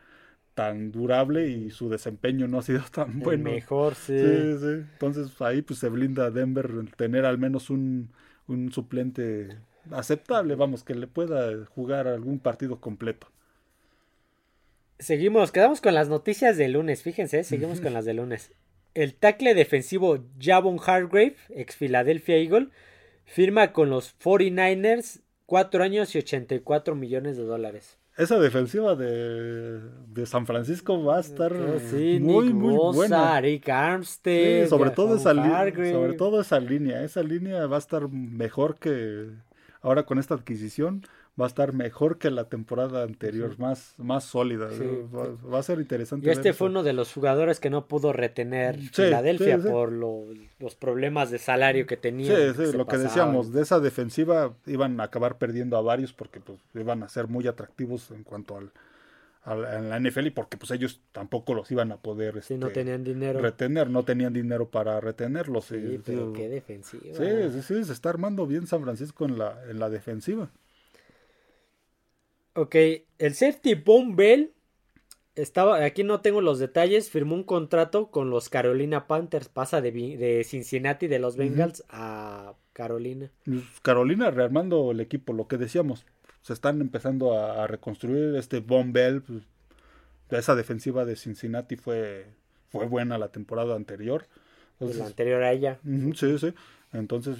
tan 0.54 0.92
durable 0.92 1.48
y 1.48 1.70
su 1.70 1.88
desempeño 1.88 2.46
no 2.46 2.58
ha 2.58 2.62
sido 2.62 2.82
tan 2.92 3.20
bueno. 3.20 3.50
Mejor, 3.50 3.94
sí. 3.94 4.18
Sí, 4.18 4.58
sí. 4.58 4.86
Entonces 4.92 5.40
ahí 5.40 5.62
pues 5.62 5.78
se 5.78 5.88
blinda 5.88 6.30
Denver 6.30 6.70
tener 6.96 7.24
al 7.24 7.38
menos 7.38 7.70
un, 7.70 8.10
un 8.46 8.70
suplente 8.70 9.56
aceptable, 9.90 10.54
vamos, 10.54 10.84
que 10.84 10.94
le 10.94 11.06
pueda 11.06 11.64
jugar 11.66 12.06
algún 12.06 12.38
partido 12.38 12.80
completo. 12.80 13.28
Seguimos, 14.98 15.50
quedamos 15.50 15.80
con 15.80 15.94
las 15.94 16.08
noticias 16.08 16.56
de 16.56 16.68
lunes, 16.68 17.02
fíjense, 17.02 17.42
seguimos 17.42 17.80
con 17.80 17.92
las 17.92 18.04
de 18.04 18.14
lunes. 18.14 18.52
El 18.94 19.14
tackle 19.14 19.54
defensivo 19.54 20.18
Javon 20.40 20.78
Hargrave, 20.84 21.36
ex 21.50 21.76
Philadelphia 21.76 22.36
Eagle, 22.36 22.68
firma 23.24 23.72
con 23.72 23.90
los 23.90 24.18
49ers 24.18 25.20
4 25.46 25.84
años 25.84 26.14
y 26.14 26.18
84 26.18 26.94
millones 26.94 27.36
de 27.36 27.44
dólares. 27.44 27.98
Esa 28.16 28.38
defensiva 28.38 28.94
de, 28.94 29.80
San 30.26 30.46
Francisco 30.46 31.02
va 31.02 31.16
a 31.16 31.20
estar 31.20 31.52
muy, 31.52 32.52
muy 32.52 32.74
buena. 32.94 33.40
Rick 33.40 33.70
Armstead, 33.70 34.68
sobre, 34.68 34.90
todo 34.90 35.16
esa 35.16 35.32
sobre 35.32 36.12
todo 36.14 36.42
esa 36.42 36.60
línea. 36.60 37.02
Esa 37.02 37.22
línea 37.22 37.66
va 37.66 37.76
a 37.76 37.78
estar 37.78 38.08
mejor 38.08 38.78
que 38.78 39.30
ahora 39.80 40.04
con 40.04 40.18
esta 40.18 40.34
adquisición 40.34 41.06
va 41.40 41.46
a 41.46 41.48
estar 41.48 41.72
mejor 41.72 42.18
que 42.18 42.30
la 42.30 42.44
temporada 42.44 43.02
anterior, 43.02 43.58
más, 43.58 43.94
más 43.96 44.24
sólida. 44.24 44.68
Va, 44.70 45.58
a 45.58 45.62
ser 45.62 45.78
interesante. 45.78 46.26
Y 46.26 46.30
este 46.30 46.52
fue 46.52 46.68
uno 46.68 46.82
de 46.82 46.92
los 46.92 47.12
jugadores 47.12 47.58
que 47.58 47.70
no 47.70 47.86
pudo 47.86 48.12
retener 48.12 48.78
Filadelfia 48.78 49.58
por 49.58 49.90
los 49.92 50.74
problemas 50.78 51.30
de 51.30 51.38
salario 51.38 51.86
que 51.86 51.96
tenía. 51.96 52.36
Sí, 52.36 52.66
sí, 52.66 52.76
lo 52.76 52.86
que 52.86 52.98
decíamos, 52.98 53.52
de 53.52 53.62
esa 53.62 53.80
defensiva 53.80 54.54
iban 54.66 55.00
a 55.00 55.04
acabar 55.04 55.38
perdiendo 55.38 55.76
a 55.76 55.80
varios 55.80 56.12
porque 56.12 56.40
pues, 56.40 56.58
iban 56.74 57.02
a 57.02 57.08
ser 57.08 57.28
muy 57.28 57.46
atractivos 57.46 58.10
en 58.10 58.24
cuanto 58.24 58.58
al, 58.58 58.70
en 59.46 59.88
la 59.88 59.98
NFL 59.98 60.26
y 60.26 60.30
porque 60.30 60.56
pues 60.56 60.70
ellos 60.70 61.00
tampoco 61.12 61.54
los 61.54 61.70
iban 61.70 61.90
a 61.92 61.96
poder 61.96 62.36
este, 62.36 62.58
no 62.58 62.68
tenían 62.68 63.02
dinero. 63.02 63.40
retener, 63.40 63.90
no 63.90 64.04
tenían 64.04 64.32
dinero 64.32 64.68
para 64.68 65.00
retenerlos. 65.00 65.64
Sí, 65.64 66.00
pero 66.04 66.32
qué 66.32 66.48
defensiva. 66.48 67.02
Sí, 67.16 67.52
sí, 67.52 67.62
sí, 67.62 67.84
se 67.84 67.92
está 67.92 68.10
armando 68.10 68.46
bien 68.46 68.66
San 68.66 68.82
Francisco 68.82 69.24
en 69.24 69.38
la, 69.38 69.58
en 69.68 69.78
la 69.78 69.88
defensiva. 69.88 70.50
Ok, 72.54 72.76
el 73.18 73.34
safety 73.34 73.74
Boom 73.74 74.16
Bell 74.16 74.52
estaba, 75.34 75.84
aquí 75.84 76.04
no 76.04 76.20
tengo 76.20 76.40
los 76.40 76.58
detalles, 76.58 77.10
firmó 77.10 77.34
un 77.34 77.44
contrato 77.44 78.10
con 78.10 78.30
los 78.30 78.48
Carolina 78.48 79.06
Panthers, 79.06 79.48
pasa 79.48 79.80
de, 79.80 79.90
de 79.92 80.44
Cincinnati 80.44 81.06
de 81.06 81.18
los 81.18 81.36
Bengals 81.36 81.84
a 81.88 82.54
Carolina. 82.72 83.30
Pues, 83.44 83.62
Carolina 83.80 84.30
rearmando 84.30 84.90
el 84.90 85.00
equipo, 85.00 85.32
lo 85.32 85.48
que 85.48 85.56
decíamos, 85.56 86.04
se 86.42 86.52
están 86.52 86.80
empezando 86.80 87.38
a, 87.38 87.66
reconstruir 87.66 88.34
este 88.36 88.60
Von 88.60 88.92
Bell, 88.92 89.22
pues, 89.22 89.42
esa 90.30 90.54
defensiva 90.54 91.04
de 91.04 91.16
Cincinnati 91.16 91.76
fue, 91.76 92.26
fue 92.70 92.86
buena 92.86 93.18
la 93.18 93.28
temporada 93.28 93.76
anterior. 93.76 94.26
la 94.78 95.06
anterior 95.06 95.42
a 95.42 95.52
ella. 95.52 95.78
sí, 96.14 96.38
sí. 96.38 96.54
Entonces 96.92 97.38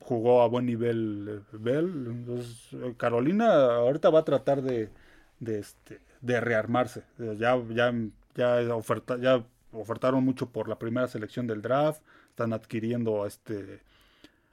jugó 0.00 0.42
a 0.42 0.48
buen 0.48 0.66
nivel 0.66 1.26
eh, 1.28 1.56
Bell. 1.58 2.06
Entonces, 2.06 2.68
eh, 2.72 2.94
Carolina 2.96 3.76
ahorita 3.76 4.10
va 4.10 4.20
a 4.20 4.24
tratar 4.24 4.62
de, 4.62 4.88
de, 5.40 5.58
este, 5.58 6.00
de 6.20 6.40
rearmarse. 6.40 7.02
Eh, 7.18 7.36
ya, 7.38 7.60
ya, 7.70 7.92
ya, 8.34 8.74
oferta, 8.74 9.18
ya 9.18 9.44
ofertaron 9.72 10.24
mucho 10.24 10.48
por 10.48 10.68
la 10.68 10.78
primera 10.78 11.08
selección 11.08 11.46
del 11.46 11.60
draft. 11.60 12.00
Están 12.30 12.52
adquiriendo 12.52 13.24
a 13.24 13.26
este, 13.26 13.80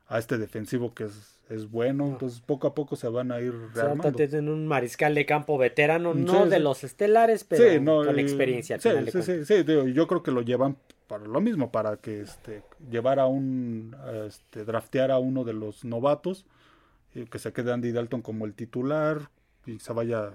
a 0.08 0.20
este 0.20 0.38
defensivo 0.38 0.94
que 0.94 1.06
es, 1.06 1.40
es 1.50 1.70
bueno. 1.70 2.08
Entonces 2.08 2.42
poco 2.42 2.68
a 2.68 2.76
poco 2.76 2.96
se 2.96 3.08
van 3.08 3.32
a 3.32 3.40
ir 3.40 3.54
rearmando. 3.74 4.10
O 4.10 4.28
sea, 4.28 4.40
un 4.40 4.68
mariscal 4.68 5.16
de 5.16 5.26
campo 5.26 5.58
veterano, 5.58 6.14
no 6.14 6.48
de 6.48 6.60
los 6.60 6.84
estelares, 6.84 7.44
pero 7.46 8.04
con 8.04 8.20
experiencia. 8.20 8.80
Sí, 8.80 8.90
sí, 9.22 9.46
sí, 9.46 9.66
yo 9.94 10.08
creo 10.08 10.24
que 10.24 10.32
lo 10.32 10.42
llevan 10.42 10.78
para 11.08 11.26
lo 11.26 11.42
mismo, 11.42 11.72
para 11.72 11.98
que 11.98 12.22
este, 12.22 12.64
llevar 12.90 13.20
a 13.20 13.28
un, 13.28 13.96
este, 14.26 14.66
draftear 14.66 15.12
a 15.12 15.20
uno 15.20 15.44
de 15.44 15.54
los 15.54 15.86
novatos, 15.86 16.46
y 17.16 17.26
que 17.26 17.40
se 17.40 17.54
quede 17.54 17.72
Andy 17.72 17.92
Dalton 17.92 18.22
como 18.22 18.46
el 18.46 18.54
titular 18.54 19.30
y 19.66 19.80
se 19.80 19.94
vaya, 19.94 20.34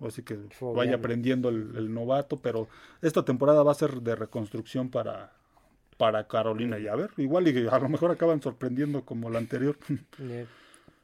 así 0.00 0.22
que 0.22 0.38
vaya 0.60 0.96
aprendiendo 0.96 1.48
el, 1.48 1.92
novato, 1.92 2.36
pero 2.36 2.68
esta 3.00 3.24
temporada 3.24 3.62
va 3.62 3.72
a 3.72 3.76
ser 3.76 4.02
de 4.02 4.16
reconstrucción 4.16 4.90
para, 4.90 5.32
para 5.96 6.26
Carolina 6.26 6.78
y 6.78 6.88
a 6.88 6.96
ver, 6.96 7.10
igual 7.16 7.48
y 7.48 7.66
a 7.66 7.78
lo 7.78 7.88
mejor 7.88 8.10
acaban 8.10 8.42
sorprendiendo 8.42 9.04
como 9.04 9.30
la 9.30 9.38
anterior. 9.38 9.78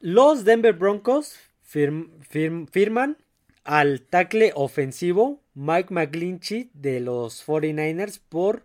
Los 0.01 0.43
Denver 0.43 0.73
Broncos 0.73 1.39
firman 1.63 3.17
al 3.63 4.01
tackle 4.01 4.51
ofensivo 4.55 5.39
Mike 5.53 5.93
McGlinchey 5.93 6.69
de 6.73 6.99
los 6.99 7.45
49ers 7.47 8.19
por 8.27 8.63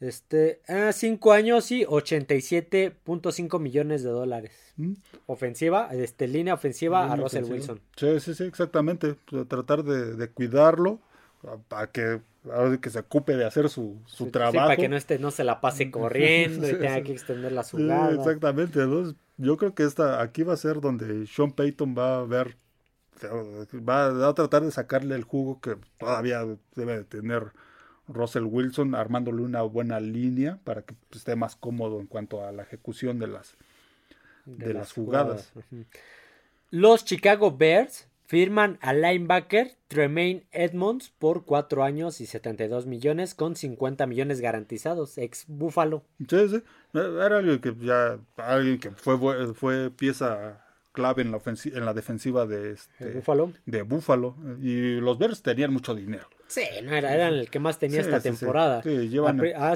este, 0.00 0.60
ah, 0.68 0.92
5 0.92 1.32
años 1.32 1.70
y 1.72 1.84
87.5 1.84 3.58
millones 3.58 4.02
de 4.02 4.10
dólares. 4.10 4.52
Mm. 4.76 4.92
Ofensiva, 5.26 5.88
este, 5.92 6.28
línea 6.28 6.54
ofensiva 6.54 7.12
a 7.12 7.16
Russell 7.16 7.44
Wilson. 7.44 7.80
Sí, 7.96 8.20
sí, 8.20 8.34
sí, 8.34 8.44
exactamente. 8.44 9.16
tratar 9.48 9.82
de, 9.82 10.28
cuidarlo 10.28 11.00
para 11.68 11.90
que, 11.90 12.20
que 12.80 12.90
se 12.90 12.98
ocupe 13.00 13.36
de 13.36 13.44
hacer 13.44 13.68
su, 13.68 13.96
su 14.06 14.30
trabajo. 14.30 14.68
para 14.68 14.76
que 14.76 14.88
no, 14.88 14.96
esté, 14.96 15.18
no 15.18 15.30
se 15.30 15.44
la 15.44 15.60
pase 15.60 15.90
corriendo 15.92 16.68
y 16.68 16.74
tenga 16.74 17.02
que 17.02 17.12
extender 17.12 17.52
la 17.52 17.64
jugada. 17.64 18.14
exactamente. 18.14 18.80
yo 19.36 19.56
creo 19.56 19.74
que 19.74 19.82
esta, 19.82 20.22
aquí 20.22 20.42
va 20.44 20.54
a 20.54 20.56
ser 20.56 20.80
donde 20.80 21.26
Sean 21.26 21.52
Payton 21.52 21.94
va 21.96 22.20
a 22.20 22.24
ver 22.24 22.56
va 23.26 24.28
a 24.28 24.34
tratar 24.34 24.62
de 24.62 24.70
sacarle 24.70 25.14
el 25.14 25.24
jugo 25.24 25.60
que 25.60 25.76
todavía 25.98 26.46
debe 26.76 26.98
de 26.98 27.04
tener 27.04 27.52
Russell 28.08 28.44
Wilson, 28.44 28.94
armándole 28.94 29.42
una 29.42 29.62
buena 29.62 30.00
línea 30.00 30.58
para 30.64 30.82
que 30.82 30.94
esté 31.12 31.36
más 31.36 31.56
cómodo 31.56 32.00
en 32.00 32.06
cuanto 32.06 32.44
a 32.44 32.52
la 32.52 32.62
ejecución 32.62 33.18
de 33.18 33.28
las, 33.28 33.54
de, 34.46 34.74
las, 34.74 34.92
jugadas. 34.92 35.52
Los 36.70 37.04
Chicago 37.04 37.56
Bears 37.56 38.08
firman 38.26 38.78
al 38.82 39.00
linebacker 39.00 39.72
Tremaine 39.88 40.44
Edmonds 40.52 41.10
por 41.18 41.44
4 41.44 41.82
años 41.82 42.20
y 42.20 42.26
72 42.26 42.86
millones 42.86 43.34
con 43.34 43.56
50 43.56 44.06
millones 44.06 44.40
garantizados, 44.40 45.16
ex 45.16 45.44
Buffalo. 45.48 46.02
Sí, 46.28 46.48
sí, 46.48 46.62
era 46.94 47.38
alguien 47.38 47.58
que 47.58 47.74
ya 47.80 48.18
alguien 48.36 48.78
que 48.78 48.90
fue 48.90 49.18
fue 49.54 49.90
pieza 49.90 50.62
clave 50.92 51.22
en 51.22 51.30
la, 51.30 51.40
en 51.46 51.84
la 51.84 51.94
defensiva 51.94 52.44
de, 52.44 52.72
este, 52.72 53.12
Buffalo. 53.12 53.52
de 53.66 53.82
Buffalo. 53.82 54.34
Y 54.60 55.00
los 55.00 55.16
Bears 55.18 55.42
tenían 55.42 55.72
mucho 55.72 55.94
dinero. 55.94 56.28
Sí, 56.48 56.62
no 56.82 56.96
era, 56.96 57.14
eran 57.14 57.34
el 57.34 57.50
que 57.50 57.58
más 57.58 57.78
tenía 57.78 58.00
esta 58.00 58.20
temporada. 58.20 58.82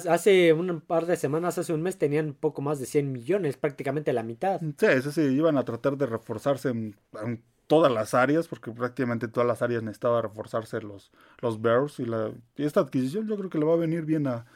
Hace 0.08 0.52
un 0.54 0.80
par 0.80 1.06
de 1.06 1.16
semanas, 1.16 1.58
hace 1.58 1.72
un 1.74 1.82
mes, 1.82 1.98
tenían 1.98 2.32
poco 2.32 2.62
más 2.62 2.80
de 2.80 2.86
100 2.86 3.12
millones, 3.12 3.58
prácticamente 3.58 4.12
la 4.14 4.22
mitad. 4.22 4.60
Sí, 4.60 4.86
sí, 5.02 5.12
sí, 5.12 5.20
iban 5.20 5.58
a 5.58 5.64
tratar 5.64 5.98
de 5.98 6.06
reforzarse 6.06 6.70
en, 6.70 6.96
todas 7.66 7.92
las 7.92 8.14
áreas, 8.14 8.48
porque 8.48 8.70
prácticamente 8.72 9.28
todas 9.28 9.46
las 9.46 9.62
áreas 9.62 9.82
necesitaba 9.82 10.22
reforzarse 10.22 10.80
los, 10.80 11.12
los 11.40 11.60
Bears. 11.60 12.00
Y, 12.00 12.06
la, 12.06 12.32
y 12.56 12.64
esta 12.64 12.80
adquisición 12.80 13.28
yo 13.28 13.36
creo 13.36 13.50
que 13.50 13.58
le 13.58 13.66
va 13.66 13.74
a 13.74 13.78
venir 13.78 14.04
bien 14.04 14.26
a, 14.26 14.46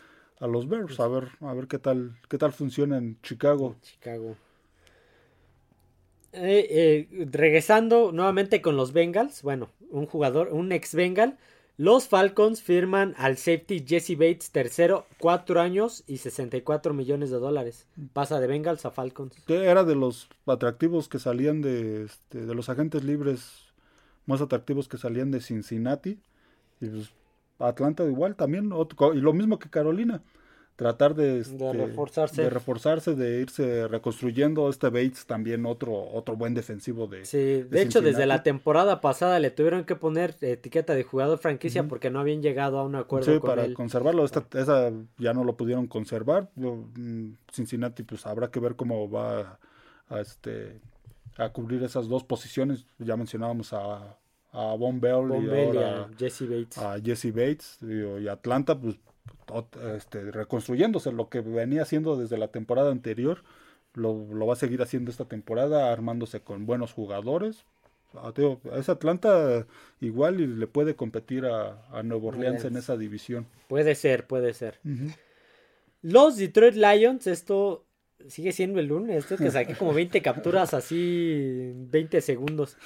a 0.41 0.47
los 0.47 0.69
Bears, 0.69 0.99
a 1.01 1.09
ver, 1.09 1.29
a 1.41 1.53
ver 1.53 1.67
qué 1.67 1.79
tal, 1.79 2.19
qué 2.29 2.39
tal 2.39 2.53
funciona 2.53 2.97
en 2.97 3.21
Chicago. 3.23 3.77
Chicago. 3.83 4.37
Eh, 6.33 7.09
eh, 7.11 7.27
regresando 7.31 8.13
nuevamente 8.13 8.61
con 8.61 8.77
los 8.77 8.93
Bengals, 8.93 9.43
bueno, 9.43 9.71
un 9.91 10.07
jugador, 10.07 10.49
un 10.53 10.71
ex 10.73 10.95
Bengal, 10.95 11.39
los 11.79 12.09
Falcons 12.09 12.63
firman 12.63 13.15
al 13.19 13.37
safety 13.37 13.85
Jesse 13.87 14.17
Bates 14.17 14.51
tercero, 14.51 15.07
cuatro 15.19 15.61
años 15.61 16.05
y 16.07 16.19
64 16.19 16.95
millones 16.95 17.31
de 17.31 17.37
dólares. 17.37 17.87
Pasa 18.13 18.41
de 18.41 18.47
Bengals 18.47 18.87
a 18.87 18.91
Falcons. 18.91 19.37
Era 19.47 19.85
de 19.85 19.95
los 19.95 20.29
atractivos 20.47 21.09
que 21.09 21.19
salían 21.19 21.61
de, 21.61 22.05
este, 22.05 22.47
de 22.47 22.55
los 22.55 22.71
agentes 22.71 23.05
libres 23.05 23.67
más 24.25 24.41
atractivos 24.41 24.89
que 24.89 24.97
salían 24.97 25.31
de 25.31 25.41
Cincinnati. 25.41 26.19
Y 26.81 26.87
pues, 26.89 27.13
Atlanta 27.59 28.05
igual 28.05 28.37
también, 28.37 28.71
y 29.15 29.19
lo 29.19 29.33
mismo 29.33 29.59
que 29.59 29.69
Carolina 29.71 30.23
tratar 30.77 31.15
de, 31.15 31.41
este, 31.41 31.73
reforzarse. 31.73 32.43
de 32.43 32.51
reforzarse, 32.51 33.15
de 33.15 33.41
irse 33.41 33.89
reconstruyendo. 33.89 34.69
Este 34.69 34.91
Bates 34.91 35.27
también 35.27 35.65
otro, 35.65 35.95
otro 36.13 36.37
buen 36.37 36.55
defensivo 36.55 37.07
de. 37.07 37.25
Sí, 37.25 37.63
de, 37.63 37.83
hecho, 37.83 38.03
desde 38.03 38.27
la 38.27 38.43
temporada 38.43 39.01
pasada 39.01 39.39
le 39.41 39.51
tuvieron 39.51 39.85
que 39.85 39.97
poner 39.97 40.37
etiqueta 40.41 40.95
de 40.95 41.03
jugador 41.03 41.39
franquicia 41.39 41.89
porque 41.89 42.11
no 42.11 42.21
habían 42.21 42.43
llegado 42.43 42.79
a 42.79 42.85
un 42.85 42.95
acuerdo 42.95 43.33
sí, 43.33 43.41
para 43.41 43.73
conservarlo. 43.73 44.25
Esta, 44.25 44.47
esa 44.53 44.93
ya 45.19 45.33
no 45.33 45.45
lo 45.45 45.57
pudieron 45.57 45.87
conservar. 45.87 46.51
Mm, 46.55 47.33
Cincinnati, 47.51 48.03
pues 48.03 48.27
habrá 48.27 48.51
que 48.51 48.61
ver 48.61 48.77
cómo 48.77 49.11
va 49.11 49.59
a, 50.11 50.21
este 50.21 50.79
a 51.39 51.49
cubrir 51.49 51.83
esas 51.83 52.07
dos 52.07 52.23
posiciones. 52.23 52.87
Ya 52.99 53.17
mencionábamos 53.17 53.73
a, 53.73 54.19
a 54.53 54.75
Von 54.77 55.01
Bell, 55.01 55.31
y, 55.43 55.79
a 55.79 56.09
Jesse 56.19 56.43
Bates. 56.43 56.79
A 56.79 57.01
Jesse 57.01 57.33
Bates 57.33 57.79
y 57.81 58.29
Atlanta, 58.29 58.79
pues 58.79 58.97
este, 59.97 60.31
reconstruyéndose 60.31 61.13
lo 61.13 61.29
que 61.29 61.41
venía 61.41 61.83
haciendo 61.83 62.17
desde 62.17 62.39
la 62.39 62.49
temporada 62.49 62.91
anterior. 62.91 63.43
Lo, 63.95 64.27
va 64.47 64.53
a 64.53 64.57
seguir 64.57 64.83
haciendo 64.83 65.11
esta 65.11 65.25
temporada, 65.25 65.93
armándose 65.93 66.41
con 66.41 66.67
buenos 66.67 66.93
jugadores. 66.93 67.65
A, 68.15 68.29
ah, 68.29 68.79
esa 68.79 68.93
Atlanta 68.93 69.67
igual 70.01 70.41
y 70.41 70.47
le 70.47 70.67
puede 70.67 70.95
competir 70.95 71.47
a, 71.47 71.87
a 71.91 72.03
Nuevo 72.03 72.29
Orleans 72.29 72.65
en 72.65 72.77
esa 72.77 72.97
división. 72.97 73.47
Puede 73.69 73.95
ser, 73.95 74.27
puede 74.27 74.53
ser. 74.55 74.81
Los 76.03 76.37
Detroit 76.37 76.75
Lions, 76.75 77.27
esto 77.27 77.87
sigue 78.29 78.53
siendo 78.53 78.81
el 78.81 78.87
lunes, 78.87 79.25
esto 79.25 79.37
que 79.37 79.51
saqué 79.51 79.75
como 79.75 79.93
20 79.93 80.23
capturas 80.23 80.75
así 80.75 81.73
20 81.75 82.21
segundos. 82.21 82.77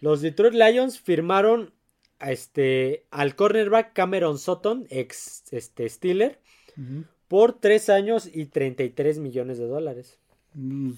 Los 0.00 0.20
Detroit 0.20 0.54
Lions 0.54 1.00
firmaron 1.00 1.72
este, 2.30 3.04
al 3.10 3.34
cornerback 3.34 3.92
Cameron 3.92 4.38
Sutton, 4.38 4.86
ex 4.90 5.44
este, 5.52 5.88
Steeler, 5.88 6.38
por 7.28 7.58
3 7.58 7.88
años 7.90 8.30
y 8.32 8.46
33 8.46 9.18
millones 9.18 9.58
de 9.58 9.66
dólares. 9.66 10.18
Mm, 10.54 10.92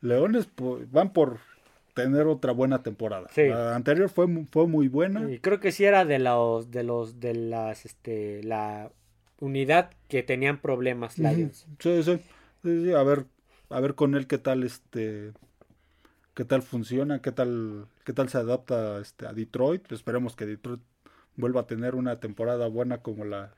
Leones 0.00 0.48
van 0.90 1.12
por 1.12 1.38
tener 1.94 2.26
otra 2.26 2.52
buena 2.52 2.82
temporada. 2.82 3.28
La 3.36 3.74
anterior 3.74 4.08
fue, 4.08 4.26
fue 4.50 4.66
muy 4.66 4.88
buena. 4.88 5.30
Y 5.30 5.38
creo 5.38 5.60
que 5.60 5.72
sí 5.72 5.84
era 5.84 6.04
de 6.04 6.18
los, 6.18 6.70
de 6.70 6.82
los, 6.82 7.20
de 7.20 7.34
las, 7.34 7.86
este, 7.86 8.42
la 8.42 8.92
unidad 9.40 9.90
que 10.08 10.22
tenían 10.22 10.60
problemas 10.60 11.18
Lions. 11.18 11.66
sí, 11.78 12.02
sí, 12.02 12.18
sí, 12.62 12.92
a 12.92 13.02
ver, 13.02 13.24
a 13.70 13.80
ver 13.80 13.94
con 13.94 14.14
él 14.14 14.26
qué 14.26 14.38
tal, 14.38 14.62
este, 14.62 15.32
qué 16.36 16.44
tal 16.44 16.62
funciona, 16.62 17.20
qué 17.20 17.32
tal, 17.32 17.86
qué 18.04 18.12
tal 18.12 18.28
se 18.28 18.36
adapta 18.36 19.00
este, 19.00 19.26
a 19.26 19.32
Detroit. 19.32 19.90
Esperemos 19.90 20.36
que 20.36 20.44
Detroit 20.44 20.82
vuelva 21.34 21.62
a 21.62 21.66
tener 21.66 21.94
una 21.94 22.20
temporada 22.20 22.68
buena 22.68 22.98
como 22.98 23.24
la, 23.24 23.54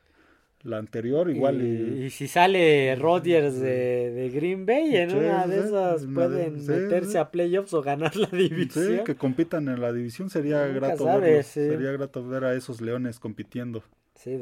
la 0.62 0.78
anterior. 0.78 1.28
Igual 1.28 1.60
y, 1.60 2.08
si 2.10 2.28
sale 2.28 2.94
Rodgers 2.94 3.60
de, 3.60 4.30
Green 4.32 4.64
Bay, 4.64 4.96
en 4.96 5.14
una 5.14 5.48
de 5.48 5.58
esas 5.58 6.06
pueden 6.06 6.64
meterse 6.64 7.18
a 7.18 7.32
playoffs 7.32 7.74
o 7.74 7.82
ganar 7.82 8.14
la 8.14 8.28
división. 8.28 8.98
Sí, 8.98 9.04
que 9.04 9.16
compitan 9.16 9.68
en 9.68 9.80
la 9.80 9.92
división 9.92 10.30
sería 10.30 10.64
grato 10.68 11.04
ver, 11.20 11.42
sería 11.42 11.90
grato 11.90 12.24
ver 12.26 12.44
a 12.44 12.54
esos 12.54 12.80
leones 12.80 13.18
compitiendo. 13.18 13.82
Sí, 14.14 14.36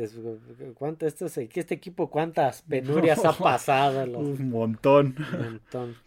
¿cuánto 0.75 1.07
esto 1.07 1.27
este 1.27 1.75
equipo 1.75 2.11
cuántas 2.11 2.63
penurias 2.63 3.25
ha 3.25 3.33
pasado? 3.33 4.05
Un 4.19 4.51
montón. 4.51 5.15
Un 5.19 5.39
montón. 5.43 6.06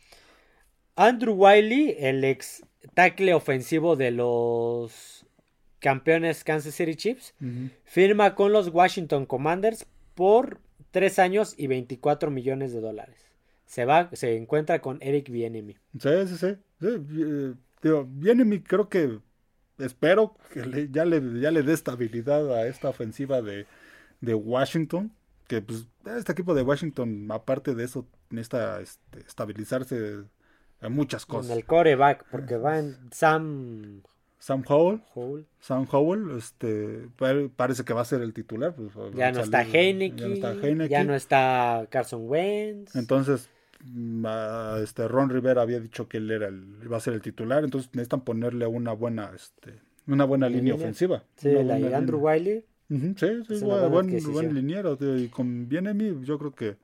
Andrew 1.00 1.34
Wiley, 1.34 1.96
el 1.98 2.26
ex 2.26 2.62
tackle 2.94 3.34
ofensivo 3.34 3.96
de 3.96 4.12
los 4.12 5.26
campeones 5.80 6.44
Kansas 6.44 6.76
City 6.76 6.96
Chiefs, 6.96 7.34
firma 7.86 8.36
con 8.36 8.52
los 8.52 8.68
Washington 8.68 9.26
Commanders 9.26 9.86
por 10.14 10.60
3 10.92 11.20
años 11.20 11.56
y 11.56 11.68
24 11.68 12.32
millones 12.32 12.74
de 12.74 12.82
dólares. 12.82 13.16
Se 13.66 13.86
va, 13.86 14.10
se 14.12 14.36
encuentra 14.36 14.82
con 14.82 14.98
Eric 15.02 15.30
Bienemy. 15.30 15.78
Sí, 15.98 16.10
sí, 16.28 16.36
sí. 16.36 16.58
sí 16.82 17.90
Bienemy 18.08 18.60
creo 18.60 18.90
que 18.90 19.20
espero 19.78 20.36
que 20.52 20.90
ya, 20.92 21.06
le, 21.06 21.40
ya 21.40 21.52
le 21.52 21.64
dé 21.64 21.72
estabilidad 21.72 22.54
a 22.54 22.68
esta 22.68 22.90
ofensiva 22.90 23.42
de, 23.42 23.68
de 24.20 24.34
Washington. 24.34 25.14
Que 25.48 25.62
pues 25.62 25.88
este 26.18 26.34
equipo 26.34 26.54
de 26.54 26.62
Washington, 26.62 27.26
aparte 27.32 27.74
de 27.74 27.86
eso, 27.86 28.06
necesita 28.30 28.82
este, 28.82 29.22
estabilizarse 29.22 30.26
en 30.82 30.94
muchas 30.94 31.26
cosas. 31.26 31.52
En 31.52 31.58
el 31.58 31.66
coreback, 31.66 32.26
porque 32.30 32.58
va 32.58 32.80
en 32.80 32.98
Sam... 33.12 34.02
Sam 34.42 34.64
Howell, 34.66 35.02
Sam 35.60 35.86
Howell, 35.92 36.38
este, 36.38 37.10
parece 37.58 37.84
que 37.84 37.92
va 37.92 38.02
a 38.02 38.06
ser 38.06 38.22
el 38.22 38.34
titular. 38.34 38.74
Pues, 38.74 38.90
ya, 39.14 39.34
no 39.34 39.42
está 39.42 39.64
Heineke, 39.64 40.40
ya 40.88 41.04
no 41.04 41.14
está 41.14 41.86
Carson 41.90 42.22
Wentz. 42.24 42.96
Entonces, 42.96 43.50
mm, 43.84 44.26
este 44.82 45.10
Ron 45.10 45.30
Rivera 45.30 45.62
había 45.62 45.82
dicho 45.82 46.08
que 46.08 46.18
él 46.18 46.32
era 46.32 46.48
el, 46.48 46.64
iba 46.82 46.96
a 46.96 47.02
ser 47.02 47.16
el 47.16 47.22
titular, 47.22 47.66
entonces 47.66 47.90
necesitan 47.94 48.22
ponerle 48.22 48.66
una 48.66 48.94
buena, 48.94 49.30
este, 49.36 49.82
una 50.08 50.24
buena 50.24 50.48
línea, 50.48 50.74
ofensiva. 50.74 51.26
Sí, 51.36 51.52
la 51.52 51.76
de 51.76 51.94
Andrew 51.94 52.20
Wiley. 52.20 52.64
sí, 52.88 53.44
sí, 53.46 53.60
buen, 53.62 54.24
buen, 54.32 54.56
liniero. 54.56 54.98
Y 55.02 55.28
con 55.28 55.68
Bienemi, 55.68 56.26
yo 56.26 56.40
creo 56.40 56.56
que 56.56 56.78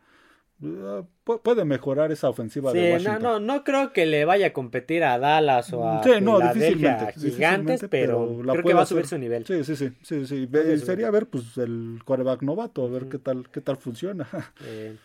Puede 1.43 1.65
mejorar 1.65 2.13
esa 2.13 2.29
ofensiva 2.29 2.71
de 2.71 2.93
Washington. 2.93 3.21
No, 3.21 3.39
no, 3.39 3.55
no 3.55 3.63
creo 3.65 3.91
que 3.91 4.05
le 4.05 4.23
vaya 4.23 4.47
a 4.47 4.53
competir 4.53 5.03
a 5.03 5.19
Dallas 5.19 5.73
o 5.73 5.87
a 5.87 6.01
sí, 6.01 6.11
no, 6.21 6.39
difícilmente, 6.39 7.13
Gigantes, 7.19 7.85
pero, 7.89 8.39
creo 8.41 8.63
que 8.63 8.73
va 8.73 8.83
a 8.83 8.85
subir 8.85 9.05
su 9.05 9.17
nivel. 9.17 9.45
Sí, 9.45 9.63
sí, 9.65 9.75
sí, 9.75 9.91
sí, 10.01 10.25
sí. 10.25 10.47
sería 10.79 11.11
ver 11.11 11.27
pues 11.27 11.57
el 11.57 11.99
quarterback 12.05 12.41
novato, 12.41 12.85
a 12.85 12.89
ver 12.89 13.09
qué 13.09 13.19
tal 13.19 13.49
qué 13.49 13.61
tal 13.61 13.77
funciona. 13.77 14.27
Eh, 14.67 14.95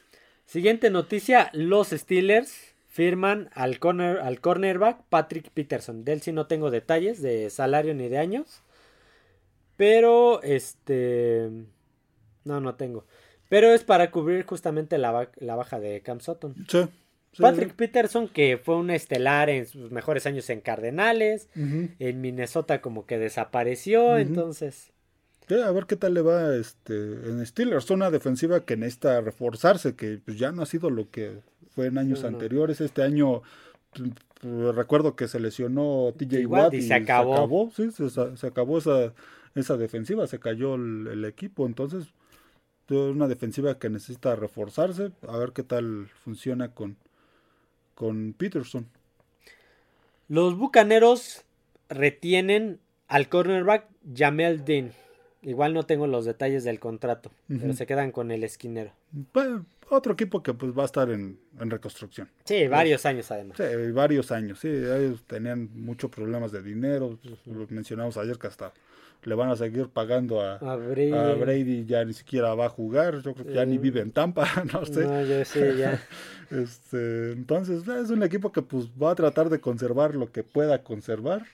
siguiente 0.46 0.90
noticia, 0.90 1.50
los 1.52 1.88
Steelers 1.88 2.74
firman 2.86 3.50
al 3.54 3.78
corner 3.78 4.18
al 4.18 4.40
cornerback 4.40 5.02
Patrick 5.08 5.50
Peterson. 5.50 6.04
De 6.04 6.12
él 6.12 6.22
sí 6.22 6.32
no 6.32 6.46
tengo 6.46 6.70
detalles 6.70 7.20
de 7.20 7.50
salario 7.50 7.94
ni 7.94 8.08
de 8.08 8.18
años. 8.18 8.62
Pero 9.76 10.42
este 10.42 11.50
no, 12.44 12.60
no 12.60 12.74
tengo. 12.74 13.04
Pero 13.50 13.74
es 13.74 13.82
para 13.82 14.12
cubrir 14.12 14.46
justamente 14.46 14.96
la, 14.96 15.28
la 15.36 15.56
baja 15.56 15.80
de 15.80 16.00
Cam 16.02 16.20
Sutton. 16.20 16.54
Sí. 16.68 16.88
Patrick 17.36 17.74
Peterson, 17.74 18.28
que 18.28 18.58
fue 18.62 18.76
un 18.76 18.90
estelar 18.90 19.50
en 19.50 19.66
sus 19.66 19.90
mejores 19.90 20.24
años 20.24 20.48
en 20.50 20.60
Cardenales, 20.60 21.48
en 21.54 22.20
Minnesota 22.20 22.80
como 22.80 23.06
que 23.06 23.18
desapareció, 23.18 24.18
entonces... 24.18 24.92
a 25.48 25.70
ver 25.72 25.86
qué 25.86 25.96
tal 25.96 26.14
le 26.14 26.22
va 26.22 26.54
este, 26.56 26.94
en 26.94 27.44
Steelers, 27.44 27.90
una 27.90 28.10
defensiva 28.10 28.64
que 28.64 28.76
necesita 28.76 29.20
reforzarse, 29.20 29.94
que 29.94 30.20
pues, 30.24 30.38
ya 30.38 30.52
no 30.52 30.62
ha 30.62 30.66
sido 30.66 30.90
lo 30.90 31.10
que 31.10 31.38
fue 31.74 31.86
en 31.86 31.98
años 31.98 32.24
anteriores. 32.24 32.80
Este 32.80 33.02
año 33.02 33.42
pues, 33.92 34.74
recuerdo 34.74 35.16
que 35.16 35.28
se 35.28 35.40
lesionó 35.40 36.12
TJ 36.16 36.46
Watt 36.46 36.64
Watt 36.64 36.74
y 36.74 36.76
y, 36.78 36.82
se 36.82 36.94
acabó. 36.94 37.70
sí, 37.74 37.90
se, 37.90 38.10
se 38.10 38.46
acabó 38.46 38.78
esa, 38.78 39.12
esa 39.54 39.76
defensiva, 39.76 40.26
se 40.26 40.40
cayó 40.40 40.74
el, 40.74 41.08
el 41.08 41.24
equipo, 41.24 41.66
entonces 41.66 42.12
una 42.90 43.28
defensiva 43.28 43.78
que 43.78 43.88
necesita 43.88 44.34
reforzarse, 44.36 45.12
a 45.26 45.36
ver 45.38 45.52
qué 45.52 45.62
tal 45.62 46.08
funciona 46.24 46.72
con, 46.74 46.96
con 47.94 48.32
Peterson. 48.32 48.86
Los 50.28 50.56
Bucaneros 50.56 51.44
retienen 51.88 52.80
al 53.08 53.28
cornerback 53.28 53.86
Jamel 54.14 54.64
Dean. 54.64 54.92
Igual 55.42 55.72
no 55.72 55.84
tengo 55.84 56.06
los 56.06 56.26
detalles 56.26 56.64
del 56.64 56.78
contrato, 56.78 57.30
pero 57.48 57.72
se 57.72 57.86
quedan 57.86 58.12
con 58.12 58.30
el 58.30 58.44
esquinero. 58.44 58.92
Pues, 59.32 59.48
otro 59.88 60.12
equipo 60.12 60.42
que 60.42 60.52
pues 60.52 60.76
va 60.76 60.82
a 60.82 60.86
estar 60.86 61.10
en, 61.10 61.40
en 61.58 61.70
reconstrucción. 61.70 62.28
Sí, 62.44 62.68
varios 62.68 63.06
años 63.06 63.30
además. 63.30 63.56
Sí, 63.56 63.90
varios 63.92 64.30
años, 64.32 64.60
sí, 64.60 64.68
ellos 64.68 65.24
tenían 65.26 65.70
muchos 65.74 66.10
problemas 66.10 66.52
de 66.52 66.62
dinero, 66.62 67.18
pues, 67.22 67.38
lo 67.46 67.66
mencionamos 67.70 68.18
ayer 68.18 68.38
que 68.38 68.48
hasta 68.48 68.72
le 69.24 69.34
van 69.34 69.50
a 69.50 69.56
seguir 69.56 69.88
pagando 69.88 70.40
a, 70.40 70.56
A 70.56 70.76
Brady. 70.76 71.12
a 71.12 71.34
Brady, 71.34 71.84
ya 71.86 72.04
ni 72.04 72.12
siquiera 72.12 72.54
va 72.54 72.66
a 72.66 72.68
jugar, 72.70 73.20
yo 73.22 73.34
creo 73.34 73.46
que 73.46 73.52
ya 73.54 73.64
ni 73.66 73.76
Eh, 73.76 73.78
vive 73.78 74.00
en 74.00 74.10
Tampa, 74.12 74.46
no 74.72 74.84
sé. 74.86 75.04
No, 75.04 75.24
yo 75.24 75.44
sé, 75.44 75.76
ya. 75.76 76.00
Este, 76.50 77.30
entonces 77.32 77.86
es 77.86 78.10
un 78.10 78.24
equipo 78.24 78.50
que 78.50 78.60
pues 78.62 78.88
va 79.00 79.12
a 79.12 79.14
tratar 79.14 79.50
de 79.50 79.60
conservar 79.60 80.14
lo 80.16 80.32
que 80.32 80.42
pueda 80.42 80.82
conservar. 80.82 81.46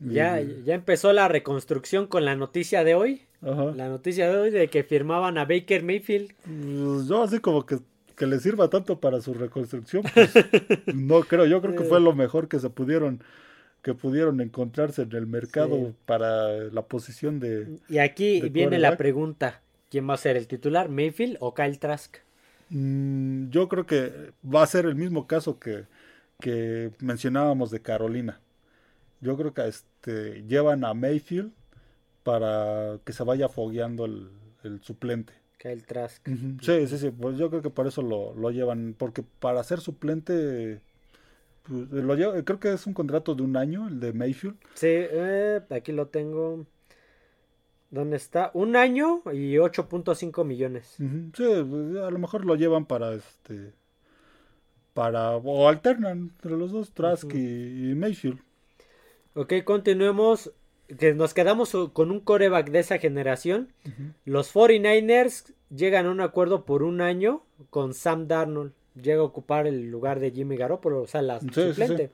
Y- 0.00 0.14
ya. 0.14 0.40
Ya 0.40 0.74
empezó 0.74 1.12
la 1.12 1.28
reconstrucción 1.28 2.06
con 2.06 2.24
la 2.26 2.36
noticia 2.36 2.84
de 2.84 2.94
hoy. 2.94 3.22
ajá. 3.40 3.72
La 3.74 3.88
noticia 3.88 4.28
de 4.28 4.36
hoy 4.36 4.50
de 4.50 4.68
que 4.68 4.84
firmaban 4.84 5.38
a 5.38 5.44
Baker 5.46 5.82
Mayfield. 5.82 6.32
Pues, 6.44 7.06
yo 7.08 7.22
así 7.22 7.38
como 7.38 7.64
que, 7.64 7.78
que 8.16 8.26
le 8.26 8.38
sirva 8.40 8.68
tanto 8.68 9.00
para 9.00 9.20
su 9.22 9.32
reconstrucción, 9.32 10.02
pues, 10.12 10.32
no 10.94 11.20
creo, 11.22 11.46
yo 11.46 11.62
creo 11.62 11.74
que 11.74 11.84
fue 11.84 11.98
lo 12.00 12.14
mejor 12.14 12.48
que 12.48 12.58
se 12.58 12.68
pudieron 12.70 13.20
que 13.84 13.94
pudieron 13.94 14.40
encontrarse 14.40 15.02
en 15.02 15.12
el 15.12 15.26
mercado 15.28 15.76
Sí. 15.76 15.94
para 16.06 16.54
la 16.72 16.82
posición 16.82 17.38
de 17.38 17.78
Y 17.88 17.98
aquí 17.98 18.40
De 18.40 18.48
viene 18.48 18.78
la 18.80 18.96
pregunta. 18.96 19.60
¿Quién 19.90 20.08
va 20.10 20.14
a 20.14 20.16
ser 20.16 20.36
el 20.36 20.48
titular? 20.48 20.88
¿Mayfield 20.88 21.36
o 21.38 21.54
Kyle 21.54 21.78
Trask? 21.78 22.16
Mm, 22.70 23.50
yo 23.50 23.68
creo 23.68 23.86
que 23.86 24.32
va 24.42 24.62
a 24.62 24.66
ser 24.66 24.86
el 24.86 24.96
mismo 24.96 25.26
caso 25.28 25.58
que, 25.60 25.84
que 26.40 26.90
mencionábamos 26.98 27.70
de 27.70 27.80
Carolina. 27.82 28.40
Yo 29.20 29.36
creo 29.36 29.52
que 29.54 29.68
este, 29.68 30.42
llevan 30.48 30.84
a 30.84 30.94
Mayfield 30.94 31.52
para 32.22 32.98
que 33.04 33.12
se 33.12 33.22
vaya 33.22 33.48
fogueando 33.48 34.06
el, 34.06 34.30
el 34.64 34.80
suplente. 34.82 35.34
Kyle 35.58 35.84
Trask. 35.84 36.26
Sí, 36.62 36.86
sí, 36.86 36.98
sí, 36.98 37.10
pues 37.10 37.36
yo 37.38 37.48
creo 37.50 37.62
que 37.62 37.70
por 37.70 37.86
eso 37.86 38.02
lo, 38.02 38.34
lo 38.34 38.50
llevan, 38.50 38.94
porque 38.98 39.22
para 39.40 39.62
ser 39.62 39.80
suplente, 39.80 40.80
pues, 41.64 41.88
lo 41.90 42.14
lleva- 42.14 42.42
creo 42.44 42.60
que 42.60 42.72
es 42.72 42.86
un 42.86 42.94
contrato 42.94 43.34
de 43.34 43.42
un 43.42 43.56
año, 43.56 43.88
el 43.88 43.98
de 44.00 44.12
Mayfield. 44.12 44.56
Sí, 44.74 44.86
eh, 44.88 45.60
aquí 45.70 45.92
lo 45.92 46.06
tengo. 46.08 46.66
¿Dónde 47.90 48.16
está? 48.16 48.50
Un 48.54 48.74
año 48.76 49.22
y 49.32 49.56
8.5 49.58 50.44
millones. 50.44 50.96
Ujú, 50.98 51.30
Sí, 51.36 51.44
pues, 51.68 51.96
a 52.02 52.10
lo 52.10 52.18
mejor 52.18 52.44
lo 52.44 52.56
llevan 52.56 52.86
para 52.86 53.12
este, 53.14 53.72
para, 54.94 55.36
o 55.36 55.68
alternan 55.68 56.18
entre 56.34 56.52
los 56.56 56.72
dos, 56.72 56.92
Trask 56.92 57.32
y 57.34 57.94
Mayfield. 57.94 58.38
Ok, 59.34 59.52
continuemos. 59.64 60.52
Que 60.98 61.14
nos 61.14 61.32
quedamos 61.32 61.74
con 61.94 62.10
un 62.10 62.20
coreback 62.20 62.70
de 62.70 62.80
esa 62.80 62.98
generación. 62.98 63.72
Los 64.26 64.52
49ers 64.54 65.54
llegan 65.74 66.04
a 66.06 66.10
un 66.10 66.20
acuerdo 66.20 66.66
por 66.66 66.82
un 66.82 67.00
año 67.00 67.42
con 67.70 67.94
Sam 67.94 68.28
Darnold. 68.28 68.72
Llega 69.00 69.20
a 69.20 69.24
ocupar 69.24 69.66
el 69.66 69.90
lugar 69.90 70.20
de 70.20 70.30
Jimmy 70.30 70.56
Garoppolo, 70.56 71.02
o 71.02 71.06
sea, 71.06 71.22
la 71.22 71.40
Sí, 71.40 71.48
sí, 71.54 71.68
suplente. 71.68 72.10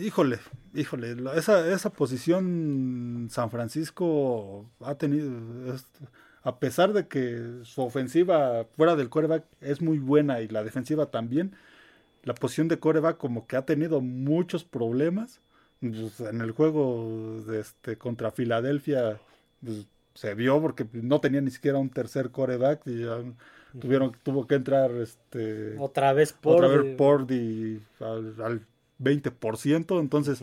Híjole, 0.00 0.38
híjole, 0.74 1.14
esa, 1.36 1.70
esa 1.70 1.90
posición 1.90 3.28
San 3.30 3.50
Francisco 3.50 4.64
ha 4.80 4.94
tenido, 4.94 5.74
es- 5.74 5.86
a 6.42 6.58
pesar 6.58 6.92
de 6.92 7.08
que 7.08 7.60
su 7.64 7.82
ofensiva 7.82 8.64
fuera 8.76 8.96
del 8.96 9.10
coreback 9.10 9.44
es 9.60 9.82
muy 9.82 9.98
buena 9.98 10.40
y 10.40 10.48
la 10.48 10.64
defensiva 10.64 11.06
también, 11.10 11.54
la 12.22 12.34
posición 12.34 12.68
de 12.68 12.78
coreback 12.78 13.18
como 13.18 13.46
que 13.46 13.56
ha 13.56 13.66
tenido 13.66 14.00
muchos 14.00 14.64
problemas. 14.64 15.40
Pues, 15.80 16.20
en 16.20 16.40
el 16.40 16.52
juego 16.52 17.42
de 17.46 17.60
este, 17.60 17.98
contra 17.98 18.30
Filadelfia 18.30 19.18
pues, 19.62 19.86
se 20.14 20.34
vio 20.34 20.58
porque 20.62 20.86
no 20.92 21.20
tenía 21.20 21.42
ni 21.42 21.50
siquiera 21.50 21.76
un 21.78 21.90
tercer 21.90 22.30
coreback 22.30 22.80
y 22.86 23.00
ya 23.04 23.18
tuvieron, 23.80 24.12
tuvo 24.22 24.46
que 24.46 24.54
entrar 24.56 24.90
este, 24.92 25.76
Otra 25.78 26.12
vez 26.12 26.32
por. 26.32 26.64
otra 26.64 26.68
vez 26.68 26.96
Pordy 26.96 27.80
al, 28.00 28.34
al 28.42 28.66
20%, 28.98 30.00
entonces 30.00 30.42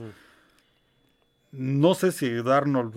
no 1.52 1.94
sé 1.94 2.12
si 2.12 2.30
Darnold 2.42 2.94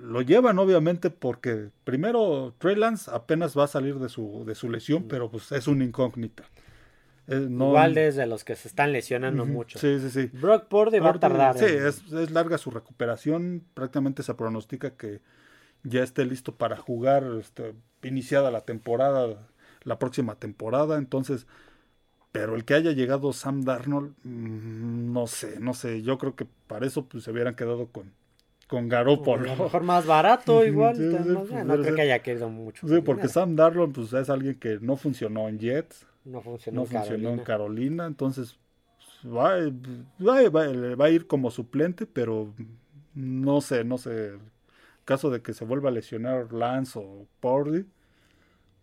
lo 0.00 0.22
llevan 0.22 0.58
obviamente 0.58 1.10
porque 1.10 1.68
primero 1.84 2.54
Trey 2.58 2.76
Lance 2.76 3.10
apenas 3.12 3.58
va 3.58 3.64
a 3.64 3.68
salir 3.68 3.96
de 3.98 4.08
su, 4.08 4.44
de 4.46 4.54
su 4.54 4.70
lesión, 4.70 5.04
pero 5.08 5.30
pues 5.30 5.50
es 5.52 5.66
una 5.66 5.84
incógnita. 5.84 6.44
Eh, 7.26 7.46
no- 7.50 7.66
Igual 7.66 7.94
desde 7.94 8.26
los 8.26 8.44
que 8.44 8.56
se 8.56 8.68
están 8.68 8.92
lesionando 8.92 9.42
Ujú, 9.44 9.52
mucho. 9.52 9.78
Sí, 9.78 9.98
sí, 10.00 10.10
sí. 10.10 10.30
Brock 10.32 10.66
Purdy 10.68 10.98
va 11.00 11.10
a 11.10 11.20
tardar. 11.20 11.58
Sí, 11.58 11.64
en- 11.64 11.86
es, 11.86 12.04
es 12.12 12.30
larga 12.30 12.56
su 12.56 12.70
recuperación, 12.70 13.64
prácticamente 13.74 14.22
se 14.22 14.34
pronostica 14.34 14.90
que 14.90 15.20
ya 15.82 16.02
esté 16.02 16.24
listo 16.24 16.54
para 16.54 16.76
jugar 16.76 17.24
este, 17.40 17.74
iniciada 18.02 18.50
la 18.50 18.62
temporada, 18.62 19.36
la 19.84 19.98
próxima 19.98 20.36
temporada, 20.36 20.98
entonces 20.98 21.46
pero 22.32 22.54
el 22.54 22.64
que 22.64 22.74
haya 22.74 22.92
llegado 22.92 23.32
Sam 23.32 23.62
Darnold, 23.62 24.14
mm, 24.22 25.12
no 25.12 25.26
sé, 25.26 25.58
no 25.60 25.74
sé. 25.74 26.02
Yo 26.02 26.16
creo 26.18 26.36
que 26.36 26.46
para 26.68 26.86
eso 26.86 27.04
pues, 27.06 27.24
se 27.24 27.32
hubieran 27.32 27.56
quedado 27.56 27.88
con, 27.88 28.12
con 28.68 28.84
A 28.84 28.88
Garoppolo. 28.88 29.46
lo 29.56 29.64
mejor 29.64 29.82
más 29.82 30.06
barato, 30.06 30.64
igual. 30.64 30.94
sí, 30.96 31.02
sí, 31.10 31.16
no, 31.16 31.40
pudiera 31.44 31.64
no 31.64 31.72
creo 31.74 31.84
ser. 31.84 31.94
que 31.96 32.02
haya 32.02 32.22
querido 32.22 32.48
mucho. 32.48 32.86
Sí, 32.86 32.94
porque 33.00 33.22
dinero. 33.22 33.28
Sam 33.28 33.56
Darnold 33.56 33.94
pues, 33.94 34.12
es 34.12 34.30
alguien 34.30 34.54
que 34.60 34.78
no 34.80 34.96
funcionó 34.96 35.48
en 35.48 35.58
Jets, 35.58 36.06
no 36.24 36.40
funcionó, 36.40 36.76
no 36.76 36.82
en 36.82 36.88
funcionó 36.88 37.30
en 37.30 37.40
Carolina. 37.40 37.44
Carolina, 37.44 38.06
entonces 38.06 38.58
pues, 39.22 39.34
va, 39.34 39.54
va- 40.24 40.48
va- 40.50 40.94
va 40.96 41.04
a 41.06 41.10
ir 41.10 41.26
como 41.26 41.50
suplente, 41.50 42.06
pero 42.06 42.54
no 43.14 43.60
sé, 43.60 43.82
no 43.84 43.98
sé. 43.98 44.34
Caso 45.04 45.30
de 45.30 45.42
que 45.42 45.52
se 45.52 45.64
vuelva 45.64 45.88
a 45.88 45.92
lesionar 45.92 46.52
Lance 46.52 46.96
o 46.98 47.26
Purdy, 47.40 47.84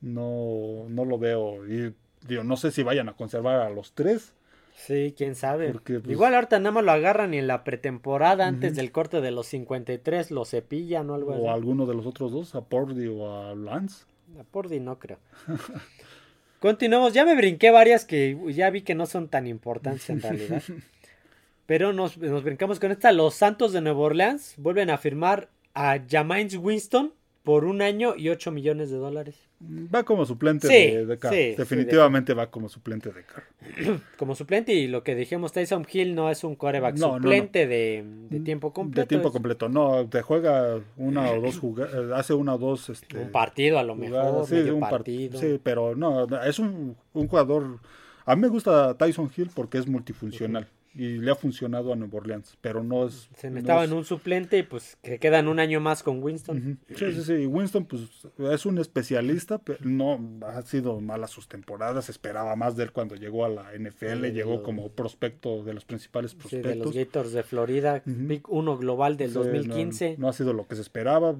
no, 0.01 0.85
no 0.89 1.05
lo 1.05 1.17
veo. 1.17 1.65
Y 1.67 1.93
digo, 2.27 2.43
no 2.43 2.57
sé 2.57 2.71
si 2.71 2.83
vayan 2.83 3.09
a 3.09 3.13
conservar 3.13 3.61
a 3.61 3.69
los 3.69 3.93
tres. 3.93 4.33
Sí, 4.75 5.15
quién 5.17 5.33
sabe. 5.35 5.71
Porque, 5.71 5.99
pues, 5.99 6.11
Igual 6.11 6.35
ahorita 6.35 6.59
nada 6.59 6.71
más 6.71 6.83
lo 6.83 6.91
agarran 6.91 7.33
y 7.33 7.39
en 7.39 7.47
la 7.47 7.63
pretemporada, 7.63 8.45
antes 8.45 8.75
del 8.75 8.91
corte 8.91 9.21
de 9.21 9.31
los 9.31 9.47
53, 9.47 10.29
lo 10.29 10.45
cepillan 10.45 11.09
o 11.09 11.15
algo 11.15 11.31
O 11.31 11.35
así. 11.35 11.47
alguno 11.47 11.87
de 11.87 11.95
los 11.95 12.05
otros 12.05 12.31
dos, 12.31 12.53
a 12.53 12.61
Purdy 12.61 13.07
o 13.07 13.41
a 13.41 13.55
Lance. 13.55 14.05
A 14.39 14.43
Purdy 14.43 14.79
no 14.79 14.99
creo. 14.99 15.17
Continuamos, 16.59 17.13
ya 17.13 17.25
me 17.25 17.35
brinqué 17.35 17.71
varias 17.71 18.05
que 18.05 18.37
ya 18.49 18.69
vi 18.69 18.81
que 18.81 18.95
no 18.95 19.05
son 19.05 19.29
tan 19.29 19.47
importantes 19.47 20.09
en 20.09 20.21
realidad. 20.21 20.61
Pero 21.65 21.91
nos, 21.93 22.17
nos 22.17 22.43
brincamos 22.43 22.79
con 22.79 22.91
esta. 22.91 23.11
Los 23.11 23.35
Santos 23.35 23.73
de 23.73 23.81
Nueva 23.81 23.99
Orleans 23.99 24.55
vuelven 24.57 24.89
a 24.89 24.97
firmar 24.97 25.49
a 25.73 25.99
Jameis 26.09 26.55
Winston 26.55 27.13
por 27.47 27.63
un 27.63 27.81
año 27.81 28.13
y 28.17 28.27
8 28.27 28.51
millones 28.51 28.89
de 28.91 28.97
dólares. 28.97 29.35
Va 29.63 30.03
como 30.03 30.25
suplente 30.25 30.67
Sí, 30.67 30.73
de, 30.97 31.05
de 31.05 31.17
Carr. 31.17 31.33
sí, 31.33 31.51
sí, 31.51 31.55
Definitivamente 31.55 32.33
va 32.33 32.51
como 32.51 32.67
suplente 32.67 33.09
de 33.13 33.23
Carr. 33.23 33.43
Como 34.17 34.35
suplente 34.35 34.73
y 34.73 34.87
lo 34.87 35.01
que 35.03 35.15
dijimos, 35.15 35.53
Tyson 35.53 35.87
Hill 35.89 36.13
no 36.13 36.29
es 36.29 36.43
un 36.43 36.55
coreback 36.57 36.97
No, 36.97 37.07
no, 37.07 37.13
no. 37.13 37.21
suplente 37.21 37.65
De, 37.65 38.03
de 38.29 38.39
tiempo 38.41 38.73
completo. 38.73 38.99
De 39.01 39.07
tiempo 39.07 39.29
es 39.29 39.31
completo. 39.31 39.69
No, 39.69 40.05
te 40.09 40.21
juega 40.23 40.81
una 40.97 41.31
o 41.31 41.39
dos 41.39 41.57
jugadas, 41.57 41.93
hace 42.13 42.33
una 42.33 42.55
o 42.55 42.57
dos 42.57 42.89
este, 42.89 43.17
Un 43.17 43.31
partido 43.31 43.79
a 43.79 43.83
lo 43.83 43.95
mejor, 43.95 44.45
sí, 44.45 44.55
medio 44.55 44.73
un 44.75 44.81
par- 44.81 44.91
partido. 44.91 45.39
sí, 45.39 45.57
pero 45.63 45.95
no, 45.95 46.27
es 46.43 46.59
un, 46.59 46.97
un 47.13 47.27
jugador. 47.29 47.79
A 48.25 48.35
mí 48.35 48.41
me 48.41 48.49
gusta 48.49 48.97
Tyson 48.97 49.31
Hill 49.37 49.51
porque 49.55 49.77
es 49.77 49.87
multifuncional 49.87 50.67
y 50.97 51.19
le 51.19 51.31
ha 51.31 51.35
funcionado 51.35 51.93
a 51.93 51.95
Nueva 51.95 52.17
Orleans, 52.17 52.57
pero 52.59 52.83
no 52.83 53.05
es. 53.07 53.29
Se 53.37 53.47
no 53.49 53.55
necesitaban 53.55 53.85
es- 53.85 53.91
un 53.91 54.03
suplente 54.03 54.57
y 54.57 54.63
pues 54.63 54.97
que 55.03 55.19
quedan 55.19 55.47
un 55.47 55.59
año 55.59 55.79
más 55.79 56.01
con 56.03 56.21
Winston. 56.23 56.79
Sí, 56.95 57.13
sí, 57.13 57.21
sí. 57.23 57.45
Winston, 57.45 57.85
pues, 57.85 58.01
es 58.37 58.65
un 58.65 58.79
especialista, 58.79 59.59
pero 59.59 59.79
no 59.83 60.19
ha 60.45 60.61
sido 60.63 60.99
malas 60.99 61.31
sus 61.31 61.47
temporadas. 61.47 62.09
Esperaba 62.09 62.55
más 62.55 62.75
de 62.75 62.83
él 62.83 62.91
cuando 62.91 63.15
llegó 63.15 63.45
a 63.45 63.49
la 63.49 63.73
NFL. 63.73 64.27
Sí, 64.27 64.33
llegó 64.33 64.63
como 64.63 64.89
prospecto 64.89 65.63
de 65.63 65.73
los 65.73 65.85
principales 65.85 66.31
Sí, 66.31 66.57
de 66.57 66.75
los 66.75 66.91
prospectos. 66.91 66.95
Gators 66.95 67.31
de 67.33 67.43
Florida, 67.43 68.03
Ujú. 68.05 68.27
Pick 68.27 68.49
1 68.49 68.77
global 68.77 69.17
del 69.17 69.29
Sí, 69.29 69.35
2015. 69.35 70.11
No, 70.17 70.21
no 70.23 70.29
ha 70.29 70.33
sido 70.33 70.53
lo 70.53 70.67
que 70.67 70.75
se 70.75 70.81
esperaba. 70.81 71.35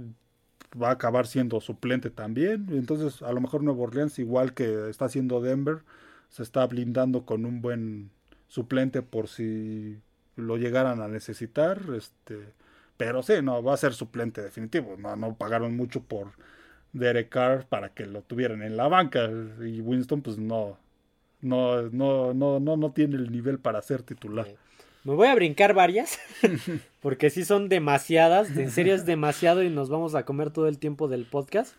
Va 0.79 0.89
a 0.89 0.91
acabar 0.91 1.25
siendo 1.27 1.61
suplente 1.61 2.09
también. 2.09 2.67
Entonces, 2.71 3.21
a 3.23 3.31
lo 3.31 3.39
mejor 3.41 3.63
Nueva 3.63 3.81
Orleans, 3.83 4.19
igual 4.19 4.53
que 4.53 4.89
está 4.89 5.05
haciendo 5.05 5.41
Denver, 5.41 5.79
se 6.29 6.43
está 6.43 6.67
blindando 6.67 7.25
con 7.25 7.45
un 7.45 7.61
buen 7.61 8.11
suplente 8.47 9.01
por 9.01 9.27
si 9.27 9.97
lo 10.35 10.57
llegaran 10.57 11.01
a 11.01 11.07
necesitar. 11.07 11.81
Este, 11.95 12.53
pero 12.97 13.23
sí, 13.23 13.33
no, 13.43 13.63
va 13.63 13.73
a 13.73 13.77
ser 13.77 13.93
suplente 13.93 14.41
definitivo. 14.41 14.95
No, 14.97 15.15
no 15.15 15.35
pagaron 15.35 15.75
mucho 15.75 16.01
por 16.03 16.31
Derek 16.93 17.29
Carr 17.29 17.65
para 17.67 17.89
que 17.89 18.05
lo 18.05 18.21
tuvieran 18.21 18.61
en 18.63 18.77
la 18.77 18.87
banca. 18.87 19.29
Y 19.61 19.81
Winston, 19.81 20.21
pues 20.21 20.37
no. 20.37 20.77
No, 21.41 21.83
no, 21.83 22.33
no, 22.33 22.59
no, 22.59 22.77
no 22.77 22.91
tiene 22.91 23.15
el 23.15 23.31
nivel 23.31 23.59
para 23.59 23.81
ser 23.81 24.01
titular. 24.01 24.47
Me 25.03 25.13
voy 25.13 25.27
a 25.27 25.35
brincar 25.35 25.73
varias, 25.73 26.19
porque 26.99 27.29
sí 27.29 27.45
son 27.45 27.69
demasiadas, 27.69 28.57
en 28.57 28.71
serio 28.71 28.93
es 28.93 29.05
demasiado 29.05 29.63
y 29.63 29.69
nos 29.69 29.89
vamos 29.89 30.15
a 30.15 30.25
comer 30.25 30.51
todo 30.51 30.67
el 30.67 30.79
tiempo 30.79 31.07
del 31.07 31.25
podcast. 31.25 31.75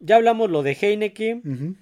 Ya 0.00 0.16
hablamos 0.16 0.50
lo 0.50 0.64
de 0.64 0.72
Heineken, 0.72 1.76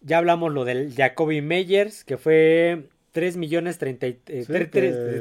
ya 0.00 0.18
hablamos 0.18 0.52
lo 0.52 0.64
del 0.64 0.94
Jacoby 0.94 1.42
Meyers, 1.42 2.04
que 2.04 2.16
fue 2.16 2.88
3 3.12 3.36
millones 3.36 3.78
30, 3.78 4.06
eh, 4.06 4.16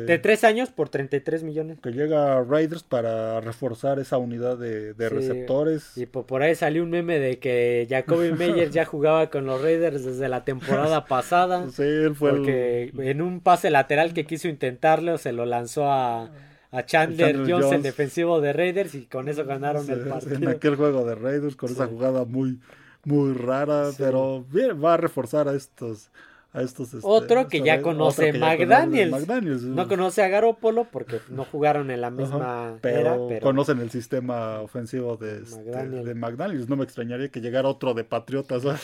de 0.06 0.20
3 0.20 0.44
años 0.44 0.70
por 0.70 0.90
33 0.90 1.44
millones. 1.44 1.80
Que 1.82 1.92
llega 1.92 2.38
a 2.38 2.44
Raiders 2.44 2.84
para 2.84 3.42
reforzar 3.42 4.00
esa 4.00 4.18
unidad 4.18 4.58
de, 4.58 4.94
receptores. 5.10 5.98
Y 5.98 6.06
por, 6.06 6.44
ahí 6.44 6.54
salió 6.56 6.84
un 6.84 6.92
meme 6.92 7.20
de 7.20 7.40
que 7.40 7.88
Jacoby 7.90 8.32
Meyer 8.38 8.70
ya 8.70 8.86
jugaba 8.86 9.30
con 9.30 9.46
los 9.46 9.62
Raiders 9.62 10.06
desde 10.06 10.30
la 10.30 10.44
temporada 10.44 11.06
pasada. 11.08 11.68
Sí, 11.72 11.84
él 11.84 12.16
fue 12.16 12.32
porque 12.32 12.92
en 12.98 13.22
un 13.22 13.42
pase 13.42 13.72
lateral 13.72 14.14
que 14.14 14.26
quiso 14.26 14.48
intentarlo 14.48 15.18
se 15.18 15.32
lo 15.32 15.46
lanzó 15.46 15.92
a, 15.92 16.32
a 16.72 16.86
Chandler, 16.86 17.38
Jones, 17.50 17.72
el 17.72 17.82
defensivo 17.82 18.40
de 18.40 18.54
Raiders, 18.54 18.94
y 18.94 19.06
con 19.06 19.28
eso 19.28 19.46
ganaron 19.46 19.90
el 19.90 20.02
partido. 20.02 20.36
En 20.36 20.48
aquel 20.48 20.76
juego 20.76 21.06
de 21.06 21.16
Raiders, 21.16 21.56
con 21.56 21.72
esa 21.72 21.88
jugada 21.88 22.26
muy, 22.26 22.60
muy 23.06 23.34
rara, 23.34 23.90
pero 23.98 24.46
bien, 24.52 24.84
va 24.84 24.96
a 24.96 24.98
reforzar 24.98 25.48
a 25.48 25.56
estos 25.56 26.10
este, 26.52 26.98
otro 27.04 27.48
que 27.48 27.62
ya 27.62 27.80
conoce 27.80 28.34
McDaniels. 28.34 29.62
No 29.62 29.88
conoce 29.88 30.24
a 30.24 30.30
Garópolo 30.30 30.86
porque 30.86 31.20
no 31.30 31.46
jugaron 31.46 31.92
en 31.92 32.02
la 32.02 32.10
misma 32.10 32.76
pero, 32.82 33.30
conocen 33.40 33.80
el 33.80 33.92
sistema 33.92 34.60
ofensivo 34.60 35.16
de, 35.16 35.44
este, 35.44 35.62
de 35.62 36.16
McDaniels. 36.16 36.68
No 36.68 36.76
me 36.76 36.86
extrañaría 36.86 37.30
que 37.30 37.40
llegara 37.40 37.68
otro 37.68 37.94
de 37.94 38.04
Patriotas 38.04 38.66
a, 38.66 38.80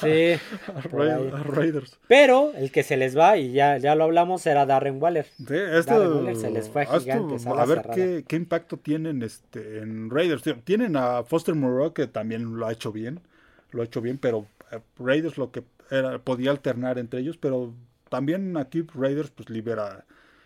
Raiders. 0.91 1.97
Pero 2.07 2.51
el 2.53 2.71
que 2.71 2.83
se 2.83 2.97
les 2.97 3.17
va, 3.17 3.37
y 3.37 3.53
ya, 3.53 3.79
ya 3.79 3.95
lo 3.95 4.03
hablamos, 4.03 4.45
era 4.45 4.67
Darren 4.67 5.01
Waller. 5.01 5.25
Darren 5.39 6.13
Waller 6.13 6.35
se 6.35 6.51
les 6.51 6.69
fue 6.69 6.83
a 6.83 6.99
gigantes. 6.99 7.47
a, 7.47 7.65
ver 7.65 7.81
qué, 7.95 8.25
qué, 8.27 8.35
impacto 8.35 8.77
tienen 8.77 9.23
este, 9.23 9.79
en 9.79 10.11
Raiders. 10.11 10.43
Tienen 10.63 10.95
a 10.97 11.23
Foster 11.23 11.55
Moreau 11.55 11.93
que 11.93 12.05
también 12.05 12.57
lo 12.57 12.67
ha 12.67 12.71
hecho 12.71 12.91
bien. 12.91 13.21
Lo 13.75 13.81
ha 13.81 13.85
hecho 13.85 14.01
bien, 14.01 14.17
pero 14.17 14.47
eh, 14.71 14.79
Raiders 14.97 15.37
lo 15.37 15.51
que 15.51 15.63
era, 15.91 16.17
podía 16.19 16.51
alternar 16.51 16.97
entre 16.97 17.19
ellos, 17.19 17.37
pero 17.37 17.73
también 18.09 18.55
aquí 18.57 18.85
Raiders 18.93 19.31
pues 19.31 19.49
libera 19.49 20.05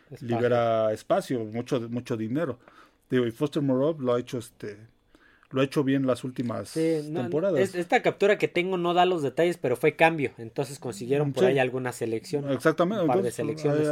espacio, 0.09 0.27
libera 0.27 0.91
espacio 0.91 1.39
mucho, 1.45 1.79
mucho 1.89 2.17
dinero. 2.17 2.59
Digo, 3.09 3.25
y 3.25 3.31
Foster 3.31 3.61
Moreau 3.61 3.95
lo 3.99 4.13
ha 4.13 4.19
hecho 4.19 4.39
este 4.39 4.77
lo 5.51 5.61
ha 5.61 5.63
hecho 5.63 5.83
bien 5.83 6.05
las 6.05 6.23
últimas 6.23 6.73
temporadas. 6.73 7.73
esta 7.73 8.01
captura 8.01 8.37
que 8.37 8.47
tengo 8.47 8.77
no 8.77 8.93
da 8.93 9.05
los 9.05 9.23
detalles, 9.23 9.57
pero 9.57 9.75
fue 9.75 9.95
cambio, 9.95 10.31
entonces 10.37 10.77
consiguieron 10.77 11.33
por 11.33 11.45
ahí 11.45 11.57
alguna 11.57 11.91
selección. 11.91 12.51
Exactamente, 12.51 13.03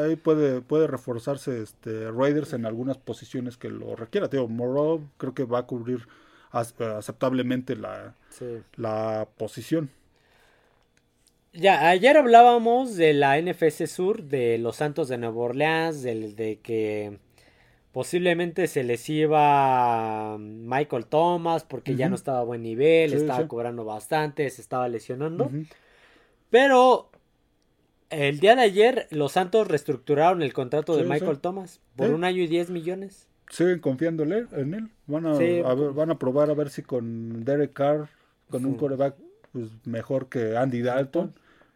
ahí, 0.05 0.15
puede, 0.15 0.61
puede 0.61 0.87
reforzarse 0.87 1.63
este 1.63 2.11
Raiders 2.11 2.53
en 2.53 2.65
algunas 2.65 2.97
posiciones 2.97 3.57
que 3.57 3.69
lo 3.69 3.95
requiera. 3.95 4.27
Digo, 4.27 4.47
Moreau 4.47 5.01
creo 5.17 5.33
que 5.33 5.45
va 5.45 5.59
a 5.59 5.63
cubrir 5.63 6.07
aceptablemente 6.51 7.75
la, 7.75 8.15
la 8.75 9.27
posición. 9.37 9.89
Ya, 11.53 11.89
ayer 11.89 12.17
hablábamos 12.17 12.95
de 12.95 13.13
la 13.13 13.41
NFC 13.41 13.87
Sur, 13.87 14.23
de 14.23 14.57
los 14.59 14.75
Santos 14.75 15.07
de 15.07 15.17
Nueva 15.17 15.37
Orleans, 15.37 16.03
de, 16.03 16.59
que 16.61 17.17
posiblemente 17.91 18.67
se 18.67 18.83
les 18.83 19.09
iba 19.09 20.37
Michael 20.37 21.07
Thomas 21.07 21.63
porque 21.63 21.95
ya 21.95 22.09
no 22.09 22.15
estaba 22.15 22.41
a 22.41 22.43
buen 22.43 22.61
nivel, 22.61 23.13
estaba 23.13 23.47
cobrando 23.47 23.85
bastante, 23.85 24.47
se 24.51 24.61
estaba 24.61 24.87
lesionando. 24.87 25.49
Pero 26.51 27.09
el 28.09 28.39
día 28.39 28.55
de 28.55 28.61
ayer 28.61 29.07
los 29.09 29.31
Santos 29.31 29.67
reestructuraron 29.67 30.41
el 30.43 30.53
contrato 30.53 30.95
de 30.95 31.03
Michael 31.03 31.39
Thomas 31.39 31.81
por 31.95 32.11
un 32.11 32.23
año 32.23 32.43
y 32.43 32.47
10 32.47 32.69
millones. 32.69 33.26
Siguen 33.49 33.79
confiando 33.79 34.23
en 34.23 34.33
él. 34.33 34.89
Van 35.07 35.25
a, 35.25 35.73
van 35.73 36.11
a 36.11 36.19
probar 36.19 36.49
a 36.49 36.53
ver 36.53 36.69
si 36.69 36.81
con 36.81 37.45
Derek 37.45 37.73
Carr, 37.73 38.09
con 38.49 38.65
un 38.65 38.75
coreback 38.75 39.15
pues, 39.51 39.69
mejor 39.85 40.27
que 40.27 40.57
Andy 40.57 40.81
Dalton 40.81 41.33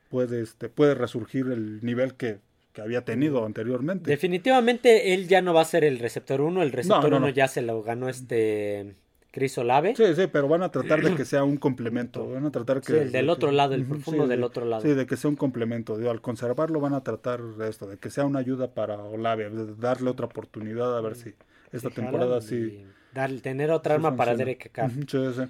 puede, 0.09 0.41
este, 0.41 0.69
puede 0.69 0.93
resurgir 0.93 1.47
el 1.47 1.83
nivel 1.83 2.13
que, 2.15 2.39
había 2.81 3.03
tenido 3.03 3.45
anteriormente. 3.45 4.09
Definitivamente 4.09 5.13
él 5.13 5.27
ya 5.27 5.41
no 5.41 5.53
va 5.53 5.61
a 5.61 5.65
ser 5.65 5.83
el 5.83 5.99
receptor 5.99 6.39
1, 6.39 6.63
el 6.63 6.71
receptor 6.71 7.13
1 7.13 7.29
ya 7.29 7.49
se 7.49 7.61
lo 7.61 7.83
ganó 7.83 8.07
este 8.07 8.95
Chris 9.31 9.57
Olave. 9.57 9.93
Sí, 9.95 10.03
sí, 10.15 10.27
pero 10.31 10.47
van 10.47 10.63
a 10.63 10.71
tratar 10.71 11.01
de 11.01 11.13
que 11.15 11.25
sea 11.25 11.43
un 11.43 11.57
complemento, 11.57 12.29
van 12.29 12.45
a 12.45 12.51
tratar 12.51 12.79
que... 12.79 12.93
Sí, 12.93 12.99
el 12.99 13.11
del 13.11 13.29
otro 13.29 13.51
lado, 13.51 13.73
el 13.73 13.85
profundo 13.85 14.25
del 14.25 14.43
otro 14.43 14.65
lado. 14.65 14.83
Sí, 14.83 14.93
de 14.93 15.05
que 15.05 15.17
sea 15.17 15.29
un 15.29 15.35
complemento, 15.35 15.95
al 16.09 16.21
conservarlo 16.21 16.79
van 16.79 16.93
a 16.93 17.03
tratar 17.03 17.41
de 17.41 17.69
esto, 17.69 17.87
de 17.87 17.97
que 17.97 18.09
sea 18.09 18.25
una 18.25 18.39
ayuda 18.39 18.73
para 18.73 18.97
Olave, 19.03 19.49
de 19.49 19.75
darle 19.75 20.09
otra 20.09 20.27
oportunidad 20.27 20.97
a 20.97 21.01
ver 21.01 21.15
si 21.15 21.33
esta 21.71 21.89
temporada 21.89 22.41
sí... 22.41 22.85
Darle, 23.13 23.41
tener 23.41 23.71
otra 23.71 23.95
arma 23.95 24.15
para 24.15 24.35
Derek 24.35 24.71
Carr. 24.71 24.91
sí, 24.91 25.33
sí. 25.35 25.43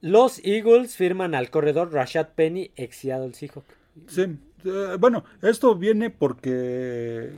Los 0.00 0.40
Eagles 0.44 0.94
firman 0.94 1.34
al 1.34 1.50
corredor 1.50 1.92
Rashad 1.92 2.28
Penny, 2.34 2.70
ex 2.76 2.96
Seattle 2.96 3.34
Seahawk. 3.34 3.64
Sí, 4.06 4.38
eh, 4.64 4.96
bueno, 4.98 5.24
esto 5.42 5.74
viene 5.74 6.10
porque, 6.10 7.32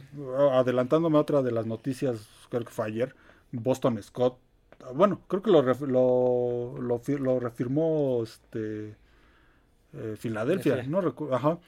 adelantándome 0.53 1.17
a 1.17 1.23
otra 1.23 1.41
de 1.43 1.53
las 1.53 1.65
noticias, 1.67 2.29
creo 2.51 2.65
que 2.65 2.71
fue 2.71 2.87
ayer, 2.87 3.15
Boston 3.53 4.03
Scott, 4.03 4.39
bueno, 4.95 5.21
creo 5.27 5.43
que 5.43 5.51
lo, 5.51 5.63
lo, 5.63 7.01
lo, 7.19 7.41
refirmó 7.41 8.23
este, 8.23 8.95
eh, 9.95 10.17
Filadelfia, 10.19 10.83
no 10.85 11.01
Ajá. 11.33 11.59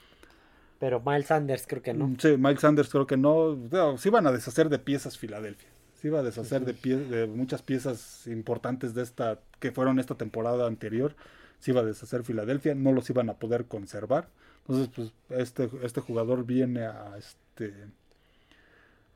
Pero 0.79 1.01
Miles 1.03 1.27
Sanders 1.27 1.65
creo 1.65 1.81
que 1.81 1.93
no. 1.93 2.13
Sí, 2.19 2.35
Miles 2.37 2.59
Sanders 2.59 2.89
creo 2.89 3.07
que 3.07 3.15
no. 3.15 3.57
Sí 3.97 4.09
van 4.09 4.27
a 4.27 4.31
deshacer 4.31 4.67
de 4.67 4.79
piezas 4.79 5.17
Filadelfia 5.17 5.72
se 6.03 6.09
iba 6.09 6.19
a 6.19 6.23
deshacer 6.23 6.65
de, 6.65 6.73
pie, 6.73 6.97
de 6.97 7.27
muchas 7.27 7.61
piezas 7.61 8.27
importantes 8.27 8.93
de 8.93 9.03
esta 9.03 9.39
que 9.61 9.71
fueron 9.71 9.99
esta 9.99 10.15
temporada 10.15 10.67
anterior. 10.67 11.15
Se 11.59 11.71
iba 11.71 11.79
a 11.79 11.85
deshacer 11.85 12.25
Filadelfia, 12.25 12.75
no 12.75 12.91
los 12.91 13.09
iban 13.09 13.29
a 13.29 13.35
poder 13.35 13.67
conservar. 13.67 14.27
Entonces, 14.67 14.89
pues 14.93 15.13
este, 15.29 15.69
este 15.81 16.01
jugador 16.01 16.45
viene 16.45 16.87
a 16.87 17.15
este 17.17 17.73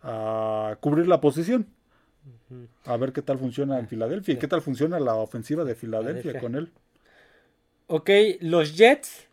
a 0.01 0.77
cubrir 0.79 1.09
la 1.09 1.19
posición. 1.19 1.67
A 2.85 2.95
ver 2.95 3.11
qué 3.11 3.21
tal 3.21 3.37
funciona 3.37 3.79
en 3.79 3.89
Filadelfia 3.89 4.35
y 4.35 4.37
qué 4.37 4.47
tal 4.47 4.61
funciona 4.61 4.97
la 4.97 5.15
ofensiva 5.15 5.65
de 5.65 5.75
Filadelfia 5.75 6.39
con 6.39 6.55
él. 6.55 6.71
Ok, 7.87 8.11
los 8.39 8.77
Jets 8.77 9.27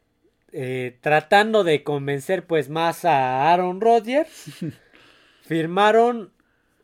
eh, 0.50 0.98
tratando 1.00 1.62
de 1.62 1.84
convencer 1.84 2.48
pues 2.48 2.68
más 2.68 3.04
a 3.04 3.52
Aaron 3.52 3.80
Rodgers 3.80 4.50
firmaron 5.42 6.33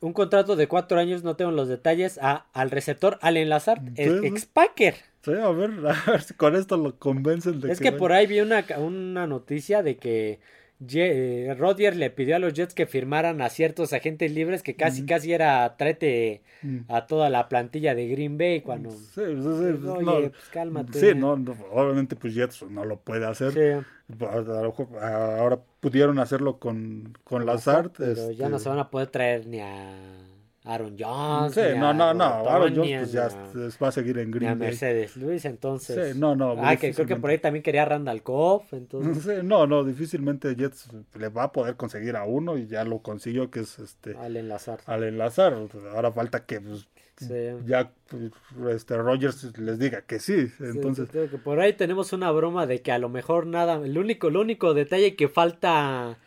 un 0.01 0.13
contrato 0.13 0.57
de 0.57 0.67
cuatro 0.67 0.99
años, 0.99 1.23
no 1.23 1.37
tengo 1.37 1.51
los 1.51 1.69
detalles, 1.69 2.19
a, 2.23 2.47
al 2.53 2.71
receptor 2.71 3.19
Allen 3.21 3.49
Lazard, 3.49 3.83
el 3.97 4.25
ex-Packer. 4.25 4.95
Sí, 5.23 5.33
a 5.33 5.51
ver, 5.51 5.71
a 5.87 6.11
ver 6.11 6.23
si 6.23 6.35
con 6.35 6.57
esto 6.57 6.77
lo 6.77 6.99
convencen 6.99 7.61
de 7.61 7.73
es 7.73 7.81
que, 7.81 7.93
por 7.93 8.13
ahí 8.13 8.27
vi 8.27 8.41
una, 8.41 8.65
una 8.79 9.27
noticia 9.27 9.83
de 9.83 9.97
que 9.97 10.41
eh, 10.89 11.55
Rodgers 11.59 11.97
le 11.97 12.11
pidió 12.11 12.37
a 12.37 12.39
los 12.39 12.55
Jets 12.55 12.75
que 12.75 12.87
firmaran 12.87 13.43
a 13.43 13.51
ciertos 13.51 13.93
agentes 13.93 14.33
libres 14.33 14.63
que 14.63 14.77
casi 14.77 15.05
casi 15.05 15.33
era 15.33 15.77
trete 15.77 16.43
a 16.89 17.07
toda 17.07 17.29
la 17.29 17.49
plantilla 17.49 17.95
de 17.95 18.09
Green 18.09 18.39
Bay 18.39 18.63
cuando 18.63 18.91
sí, 18.91 18.97
pues, 19.15 19.25
sí, 19.25 19.87
Oye, 19.87 20.31
pues 20.31 20.49
cálmate. 20.51 20.99
Sí, 20.99 21.15
no, 21.15 21.33
obviamente 21.71 22.17
pues 22.17 22.35
Jets 22.35 22.63
no 22.71 22.85
lo 22.85 22.99
puede 22.99 23.27
hacer. 23.27 23.53
Sí. 23.53 23.87
Ahora 25.01 25.61
pudieron 25.81 26.19
hacerlo 26.19 26.59
con, 26.59 27.17
con 27.25 27.45
Lazard. 27.45 27.93
Pero 27.97 28.31
ya 28.31 28.49
no 28.49 28.57
este 28.57 28.65
se 28.65 28.69
van 28.71 28.79
a 28.79 28.91
poder 28.91 29.09
traer 29.09 29.47
ni 29.47 29.61
a 29.61 29.95
Aaron 30.65 30.95
Jones. 30.99 31.55
Sí, 31.55 31.61
no, 31.77 31.95
no, 31.95 32.13
no. 32.13 32.25
Aaron 32.25 32.75
Jones 32.77 32.99
pues, 32.99 33.13
ya 33.13 33.29
va 33.83 33.89
a 33.89 33.93
seguir 33.93 34.19
en 34.19 34.31
Green 34.31 34.59
Bay. 34.59 34.69
Mercedes 34.69 35.17
Luis, 35.17 35.45
entonces. 35.47 36.13
Sí, 36.13 36.19
no, 36.19 36.37
no. 36.37 36.55
Ah, 36.59 36.77
que 36.77 36.93
creo 36.93 37.07
que 37.07 37.17
por 37.17 37.31
ahí 37.31 37.39
también 37.39 37.63
quería 37.63 37.87
Randall 37.87 38.23
Cobb, 38.23 38.65
entonces. 38.73 39.23
Sí, 39.23 39.43
no, 39.43 39.67
no, 39.67 39.85
difícilmente 39.85 40.55
Jets 40.55 40.89
le 41.19 41.29
va 41.31 41.45
a 41.45 41.53
poder 41.53 41.77
conseguir 41.77 42.15
a 42.17 42.25
uno 42.25 42.59
y 42.59 42.67
ya 42.67 42.85
lo 42.85 42.99
consiguió, 42.99 43.51
que 43.51 43.61
es 43.61 43.79
este. 43.79 44.17
Al 44.19 44.37
enlazar. 44.37 44.81
Al 44.85 45.05
enlazar. 45.05 45.57
Ahora 45.95 46.13
falta 46.13 46.45
que 46.45 46.61
pues, 46.61 46.87
ya 47.67 47.91
este 48.71 48.97
Rogers 48.99 49.59
les 49.59 49.79
diga 49.79 50.03
que 50.03 50.19
sí. 50.19 50.47
Entonces. 50.61 51.09
que 51.09 51.39
por 51.39 51.61
ahí 51.61 51.73
tenemos 51.73 52.13
una 52.13 52.31
broma 52.31 52.67
de 52.67 52.83
que 52.83 52.93
a 52.93 52.99
lo 52.99 53.09
mejor 53.09 53.47
nada. 53.47 53.77
El 53.77 53.97
único, 53.97 54.29
el 54.29 54.37
único 54.37 54.75
detalle 54.75 55.17
que 55.17 55.29
falta 55.29 56.19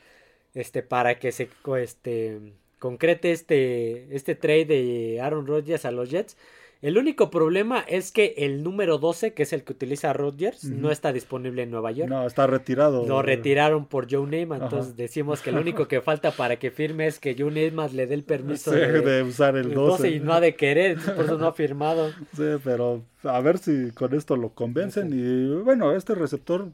este 0.55 0.81
para 0.81 1.19
que 1.19 1.31
se 1.31 1.49
este 1.77 2.39
concrete 2.83 3.31
este, 3.31 4.13
este 4.13 4.35
trade 4.35 4.65
de 4.65 5.21
Aaron 5.21 5.47
Rodgers 5.47 5.85
a 5.85 5.91
los 5.91 6.09
Jets. 6.09 6.35
El 6.81 6.97
único 6.97 7.29
problema 7.29 7.79
es 7.79 8.11
que 8.11 8.33
el 8.39 8.61
número 8.61 8.97
12, 8.97 9.33
que 9.33 9.43
es 9.43 9.53
el 9.53 9.63
que 9.63 9.71
utiliza 9.71 10.11
Rodgers, 10.11 10.65
no 10.65 10.91
está 10.91 11.13
disponible 11.13 11.63
en 11.63 11.71
Nueva 11.71 11.91
York. 11.91 12.09
No, 12.09 12.27
está 12.27 12.45
retirado. 12.45 13.07
Lo 13.07 13.21
retiraron 13.21 13.85
por 13.85 14.11
Joe 14.11 14.27
Namath, 14.27 14.63
entonces 14.63 14.97
decimos 14.97 15.39
que 15.39 15.53
lo 15.53 15.61
único 15.61 15.87
que 15.87 16.01
falta 16.09 16.31
para 16.31 16.57
que 16.57 16.71
firme 16.71 17.07
es 17.07 17.19
que 17.19 17.37
Joe 17.39 17.51
Namath 17.51 17.93
le 17.93 18.05
dé 18.05 18.15
el 18.15 18.25
permiso 18.25 18.71
de, 18.71 19.23
usar 19.23 19.55
el 19.55 19.73
12. 19.73 20.09
y 20.09 20.19
no 20.19 20.33
ha 20.33 20.41
de 20.41 20.57
querer, 20.57 20.97
por 21.15 21.23
eso 21.23 21.37
no 21.37 21.47
ha 21.47 21.53
firmado. 21.53 22.09
Sí, 22.35 22.57
pero 22.65 23.01
a 23.23 23.39
ver 23.39 23.59
si 23.59 23.91
con 23.91 24.13
esto 24.13 24.35
lo 24.35 24.49
convencen 24.49 25.09
y 25.13 25.63
bueno, 25.63 25.95
este 25.95 26.15
receptor 26.15 26.67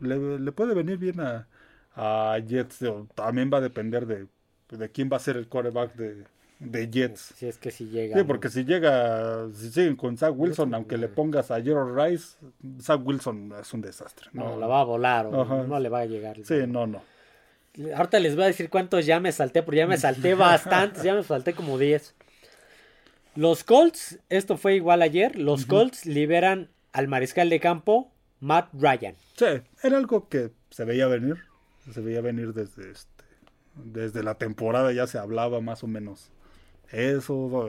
le, 0.00 0.38
le 0.40 0.52
puede 0.52 0.74
venir 0.74 0.98
bien 0.98 1.20
a, 1.20 1.48
a 1.94 2.38
Jets. 2.46 2.84
También 3.14 3.50
va 3.50 3.58
a 3.58 3.62
depender 3.62 4.06
de, 4.06 4.26
de 4.70 4.90
quién 4.90 5.08
va 5.10 5.16
a 5.16 5.20
ser 5.20 5.36
el 5.36 5.48
quarterback 5.48 5.94
de, 5.94 6.24
de 6.58 6.90
Jets. 6.90 7.34
Si 7.36 7.46
es 7.46 7.58
que 7.58 7.70
si 7.70 7.86
llega. 7.86 8.16
Sí, 8.16 8.24
porque 8.24 8.48
si 8.48 8.64
llega, 8.64 9.46
si 9.54 9.70
siguen 9.70 9.96
con 9.96 10.16
Zach 10.16 10.34
Wilson, 10.36 10.74
aunque 10.74 10.98
le 10.98 11.08
pongas 11.08 11.50
a 11.50 11.62
Gerald 11.62 11.98
Rice, 11.98 12.36
Zach 12.80 13.00
Wilson 13.02 13.54
es 13.60 13.72
un 13.72 13.80
desastre. 13.80 14.28
No, 14.32 14.58
la 14.58 14.66
va 14.66 14.80
a 14.80 14.84
volar 14.84 15.26
o 15.26 15.66
no 15.66 15.80
le 15.80 15.88
va 15.88 16.00
a 16.00 16.06
llegar. 16.06 16.36
Sí, 16.44 16.66
no, 16.66 16.86
no. 16.86 17.02
Ahorita 17.94 18.18
les 18.18 18.34
voy 18.34 18.44
a 18.44 18.48
decir 18.48 18.70
cuántos 18.70 19.06
ya 19.06 19.20
me 19.20 19.30
salté, 19.30 19.62
porque 19.62 19.78
ya 19.78 19.86
me 19.86 19.98
salté 19.98 20.34
bastantes, 20.34 21.02
ya 21.02 21.14
me 21.14 21.22
salté 21.22 21.54
como 21.54 21.78
10. 21.78 22.14
Los 23.36 23.62
Colts, 23.62 24.18
esto 24.30 24.56
fue 24.56 24.74
igual 24.74 25.00
ayer, 25.00 25.38
los 25.38 25.64
Colts 25.64 26.06
liberan 26.06 26.70
al 26.92 27.06
mariscal 27.06 27.48
de 27.50 27.60
campo 27.60 28.10
Matt 28.40 28.68
Ryan. 28.72 29.14
Sí, 29.36 29.46
era 29.82 29.96
algo 29.96 30.28
que 30.28 30.50
se 30.70 30.84
veía 30.84 31.06
venir, 31.06 31.36
se 31.92 32.00
veía 32.00 32.20
venir 32.20 32.52
desde 32.52 32.90
este, 32.90 33.17
desde 33.84 34.22
la 34.22 34.34
temporada 34.34 34.92
ya 34.92 35.06
se 35.06 35.18
hablaba 35.18 35.60
más 35.60 35.84
o 35.84 35.86
menos 35.86 36.30
eso, 36.90 37.68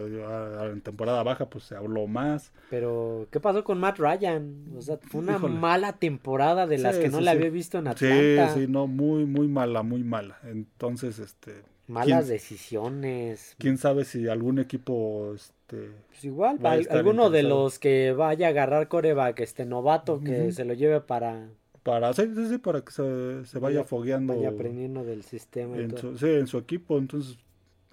en 0.72 0.82
temporada 0.82 1.24
baja 1.24 1.50
pues 1.50 1.66
se 1.66 1.76
habló 1.76 2.08
más. 2.08 2.52
Pero, 2.70 3.28
¿qué 3.32 3.40
pasó 3.40 3.64
con 3.64 3.78
Matt 3.80 4.00
Ryan? 4.00 4.68
O 4.78 4.82
sea, 4.82 4.98
fue 4.98 5.20
una 5.22 5.38
mala 5.38 5.94
temporada 5.94 6.68
de 6.68 6.78
las 6.78 6.98
que 6.98 7.10
no 7.10 7.20
le 7.20 7.30
había 7.30 7.50
visto 7.50 7.80
en 7.80 7.88
Atlanta. 7.88 8.54
Sí, 8.54 8.62
sí, 8.62 8.68
no, 8.70 8.88
muy, 8.88 9.26
muy 9.26 9.48
mala, 9.48 9.84
muy 9.84 10.04
mala. 10.04 10.40
Entonces, 10.44 11.20
este... 11.20 11.64
Malas 11.88 12.28
decisiones. 12.28 13.56
¿Quién 13.58 13.80
sabe 13.80 14.06
si 14.06 14.28
algún 14.30 14.60
equipo, 14.60 15.34
este... 15.36 15.90
Pues 16.10 16.24
igual, 16.24 16.60
alguno 16.90 17.30
de 17.30 17.44
los 17.44 17.80
que 17.80 18.14
vaya 18.14 18.48
a 18.48 18.50
agarrar 18.52 18.88
coreback, 18.88 19.40
este 19.40 19.66
novato, 19.66 20.22
que 20.22 20.52
se 20.52 20.66
lo 20.66 20.74
lleve 20.74 21.02
para... 21.02 21.50
Para, 21.84 22.14
sí, 22.14 22.24
sí, 22.36 22.50
sí, 22.50 22.58
para 22.58 22.82
que 22.82 22.92
se, 22.92 23.46
se 23.46 23.60
vaya, 23.60 23.84
fogueando. 23.84 24.36
Vaya 24.36 24.50
aprendiendo 24.50 25.04
del 25.04 25.24
sistema. 25.24 25.76
sí, 26.18 26.26
en 26.28 26.48
su 26.48 26.58
equipo, 26.58 26.98
entonces 26.98 27.38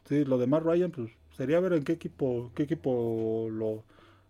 Sí, 0.09 0.25
lo 0.25 0.39
de 0.39 0.47
Matt 0.47 0.63
Ryan, 0.63 0.91
pues 0.91 1.11
sería 1.37 1.59
ver 1.61 1.73
en 1.73 1.83
qué 1.83 1.93
equipo, 1.93 2.53
qué 2.55 2.63
equipo 2.63 3.49
lo, 3.51 3.83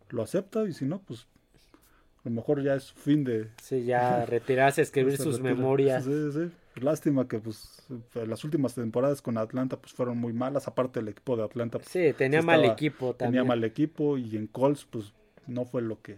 lo 0.08 0.22
acepta 0.22 0.64
y 0.64 0.72
si 0.72 0.86
no, 0.86 1.00
pues 1.00 1.26
a 2.24 2.28
lo 2.28 2.30
mejor 2.30 2.62
ya 2.62 2.74
es 2.74 2.92
fin 2.92 3.24
de... 3.24 3.48
Sí, 3.62 3.84
ya 3.84 4.24
retirarse, 4.26 4.82
escribir 4.82 5.18
sus 5.18 5.40
memorias. 5.40 6.04
Sí, 6.04 6.32
sí. 6.32 6.50
Lástima 6.80 7.28
que 7.28 7.38
pues 7.38 7.86
las 8.14 8.44
últimas 8.44 8.74
temporadas 8.74 9.22
con 9.22 9.38
Atlanta 9.38 9.78
pues 9.78 9.92
fueron 9.92 10.18
muy 10.18 10.32
malas, 10.32 10.66
aparte 10.66 11.00
el 11.00 11.08
equipo 11.08 11.36
de 11.36 11.44
Atlanta. 11.44 11.78
Pues, 11.78 11.90
sí, 11.90 12.14
tenía 12.16 12.42
mal 12.42 12.64
equipo 12.64 13.14
también. 13.14 13.42
Tenía 13.42 13.48
mal 13.48 13.64
equipo 13.64 14.18
y 14.18 14.36
en 14.36 14.46
Colts 14.46 14.86
pues 14.90 15.12
no 15.46 15.64
fue 15.64 15.82
lo 15.82 16.00
que 16.00 16.16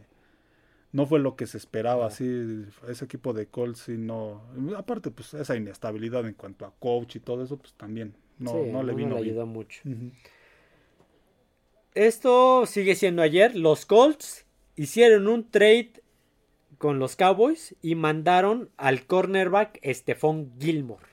no 0.93 1.07
fue 1.07 1.18
lo 1.18 1.36
que 1.36 1.47
se 1.47 1.59
esperaba, 1.59 2.07
así 2.07 2.64
ese 2.89 3.05
equipo 3.05 3.32
de 3.32 3.47
Colts 3.47 3.80
sí 3.80 3.97
no, 3.99 4.43
aparte 4.76 5.11
pues 5.11 5.34
esa 5.34 5.57
inestabilidad 5.57 6.26
en 6.26 6.34
cuanto 6.34 6.64
a 6.64 6.72
coach 6.78 7.16
y 7.16 7.20
todo 7.20 7.43
eso 7.43 7.59
pues 7.59 7.74
también 7.74 8.14
no, 8.39 8.64
no 8.64 8.82
le 8.82 8.95
vino 8.95 9.16
ayudó 9.16 9.47
mucho. 9.47 9.82
Esto 11.95 12.64
sigue 12.66 12.95
siendo 12.95 13.22
ayer. 13.22 13.57
Los 13.57 13.84
Colts 13.84 14.47
hicieron 14.76 15.26
un 15.26 15.51
trade 15.51 16.03
con 16.78 17.01
los 17.01 17.16
Cowboys 17.16 17.74
y 17.82 17.97
mandaron 17.97 18.70
al 18.76 19.05
cornerback 19.05 19.80
Stephon 19.84 20.53
Gilmore. 20.61 21.05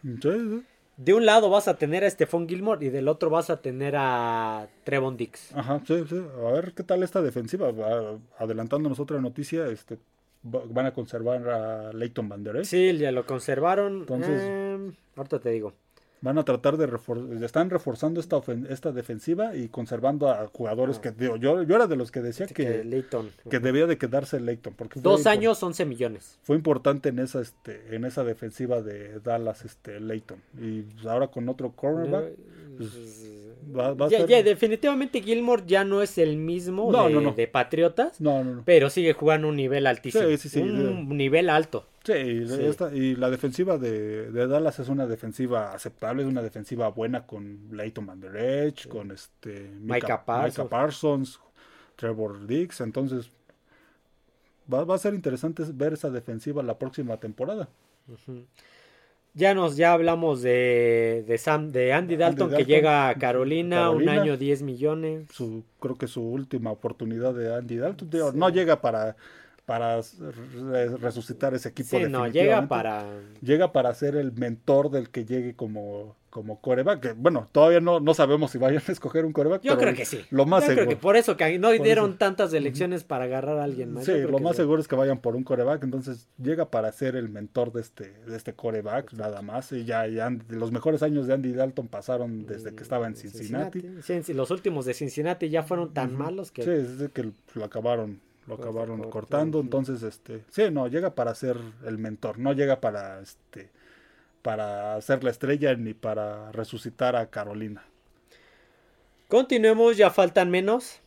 De 0.98 1.14
un 1.14 1.26
lado 1.26 1.50
vas 1.50 1.68
a 1.68 1.76
tener 1.76 2.04
a 2.04 2.10
Stephon 2.10 2.48
Gilmore 2.48 2.86
y 2.86 2.90
del 2.90 3.08
otro 3.08 3.30
vas 3.30 3.50
a 3.50 3.62
tener 3.62 3.96
a 3.98 4.68
Trevon 4.84 5.18
Dix. 5.18 5.54
Ajá, 5.54 5.82
sí, 5.86 6.04
sí. 6.08 6.22
A 6.46 6.52
ver 6.52 6.74
qué 6.74 6.84
tal 6.84 7.04
esta 7.04 7.22
defensiva. 7.22 7.72
Adelantándonos 8.38 9.00
otra 9.00 9.20
noticia, 9.20 9.68
este, 9.68 9.98
van 10.44 10.86
a 10.86 10.94
conservar 10.94 11.50
a 11.50 11.94
Leighton 11.94 12.30
Van 12.30 12.46
Sí, 12.64 12.98
ya 12.98 13.12
lo 13.12 13.26
conservaron. 13.26 14.00
Entonces, 14.02 14.42
em, 14.42 14.94
ahorita 15.16 15.40
te 15.40 15.50
digo 15.50 15.74
van 16.26 16.40
a 16.40 16.44
tratar 16.44 16.76
de 16.78 16.88
reforzar, 16.88 17.44
están 17.44 17.70
reforzando 17.70 18.20
esta, 18.20 18.42
esta 18.68 18.92
defensiva 18.92 19.56
y 19.56 19.70
conservando 19.70 20.28
a 20.28 20.48
jugadores 20.48 20.98
ah. 20.98 21.02
que 21.02 21.12
digo, 21.12 21.36
yo, 21.36 21.62
yo 21.62 21.76
era 21.76 21.86
de 21.86 21.96
los 21.96 22.12
que 22.12 22.20
decía 22.20 22.48
que, 22.48 23.06
que, 23.48 23.60
debía 23.60 23.86
de 23.86 24.00
quedarse 24.00 24.40
Leighton. 24.40 24.74
Porque 24.74 25.00
Dos 25.00 25.28
años, 25.28 25.62
11 25.62 25.86
millones. 25.86 26.40
Fue 26.42 26.56
importante 26.56 27.10
en 27.10 27.20
esa, 27.20 27.42
este, 27.42 27.96
en 27.96 28.06
esa 28.06 28.24
defensiva 28.24 28.82
de 28.82 29.20
Dallas, 29.20 29.66
este, 29.66 30.00
Leighton. 30.00 30.40
Y 30.60 30.82
pues, 30.82 31.06
ahora 31.06 31.28
con 31.28 31.48
otro 31.48 31.74
cornerback, 31.74 32.32
pues, 32.76 32.90
ya, 34.10 34.44
definitivamente 34.44 35.22
Gilmore 35.22 35.64
ya 35.66 35.84
no 35.84 36.02
es 36.02 36.18
el 36.18 36.38
mismo 36.38 36.92
de, 37.36 37.48
Patriotas, 37.48 38.18
pero 38.66 38.90
sigue 38.90 39.14
jugando 39.14 39.48
un 39.48 39.56
nivel 39.56 39.88
altísimo, 39.88 40.26
un 40.64 41.18
nivel 41.18 41.50
alto. 41.50 41.88
Sí, 42.04 42.14
y 42.14 43.16
la 43.16 43.30
defensiva 43.30 43.78
de, 43.78 44.32
Dallas 44.32 44.80
es 44.80 44.90
una 44.90 45.08
defensiva 45.08 45.74
aceptable, 45.74 46.24
es 46.24 46.30
una 46.30 46.42
defensiva 46.42 46.90
buena 46.90 47.26
con 47.26 47.70
Leighton 47.72 48.06
Van 48.06 48.22
con 48.90 49.12
este 49.12 49.72
Micah, 49.82 50.24
Parsons. 50.24 51.40
Trevor 51.96 52.46
Dix, 52.46 52.82
entonces 52.82 53.30
va, 54.72 54.94
a 54.94 54.98
ser 54.98 55.14
interesante 55.14 55.64
ver 55.74 55.94
esa 55.94 56.10
defensiva 56.10 56.62
la 56.64 56.78
próxima 56.78 57.18
temporada. 57.18 57.70
Ya 59.36 59.54
nos, 59.54 59.76
ya 59.76 59.92
hablamos 59.92 60.42
de, 60.42 61.26
de 61.28 61.38
Sam, 61.38 61.72
de 61.72 61.92
Andy 61.92 62.16
Dalton, 62.16 62.52
que 62.52 62.64
llega 62.64 63.10
a 63.10 63.16
Carolina, 63.16 63.90
un 63.90 64.08
año 64.08 64.38
10 64.38 64.62
millones. 64.64 65.28
Su, 65.32 65.64
creo 65.80 65.96
que 65.98 66.08
su 66.08 66.22
última 66.24 66.72
oportunidad 66.72 67.34
de 67.34 67.54
Andy 67.54 67.76
Dalton. 67.76 68.10
no 68.34 68.50
llega 68.50 68.82
para 68.82 69.16
para 69.66 70.00
resucitar 71.02 71.54
ese 71.54 71.70
equipo. 71.70 71.98
Sí, 71.98 72.06
no, 72.08 72.28
llega 72.28 72.68
para... 72.68 73.06
Llega 73.42 73.72
para 73.72 73.94
ser 73.94 74.16
el 74.16 74.32
mentor 74.32 74.92
del 74.92 75.10
que 75.10 75.26
llegue 75.26 75.56
como, 75.56 76.16
como 76.36 76.60
coreback. 76.60 77.00
Que, 77.00 77.14
bueno, 77.14 77.48
todavía 77.54 77.80
no, 77.80 78.02
no 78.02 78.14
sabemos 78.14 78.52
si 78.52 78.58
vayan 78.58 78.84
a 78.86 78.92
escoger 78.92 79.24
un 79.24 79.32
coreback. 79.32 79.62
Yo 79.62 79.78
creo 79.78 79.94
que 79.94 80.04
sí. 80.04 80.20
Lo 80.32 80.46
más 80.46 80.68
Yo 80.68 80.74
creo 80.74 80.86
que 80.86 80.98
por 80.98 81.16
eso 81.16 81.38
que 81.38 81.58
no 81.58 81.72
dieron 81.72 82.18
tantas 82.18 82.54
elecciones 82.54 83.06
para 83.06 83.24
agarrar 83.24 83.58
a 83.58 83.64
alguien 83.64 83.94
más. 83.94 84.04
Sí, 84.04 84.12
lo 84.20 84.40
más 84.40 84.58
seguro 84.58 84.82
es 84.82 84.90
que 84.90 84.98
vayan 84.98 85.20
por 85.20 85.38
un 85.38 85.46
coreback. 85.46 85.86
Entonces 85.86 86.28
llega 86.38 86.70
para 86.70 86.92
ser 86.92 87.16
el 87.16 87.30
mentor 87.30 87.72
de 87.72 87.80
este, 87.80 88.12
de 88.28 88.36
este 88.36 88.52
coreback, 88.52 89.14
nada 89.14 89.42
más. 89.42 89.72
Y 89.72 89.86
ya, 89.86 90.08
ya 90.08 90.30
los 90.50 90.74
mejores 90.74 91.04
años 91.04 91.26
de 91.26 91.36
Andy 91.36 91.54
Dalton 91.54 91.88
pasaron 91.88 92.46
desde 92.46 92.76
que 92.76 92.84
estaba 92.84 93.08
en 93.08 93.16
Cincinnati. 93.16 93.82
Sí, 94.02 94.34
los 94.34 94.52
últimos 94.52 94.84
de 94.84 94.94
Cincinnati 94.94 95.48
ya 95.48 95.64
fueron 95.64 95.94
tan 95.94 96.18
malos 96.18 96.52
que... 96.52 96.64
Sí, 96.64 96.70
es 97.02 97.10
que 97.12 97.32
lo 97.54 97.64
acabaron 97.64 98.20
lo 98.48 98.56
acabaron 98.56 99.10
cortando, 99.10 99.60
entonces 99.60 100.04
este, 100.04 100.44
sí, 100.52 100.70
no, 100.72 100.88
llega 100.88 101.16
para 101.16 101.34
ser 101.34 101.58
el 101.84 101.98
mentor, 101.98 102.38
no 102.38 102.54
llega 102.54 102.80
para 102.80 103.20
este 103.20 103.72
para 104.46 105.02
ser 105.02 105.24
la 105.24 105.32
estrella 105.32 105.74
ni 105.74 105.96
para 105.96 106.52
resucitar 106.52 107.16
a 107.16 107.32
Carolina. 107.32 107.84
Continuemos, 109.28 109.98
ya 109.98 110.12
faltan 110.12 110.52
menos. 110.52 111.00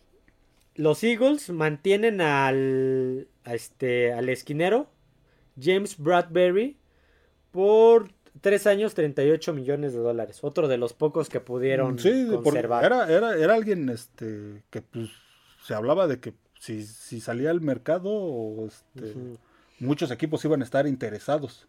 Los 0.74 1.04
Eagles 1.04 1.48
mantienen 1.50 2.20
al 2.20 3.28
este 3.44 4.12
al 4.12 4.28
esquinero 4.28 4.88
James 5.56 5.98
Bradbury 5.98 6.78
por 7.52 8.10
tres 8.40 8.66
años 8.66 8.94
38 8.94 9.52
millones 9.52 9.92
de 9.92 10.00
dólares. 10.00 10.40
Otro 10.42 10.66
de 10.66 10.76
los 10.76 10.92
pocos 10.92 11.28
que 11.28 11.38
pudieron 11.38 11.96
conservar. 11.96 12.84
Era, 12.84 13.08
era, 13.08 13.36
era 13.36 13.54
alguien 13.54 13.88
este 13.88 14.64
que 14.70 14.82
pues 14.82 15.10
se 15.62 15.74
hablaba 15.74 16.08
de 16.08 16.18
que 16.18 16.34
si, 16.58 16.84
si 16.84 17.20
salía 17.20 17.50
al 17.50 17.60
mercado, 17.60 18.66
este, 18.66 19.14
muchos 19.78 20.10
equipos 20.10 20.44
iban 20.44 20.60
a 20.60 20.64
estar 20.64 20.88
interesados. 20.88 21.68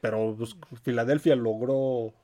Pero 0.00 0.34
pues, 0.38 0.56
Filadelfia 0.82 1.36
logró 1.36 2.14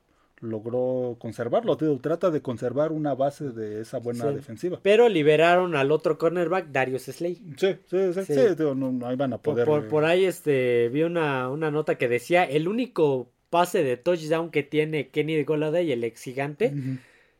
logró 0.41 1.17
conservarlo. 1.19 1.77
trata 2.01 2.31
de 2.31 2.41
conservar 2.41 2.91
una 2.91 3.13
base 3.13 3.51
de 3.51 3.81
esa 3.81 3.99
buena 3.99 4.31
defensiva. 4.31 4.79
Pero 4.81 5.07
liberaron 5.07 5.75
al 5.75 5.91
otro 5.91 6.17
cornerback, 6.17 6.67
Darius 6.71 7.03
Slay. 7.03 7.35
Sí, 7.57 7.75
sí, 7.85 8.13
sí, 8.13 8.23
sí. 8.25 8.63
no, 8.75 9.05
ahí 9.05 9.15
van 9.15 9.33
a 9.33 9.37
poder. 9.37 9.65
Por, 9.65 9.87
por, 9.87 10.05
ahí 10.05 10.25
este, 10.25 10.89
vi 10.89 11.03
una, 11.03 11.49
una, 11.49 11.71
nota 11.71 11.97
que 11.97 12.07
decía: 12.07 12.43
el 12.43 12.67
único 12.67 13.29
pase 13.49 13.83
de 13.83 13.97
touchdown 13.97 14.49
que 14.49 14.63
tiene 14.63 15.09
Kenny 15.09 15.43
Goladay, 15.43 15.91
el 15.91 16.03
ex 16.03 16.23
gigante 16.23 16.73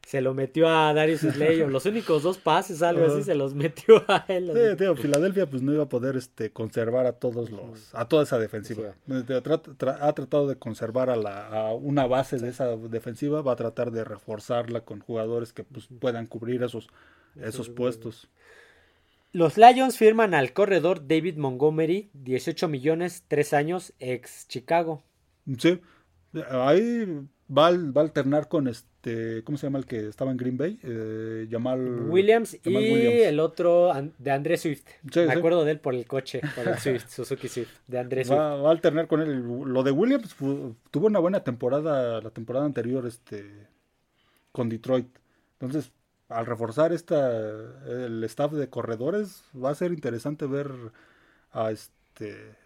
se 0.06 0.22
lo 0.22 0.34
metió 0.34 0.68
a 0.68 0.94
Darius 0.94 1.22
Slay, 1.22 1.66
los 1.68 1.86
únicos 1.86 2.24
dos 2.24 2.38
pases, 2.38 2.82
algo 2.82 3.06
así, 3.06 3.24
se 3.24 3.36
los 3.36 3.54
metió 3.54 4.04
a 4.08 4.26
él. 4.28 4.52
Sí, 4.54 4.78
tío, 4.78 4.96
Filadelfia 4.96 5.50
pues 5.50 5.62
no 5.62 5.74
iba 5.74 5.84
a 5.84 5.90
poder 5.90 6.16
este 6.18 6.52
conservar 6.52 7.06
a 7.06 7.14
todos 7.14 7.52
los, 7.52 7.94
a 7.94 8.08
toda 8.08 8.24
esa 8.24 8.40
defensiva. 8.40 8.96
ha 9.08 10.14
tratado 10.14 10.48
de 10.48 10.56
conservar 10.56 11.10
a, 11.10 11.16
la, 11.16 11.48
a 11.48 11.74
una 11.74 12.08
base 12.08 12.38
de 12.38 12.50
esa 12.50 12.76
defensiva, 12.76 13.42
va 13.42 13.54
a 13.54 13.56
tratar 13.56 13.92
de 13.92 14.04
reforzarla 14.04 14.82
con 14.82 15.00
jugadores 15.00 15.54
que 15.54 15.64
pues, 15.64 15.88
puedan 16.00 16.26
cubrir 16.28 16.64
esos, 16.64 16.90
esos 17.36 17.70
puestos. 17.70 18.28
Los 19.34 19.58
Lions 19.58 19.98
firman 19.98 20.34
al 20.34 20.52
corredor 20.52 21.08
David 21.08 21.38
Montgomery, 21.38 22.10
18 22.14 22.68
millones, 22.68 23.24
3 23.30 23.54
años, 23.54 23.94
ex 24.00 24.46
Chicago. 24.50 25.04
Sí, 25.58 25.80
ahí 26.50 27.06
va, 27.58 27.68
a 27.68 28.04
alternar 28.04 28.48
con 28.48 28.68
este, 28.68 29.44
¿cómo 29.44 29.58
se 29.58 29.68
llama 29.68 29.80
el 29.80 29.86
que 29.86 30.08
estaba 30.08 30.32
en 30.32 30.38
Green 30.38 30.58
Bay? 30.58 30.80
Eh, 30.84 31.48
Jamal 31.50 32.10
Williams 32.10 32.58
y 32.64 32.76
el 32.76 33.40
otro 33.40 33.92
de 34.18 34.32
André 34.32 34.58
Swift. 34.58 34.86
Me 35.16 35.32
acuerdo 35.32 35.66
de 35.66 35.72
él 35.72 35.80
por 35.80 35.94
el 35.94 36.06
coche, 36.06 36.42
por 36.56 36.68
el 36.68 36.78
Swift, 36.78 37.08
Suzuki 37.10 37.48
Swift, 37.48 37.72
de 37.88 38.00
André 38.00 38.24
Swift. 38.24 38.38
Va, 38.38 38.68
a 38.68 38.72
alternar 38.72 39.08
con 39.08 39.22
él. 39.22 39.42
Lo 39.42 39.84
de 39.84 39.92
Williams 39.92 40.36
tuvo 40.36 41.08
una 41.08 41.20
buena 41.20 41.44
temporada 41.44 42.22
la 42.22 42.30
temporada 42.30 42.66
anterior 42.66 43.06
este 43.06 43.68
con 44.52 44.70
Detroit. 44.70 45.08
Entonces, 45.60 45.92
al 46.30 46.46
reforzar 46.46 46.94
esta 46.94 47.32
el 47.88 48.24
staff 48.24 48.54
de 48.54 48.70
corredores, 48.70 49.44
va 49.54 49.72
a 49.72 49.76
ser 49.76 49.92
interesante 49.92 50.46
ver 50.46 50.72
a 51.52 51.72
este 51.72 52.61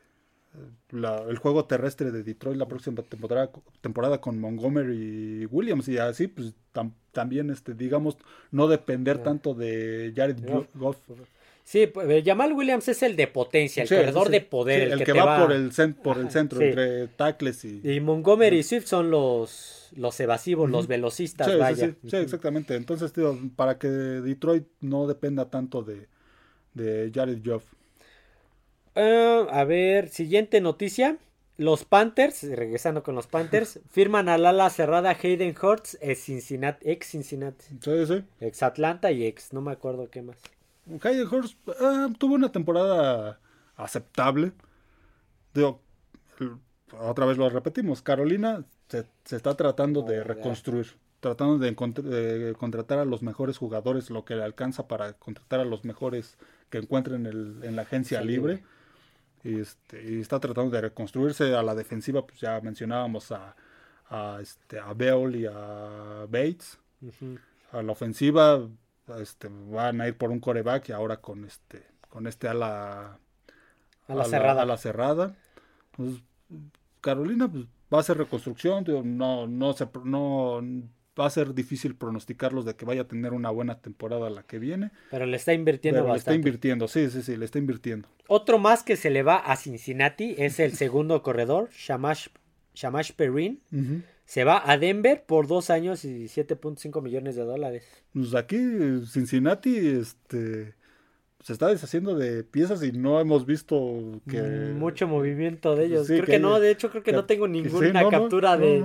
el 0.92 1.38
juego 1.38 1.66
terrestre 1.66 2.12
de 2.12 2.24
Detroit 2.24 2.58
la 2.58 2.68
próxima 2.68 3.02
temporada, 3.04 3.50
temporada 3.82 4.22
con 4.22 4.40
Montgomery 4.40 5.42
y 5.42 5.46
Williams 5.48 5.88
y 5.88 5.98
así 5.98 6.28
pues 6.28 6.54
también 7.12 7.50
este 7.50 7.74
digamos 7.74 8.18
no 8.52 8.68
depender 8.68 9.20
tanto 9.20 9.54
de 9.54 10.14
Jared 10.16 10.38
Goff. 10.74 10.98
Sí, 11.66 11.88
pues, 11.88 12.24
Jamal 12.24 12.54
Williams 12.54 12.88
es 12.90 13.02
el 13.02 13.16
de 13.16 13.26
potencia, 13.26 13.82
el 13.84 13.90
corredor 13.90 14.30
de 14.30 14.40
poder. 14.40 14.92
el, 14.92 15.04
que, 15.04 15.14
va, 15.14 15.42
por 15.42 15.52
el, 15.52 15.72
por 15.96 16.20
el 16.20 16.30
centro, 16.30 16.62
entre 16.62 17.08
tackles 17.08 17.66
y... 17.66 17.82
Y 17.84 18.00
Montgomery 18.02 18.60
y 18.60 18.64
Swift 18.64 18.86
son 18.86 19.10
los, 19.10 19.90
los 19.96 20.20
evasivos, 20.20 20.70
los 20.70 20.86
velocistas, 20.86 21.58
vaya. 21.58 21.96
Sí, 22.08 22.18
exactamente. 22.18 22.76
Entonces, 22.76 23.12
tío, 23.14 23.36
para 23.56 23.80
que 23.80 23.88
Detroit 23.88 24.68
no 24.82 25.08
dependa 25.08 25.50
tanto 25.50 25.82
de, 25.82 26.08
de 26.76 27.12
Jared 27.12 27.42
Goff. 27.44 27.66
Ah, 28.96 29.46
a 29.52 29.64
ver, 29.66 30.10
siguiente 30.10 30.62
noticia. 30.62 31.18
Los 31.58 31.86
Panthers, 31.86 32.44
regresando 32.44 33.04
con 33.04 33.16
los 33.16 33.28
Panthers, 33.28 33.80
firman 33.90 34.28
al 34.28 34.46
ala 34.46 34.70
cerrada 34.70 35.12
Hayden 35.12 35.56
Hurts, 35.62 35.98
ex 36.02 36.24
Cincinnati, 36.24 36.90
ex 36.90 37.08
Cincinnati. 37.08 37.66
Sí, 37.82 38.06
sí. 38.06 38.24
Ex 38.42 38.64
Atlanta 38.64 39.12
y 39.12 39.26
ex, 39.26 39.54
no 39.54 39.62
me 39.62 39.72
acuerdo 39.72 40.10
qué 40.10 40.22
más. 40.22 40.38
Hayden 41.02 41.28
Hurts 41.28 41.58
ah, 41.80 42.10
tuvo 42.18 42.36
una 42.36 42.52
temporada 42.52 43.40
aceptable. 43.78 44.52
Digo, 45.54 45.82
otra 47.00 47.26
vez 47.26 47.38
lo 47.38 47.50
repetimos, 47.50 48.02
Carolina 48.02 48.66
se, 48.90 49.06
está 49.36 49.56
tratando 49.56 50.02
de 50.02 50.24
reconstruir, 50.24 50.88
tratando 51.22 51.58
de, 51.58 52.54
contratar 52.58 53.00
a 53.00 53.06
los 53.06 53.24
mejores 53.24 53.58
jugadores, 53.58 54.10
lo 54.10 54.26
que 54.26 54.36
le 54.36 54.44
alcanza 54.44 54.88
para 54.88 55.14
contratar 55.14 55.62
a 55.62 55.66
los 55.66 55.86
mejores 55.86 56.38
que 56.70 56.80
encuentren 56.80 57.26
en 57.26 57.76
la 57.76 57.84
agencia 57.84 58.22
libre. 58.22 58.64
Este, 59.46 60.04
y 60.04 60.22
está 60.22 60.40
tratando 60.40 60.72
de 60.72 60.82
reconstruirse 60.82 61.56
a 61.56 61.62
la 61.62 61.76
defensiva, 61.76 62.26
pues 62.26 62.40
ya 62.40 62.60
mencionábamos 62.62 63.32
a, 63.32 63.56
a, 64.10 64.40
este, 64.42 64.80
a 64.80 64.92
Bell 64.94 65.36
y 65.36 65.46
a 65.46 66.26
Bates. 66.28 66.80
A 67.72 67.84
la 67.84 67.92
ofensiva 67.92 68.68
este, 69.20 69.50
van 69.52 70.02
a 70.02 70.08
ir 70.08 70.18
por 70.18 70.32
un 70.32 70.40
coreback 70.40 70.90
y 70.90 70.92
ahora 70.94 71.18
con 71.18 71.46
este 71.46 71.86
con 72.10 72.28
este 72.28 72.48
a 72.48 72.54
la, 72.54 73.20
a 74.08 74.16
la, 74.16 74.26
cerrada. 74.26 74.62
a 74.62 74.66
la 74.66 74.78
cerrada. 74.78 75.36
Pues, 75.92 76.24
Carolina 77.02 77.48
pues, 77.48 77.66
va 77.94 77.98
a 77.98 78.02
hacer 78.02 78.18
reconstrucción, 78.18 78.86
no, 79.18 79.46
no, 79.46 79.74
se, 79.74 79.88
no, 80.06 80.64
va 81.20 81.26
a 81.26 81.30
ser 81.30 81.54
difícil 81.54 81.96
pronosticarlos 81.96 82.66
de 82.66 82.76
que 82.76 82.86
vaya 82.86 83.02
a 83.02 83.08
tener 83.08 83.34
una 83.34 83.50
buena 83.50 83.80
temporada 83.80 84.30
la 84.30 84.44
que 84.44 84.60
viene. 84.60 84.92
Pero 85.12 85.26
le 85.26 85.38
está 85.38 85.54
invirtiendo 85.54 86.02
bastante. 86.02 86.14
Le 86.14 86.20
está 86.20 86.34
invirtiendo, 86.36 86.88
sí, 86.88 87.10
sí, 87.10 87.22
sí, 87.22 87.38
le 87.38 87.46
está 87.46 87.58
invirtiendo. 87.58 88.08
Otro 88.28 88.60
más 88.60 88.84
que 88.84 88.96
se 88.96 89.10
le 89.10 89.24
va 89.24 89.38
a 89.38 89.56
Cincinnati 89.56 90.36
es 90.38 90.60
el 90.60 90.74
segundo 90.74 91.22
corredor, 91.22 91.70
Shamash, 91.72 92.28
Shamash 92.74 93.14
Perrin. 93.14 93.62
Se 94.26 94.44
va 94.44 94.70
a 94.70 94.78
Denver 94.78 95.24
por 95.26 95.48
dos 95.48 95.70
años 95.70 96.04
y 96.04 96.26
7.5 96.26 97.02
millones 97.02 97.36
de 97.36 97.44
dólares. 97.44 97.86
Pues 98.12 98.34
aquí, 98.34 98.58
Cincinnati, 99.06 99.78
este 99.78 100.74
se 101.46 101.54
está 101.54 101.68
deshaciendo 101.68 102.16
de 102.16 102.44
piezas 102.44 102.82
y 102.82 102.92
no 102.92 103.20
hemos 103.20 103.46
visto 103.46 104.20
que 104.28 104.42
mucho 104.42 105.08
movimiento 105.08 105.76
de 105.76 105.86
ellos. 105.86 106.08
creo 106.08 106.26
que, 106.26 106.40
no, 106.40 106.60
de 106.60 106.72
hecho 106.72 106.90
creo 106.90 107.04
que, 107.04 107.12
no 107.12 107.26
tengo 107.26 107.48
ninguna 107.48 108.10
captura 108.10 108.58
de, 108.58 108.84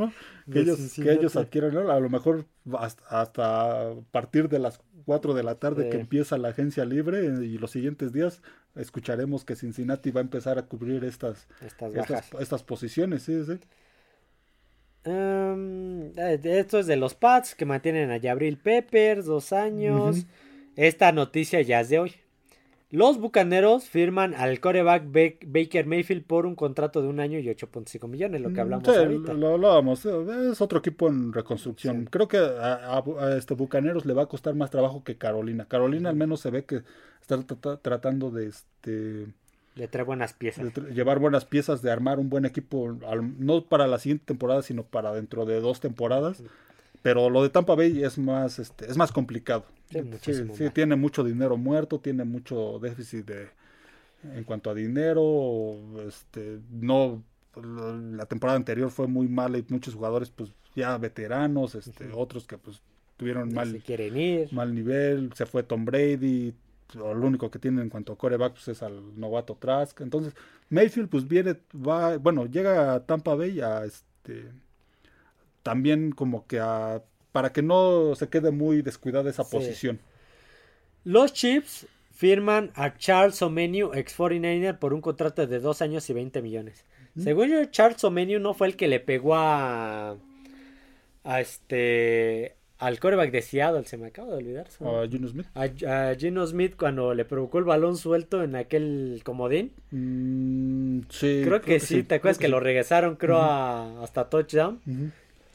que, 0.53 0.61
ellos, 0.61 0.79
que 0.95 1.11
ellos 1.11 1.37
adquieran, 1.37 1.75
a 1.75 1.99
lo 1.99 2.11
mejor 2.11 2.45
hasta, 2.79 3.23
hasta 3.23 3.95
partir 4.11 4.51
de 4.51 4.59
las 4.59 4.79
4 5.07 5.33
de 5.33 5.43
la 5.43 5.55
tarde 5.55 5.89
que 5.89 5.97
empieza 5.97 6.37
la 6.37 6.49
agencia 6.49 6.85
libre 6.85 7.25
y 7.25 7.57
los 7.57 7.71
siguientes 7.71 8.13
días 8.13 8.43
escucharemos 8.77 9.47
que 9.47 9.57
Cincinnati 9.57 10.11
va 10.11 10.21
a 10.21 10.25
empezar 10.25 10.59
a 10.59 10.67
cubrir 10.67 11.03
estas 11.05 11.49
estas, 11.65 12.31
estas, 12.39 12.63
posiciones, 12.63 13.23
sí, 13.23 13.43
sí. 13.43 13.59
Um, 15.09 16.13
esto 16.15 16.79
es 16.79 16.87
de 16.87 16.97
los 16.97 17.15
Pats 17.15 17.55
que 17.55 17.65
mantienen 17.65 18.11
a 18.11 18.21
Jabril 18.21 18.59
Peppers, 18.59 19.25
dos 19.25 19.55
años. 19.55 20.27
Esta 20.77 21.11
noticia 21.11 21.63
ya 21.63 21.81
es 21.81 21.89
de 21.89 22.01
hoy. 22.01 22.13
Los 22.93 23.19
Bucaneros 23.19 23.85
firman 23.85 24.35
al 24.35 24.59
coreback 24.59 25.05
Baker 25.47 25.87
Mayfield 25.87 26.25
por 26.25 26.45
un 26.45 26.57
contrato 26.57 27.03
de 27.03 27.09
un 27.09 27.21
año 27.21 27.39
y 27.39 27.47
8.5 27.47 28.09
millones, 28.09 28.41
lo 28.41 28.49
que 28.49 28.57
mm, 28.57 28.61
hablamos 28.61 28.89
sí, 28.89 28.99
ahorita. 28.99 29.33
Lo 29.35 29.55
hablábamos, 29.55 30.05
es 30.05 30.61
otro 30.61 30.81
equipo 30.81 31.07
en 31.09 31.33
reconstrucción. 31.33 32.07
Creo 32.07 32.27
que 32.27 32.39
a, 32.39 33.03
este 33.39 33.55
Bucaneros 33.55 34.07
le 34.07 34.13
va 34.13 34.23
a 34.23 34.27
costar 34.27 34.55
más 34.57 34.71
trabajo 34.71 35.05
que 35.05 35.17
Carolina. 35.17 35.67
Carolina 35.67 36.11
al 36.11 36.17
menos 36.17 36.41
se 36.41 36.51
ve 36.51 36.65
que 36.65 36.83
está 37.21 37.39
tratando 37.81 38.31
de 38.31 38.49
este 38.49 39.27
le 39.77 39.87
trae 39.87 40.05
buenas 40.05 40.33
piezas. 40.33 40.75
llevar 40.93 41.21
buenas 41.21 41.45
piezas, 41.45 41.81
de 41.81 41.93
armar 41.93 42.19
un 42.19 42.29
buen 42.29 42.45
equipo, 42.45 42.99
no 43.39 43.65
para 43.65 43.87
la 43.87 43.99
siguiente 43.99 44.25
temporada, 44.27 44.63
sino 44.63 44.83
para 44.83 45.13
dentro 45.13 45.47
de 45.47 45.61
dos 45.61 45.81
temporadas. 45.81 46.43
Pero 47.03 47.31
lo 47.31 47.43
de 47.43 47.49
Tampa 47.49 47.75
Bay 47.75 48.03
es 48.03 48.19
más, 48.19 48.59
este, 48.59 48.91
es 48.91 48.97
más 48.97 49.13
complicado. 49.13 49.65
Sí, 50.21 50.71
tiene 50.73 50.97
mucho 50.97 51.25
dinero 51.25 51.57
muerto, 51.57 51.99
tiene 51.99 52.25
mucho 52.25 52.79
déficit 52.81 53.27
de, 53.27 53.49
en 54.35 54.45
cuanto 54.45 54.71
a 54.71 54.75
dinero. 54.75 55.77
Este, 56.07 56.61
no, 56.71 57.23
la 57.57 58.27
temporada 58.27 58.57
anterior 58.57 58.91
fue 58.91 59.07
muy 59.07 59.29
mala 59.29 59.59
y 59.59 59.65
muchos 59.69 59.95
jugadores, 59.95 60.31
pues 60.31 60.53
ya 60.77 60.97
veteranos, 60.99 61.75
este, 61.75 62.13
otros 62.13 62.47
que 62.47 62.59
pues 62.59 62.83
tuvieron 63.17 63.53
mal, 63.53 63.83
mal 64.53 64.75
nivel. 64.75 65.33
Se 65.35 65.47
fue 65.47 65.63
Tom 65.63 65.85
Brady. 65.85 66.55
Lo 66.95 67.13
único 67.13 67.51
que 67.51 67.61
tiene 67.61 67.83
en 67.83 67.89
cuanto 67.89 68.13
a 68.13 68.19
coreback 68.19 68.55
pues, 68.55 68.69
es 68.69 68.83
al 68.83 69.19
novato 69.19 69.55
Trask. 69.55 70.01
Entonces, 70.01 70.35
Mayfield 70.71 71.09
pues 71.09 71.27
viene, 71.27 71.57
va, 71.75 72.17
bueno, 72.19 72.47
llega 72.47 72.95
a 72.95 73.07
Tampa 73.07 73.35
Bay 73.37 73.61
a 73.61 73.85
este 73.85 74.51
también 75.63 76.13
como 76.13 76.47
que 76.47 76.61
a, 76.61 77.03
para 77.33 77.53
que 77.53 77.63
no 77.63 78.15
se 78.15 78.29
quede 78.29 78.51
muy 78.51 78.83
descuidada 78.83 79.31
esa 79.31 79.45
posición. 79.45 80.01
Los 81.05 81.33
Chiefs 81.33 81.87
firman 82.13 82.71
a 82.75 82.97
Charles 82.97 83.41
Omeniu, 83.43 83.93
ex 83.95 84.19
49er, 84.19 84.79
por 84.79 84.93
un 84.93 85.01
contrato 85.01 85.47
de 85.47 85.61
dos 85.61 85.81
años 85.81 86.09
y 86.11 86.13
20 86.13 86.43
millones. 86.43 86.85
Según 87.19 87.49
yo, 87.49 87.65
Charles 87.67 88.03
Omeniu 88.05 88.39
no 88.39 88.55
fue 88.55 88.69
el 88.69 88.77
que 88.77 88.87
le 88.87 89.01
pegó 89.01 89.35
a, 89.35 90.17
a 91.25 91.41
este 91.41 92.57
al 92.81 92.99
coreback 92.99 93.31
de 93.31 93.43
Seattle, 93.43 93.85
se 93.85 93.99
me 93.99 94.07
acaba 94.07 94.31
de 94.31 94.37
olvidar. 94.39 94.67
A 94.81 95.07
Gino 95.07 95.29
Smith. 95.29 95.47
A, 95.55 96.15
Gino 96.15 96.47
Smith 96.47 96.77
cuando 96.79 97.13
le 97.15 97.27
provocó 97.27 97.59
el 97.59 97.65
balón 97.65 97.99
suelto 97.99 98.43
en 98.43 98.57
aquel 98.57 99.21
comodín. 99.23 99.73
Mm, 99.91 101.03
sí. 101.11 101.43
Creo, 101.45 101.61
que, 101.61 101.79
sí, 101.79 102.03
¿te 102.05 102.15
acuerdas 102.15 102.39
que, 102.39 102.49
lo 102.49 102.59
regresaron, 102.59 103.17
creo, 103.17 103.43
hasta 103.43 104.31
touchdown? 104.31 104.81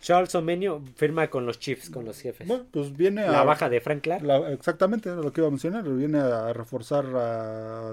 Charles 0.06 0.36
Omenio 0.36 0.84
firma 0.96 1.32
con 1.32 1.48
los 1.48 1.58
Chiefs, 1.58 1.90
con 1.90 2.06
los 2.06 2.22
jefes. 2.22 2.48
Bueno, 2.48 2.68
pues 2.70 2.96
viene 2.96 3.28
la 3.28 3.44
baja 3.44 3.70
de 3.70 3.82
Frank 3.82 4.04
Clark. 4.04 4.24
exactamente, 4.52 5.10
lo 5.10 5.34
que 5.34 5.42
iba 5.42 5.48
a 5.48 5.50
mencionar. 5.50 5.84
Viene 5.90 6.20
a 6.20 6.54
reforzar 6.54 7.06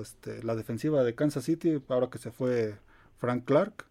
este, 0.02 0.42
la 0.42 0.54
defensiva 0.54 1.04
de 1.04 1.14
Kansas 1.14 1.44
City 1.44 1.82
ahora 1.88 2.10
que 2.10 2.18
se 2.18 2.30
fue 2.30 2.74
Frank 3.16 3.46
Clark. 3.46 3.86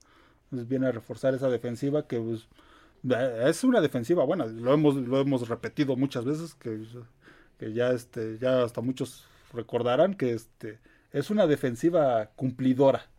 Pues 0.52 0.68
viene 0.68 0.86
a 0.86 0.92
reforzar 0.92 1.34
esa 1.34 1.50
defensiva 1.50 2.06
que 2.06 2.20
pues, 2.20 2.48
es 3.44 3.64
una 3.64 3.82
defensiva 3.82 4.24
buena. 4.24 4.46
Lo 4.46 4.72
hemos, 4.72 4.98
lo 4.98 5.20
hemos 5.20 5.50
repetido 5.50 5.96
muchas 5.96 6.24
veces 6.24 6.54
que, 6.54 6.80
que 7.58 7.74
ya, 7.74 7.90
este, 7.90 8.38
ya 8.38 8.62
hasta 8.62 8.82
muchos 8.82 9.26
recordarán 9.52 10.14
que 10.14 10.34
este, 10.34 10.78
es 11.12 11.32
una 11.32 11.48
defensiva 11.48 12.28
cumplidora. 12.36 13.10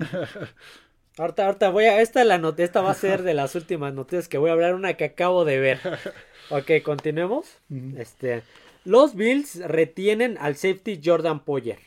Ahorita, 1.18 1.46
ahorita 1.46 1.70
voy 1.70 1.84
a. 1.84 2.00
Esta, 2.00 2.24
la 2.24 2.54
esta 2.58 2.82
va 2.82 2.90
a 2.90 2.94
ser 2.94 3.22
de 3.22 3.34
las 3.34 3.54
últimas 3.54 3.94
noticias 3.94 4.28
que 4.28 4.38
voy 4.38 4.50
a 4.50 4.52
hablar, 4.52 4.74
una 4.74 4.94
que 4.94 5.04
acabo 5.04 5.44
de 5.44 5.58
ver. 5.58 5.80
Ok, 6.48 6.70
continuemos. 6.84 7.58
Este. 7.96 8.44
Los 8.84 9.16
Bills 9.16 9.56
retienen 9.66 10.38
al 10.38 10.54
safety 10.54 11.00
Jordan 11.04 11.40
Poyer. 11.40 11.80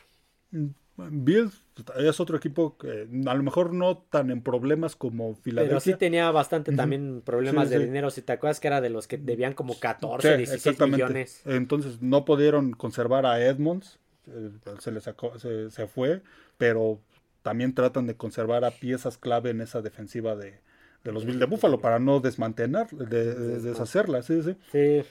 Mm, 0.50 0.66
Bills 0.96 1.62
es 1.98 2.20
otro 2.20 2.36
equipo 2.36 2.76
que 2.76 3.08
a 3.26 3.34
lo 3.34 3.42
mejor 3.42 3.72
no 3.72 3.96
tan 4.10 4.30
en 4.30 4.42
problemas 4.42 4.96
como 4.96 5.34
Filadelfia. 5.36 5.70
Pero 5.70 5.80
sí 5.80 5.94
tenía 5.94 6.30
bastante 6.30 6.72
también 6.72 7.22
problemas 7.24 7.70
de 7.70 7.78
dinero. 7.78 8.10
Si 8.10 8.20
te 8.20 8.32
acuerdas 8.32 8.60
que 8.60 8.68
era 8.68 8.82
de 8.82 8.90
los 8.90 9.06
que 9.06 9.16
debían 9.16 9.54
como 9.54 9.78
14, 9.78 10.36
16 10.36 10.78
millones. 10.80 11.40
Entonces 11.46 12.02
no 12.02 12.26
pudieron 12.26 12.72
conservar 12.72 13.24
a 13.24 13.40
Edmonds. 13.40 13.98
Eh, 14.26 14.50
se 14.78 14.90
le 14.90 15.00
sacó, 15.00 15.38
se, 15.38 15.70
se 15.70 15.86
fue. 15.86 16.20
Pero 16.58 17.00
también 17.42 17.74
tratan 17.74 18.06
de 18.06 18.16
conservar 18.16 18.64
a 18.64 18.70
piezas 18.70 19.18
clave 19.18 19.50
en 19.50 19.60
esa 19.60 19.82
defensiva 19.82 20.36
de, 20.36 20.60
de 21.04 21.12
los 21.12 21.24
Bills 21.24 21.40
de 21.40 21.46
Buffalo 21.46 21.80
para 21.80 21.98
no 21.98 22.20
desmantelar, 22.20 22.88
de, 22.90 23.60
deshacerla, 23.60 24.22
sí, 24.22 24.42
sí. 24.42 24.56
Sí. 24.72 25.02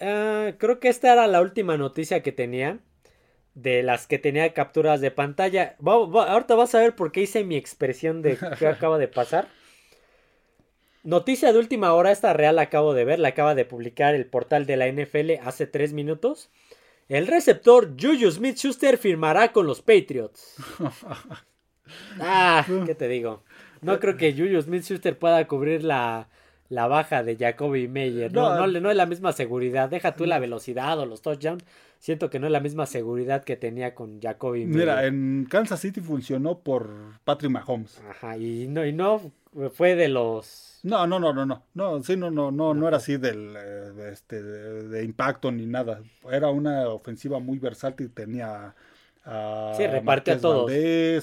Ah, 0.00 0.52
creo 0.58 0.78
que 0.78 0.88
esta 0.88 1.12
era 1.12 1.26
la 1.26 1.40
última 1.40 1.76
noticia 1.76 2.22
que 2.22 2.32
tenía 2.32 2.80
de 3.54 3.82
las 3.82 4.06
que 4.06 4.18
tenía 4.18 4.52
capturas 4.52 5.00
de 5.00 5.10
pantalla. 5.10 5.76
ahorita 5.82 6.54
vas 6.54 6.74
a 6.74 6.80
ver 6.80 6.94
por 6.94 7.10
qué 7.10 7.22
hice 7.22 7.42
mi 7.42 7.56
expresión 7.56 8.20
de 8.20 8.38
qué 8.58 8.66
acaba 8.68 8.98
de 8.98 9.08
pasar. 9.08 9.48
Noticia 11.02 11.52
de 11.52 11.58
última 11.58 11.94
hora, 11.94 12.12
esta 12.12 12.32
real 12.34 12.56
la 12.56 12.62
acabo 12.62 12.92
de 12.92 13.04
ver, 13.04 13.18
la 13.18 13.28
acaba 13.28 13.54
de 13.54 13.64
publicar 13.64 14.14
el 14.14 14.26
portal 14.26 14.66
de 14.66 14.76
la 14.76 14.88
NFL 14.88 15.40
hace 15.42 15.66
tres 15.66 15.92
minutos. 15.94 16.50
El 17.08 17.28
receptor 17.28 17.90
Juju 18.00 18.30
Smith 18.32 18.56
Schuster 18.56 18.98
firmará 18.98 19.52
con 19.52 19.66
los 19.66 19.80
Patriots. 19.80 20.56
ah, 22.20 22.66
¿qué 22.84 22.94
te 22.94 23.06
digo? 23.06 23.44
No 23.80 24.00
creo 24.00 24.16
que 24.16 24.32
Juju 24.32 24.60
Smith 24.62 24.82
Schuster 24.82 25.16
pueda 25.16 25.46
cubrir 25.46 25.84
la, 25.84 26.28
la 26.68 26.88
baja 26.88 27.22
de 27.22 27.36
Jacoby 27.36 27.86
Meyer. 27.86 28.32
No, 28.32 28.66
no, 28.66 28.80
no, 28.80 28.90
es 28.90 28.96
la 28.96 29.06
misma 29.06 29.32
seguridad. 29.32 29.88
Deja 29.88 30.14
tú 30.14 30.26
la 30.26 30.40
velocidad 30.40 30.98
o 30.98 31.06
los 31.06 31.22
touchdowns. 31.22 31.64
Siento 31.98 32.28
que 32.28 32.40
no 32.40 32.46
es 32.46 32.52
la 32.52 32.60
misma 32.60 32.86
seguridad 32.86 33.44
que 33.44 33.56
tenía 33.56 33.94
con 33.94 34.20
Jacoby 34.20 34.66
Meyer. 34.66 34.76
Mira, 34.76 35.06
en 35.06 35.46
Kansas 35.48 35.80
City 35.80 36.00
funcionó 36.00 36.58
por 36.58 36.90
Patrick 37.24 37.52
Mahomes. 37.52 38.02
Ajá, 38.10 38.36
y 38.36 38.66
no, 38.66 38.84
y 38.84 38.92
no 38.92 39.32
fue 39.72 39.94
de 39.94 40.08
los. 40.08 40.75
No, 40.86 41.04
no, 41.04 41.18
no, 41.18 41.32
no, 41.32 41.44
no. 41.44 41.64
No, 41.74 42.00
sí, 42.04 42.16
no, 42.16 42.30
no, 42.30 42.52
no, 42.52 42.72
no 42.72 42.86
era 42.86 42.98
así 42.98 43.16
del, 43.16 43.56
eh, 43.56 43.90
de, 43.92 44.12
este, 44.12 44.40
de 44.40 45.02
impacto 45.02 45.50
ni 45.50 45.66
nada. 45.66 46.00
Era 46.30 46.50
una 46.50 46.88
ofensiva 46.88 47.40
muy 47.40 47.58
versátil. 47.58 48.08
Tenía 48.12 48.72
a 49.24 49.72
sí, 49.76 49.84
reparte 49.88 50.30
a 50.30 50.38
todos. 50.38 50.70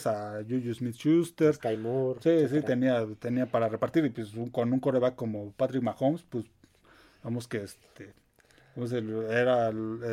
a 0.06 0.42
Juju 0.48 0.74
Smith 0.74 0.96
Schuster. 0.96 1.54
Sky 1.54 1.78
Moore. 1.78 2.20
Sí, 2.22 2.50
sí, 2.50 2.62
tenía, 2.62 3.08
tenía 3.20 3.46
para 3.46 3.70
repartir. 3.70 4.04
Y 4.04 4.10
pues 4.10 4.34
con 4.52 4.74
un 4.74 4.82
coreback 4.82 5.16
como 5.16 5.54
Patrick 5.54 5.82
Mahomes, 5.82 6.24
pues 6.24 6.44
vamos 7.24 7.48
que 7.48 7.64
este. 7.64 8.14
Era, 8.76 9.72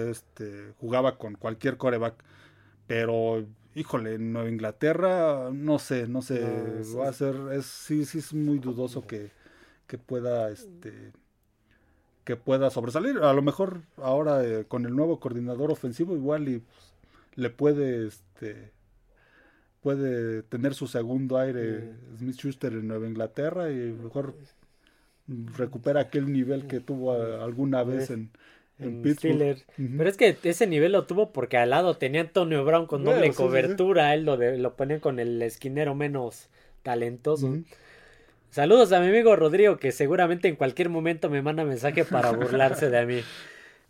este, 0.09 0.74
jugaba 0.78 1.18
con 1.18 1.34
cualquier 1.34 1.76
coreback. 1.76 2.22
Pero, 2.86 3.44
híjole, 3.74 4.14
en 4.14 4.32
Nueva 4.32 4.48
Inglaterra, 4.48 5.51
no 5.53 5.80
sé, 5.80 6.07
no 6.07 6.22
sé. 6.22 6.40
va 6.96 7.09
a 7.09 7.12
ser, 7.12 7.34
es, 7.53 7.66
sí, 7.66 8.05
sí 8.05 8.18
es 8.18 8.32
muy 8.32 8.61
dudoso 8.61 9.07
que, 9.07 9.39
que 9.91 9.99
pueda, 9.99 10.51
este 10.51 10.93
que 12.22 12.36
pueda 12.36 12.70
sobresalir. 12.70 13.18
A 13.18 13.32
lo 13.32 13.43
mejor 13.43 13.80
ahora 13.97 14.45
eh, 14.45 14.64
con 14.68 14.86
el 14.86 14.95
nuevo 14.95 15.18
coordinador 15.18 15.72
ofensivo 15.72 16.14
igual 16.14 16.49
y 16.49 16.59
pues, 16.61 16.95
le 17.34 17.51
puede 17.51 18.07
este 18.07 18.70
puede 19.80 20.45
tener 20.45 20.74
su 20.74 20.86
segundo 20.86 21.38
aire 21.38 21.91
Smith 22.18 22.36
Schuster 22.36 22.72
en 22.72 22.86
Nueva 22.86 23.09
Inglaterra 23.09 23.72
y 23.72 23.74
mejor 23.74 24.36
recupera 25.57 26.03
aquel 26.03 26.32
nivel 26.32 26.68
que 26.68 26.78
tuvo 26.78 27.12
alguna 27.43 27.82
vez 27.82 28.11
en, 28.11 28.30
en, 28.78 29.03
Pittsburgh. 29.03 29.57
Pero 29.76 30.09
es 30.09 30.16
que 30.16 30.36
ese 30.45 30.68
nivel 30.68 30.93
lo 30.93 31.07
tuvo 31.07 31.32
porque 31.32 31.57
al 31.57 31.70
lado 31.70 31.97
tenía 31.97 32.20
Antonio 32.20 32.64
Brown 32.64 32.86
con 32.86 33.05
doble 33.05 33.32
cobertura, 33.32 34.14
él 34.14 34.24
lo, 34.24 34.36
de, 34.36 34.57
lo 34.57 34.76
ponía 34.76 35.01
con 35.01 35.18
el 35.18 35.43
esquinero 35.43 35.97
menos 35.97 36.49
talentoso. 36.84 37.59
Saludos 38.51 38.90
a 38.92 39.01
mi 39.01 39.09
amigo 39.09 39.36
Rodrigo 39.36 39.78
que 39.78 39.92
seguramente 39.92 40.48
en 40.48 40.57
cualquier 40.57 40.88
momento 40.88 41.30
me 41.30 41.40
manda 41.40 41.64
mensaje 41.64 42.05
para 42.05 42.30
burlarse 42.32 42.90
de 42.90 43.07
mí. 43.07 43.20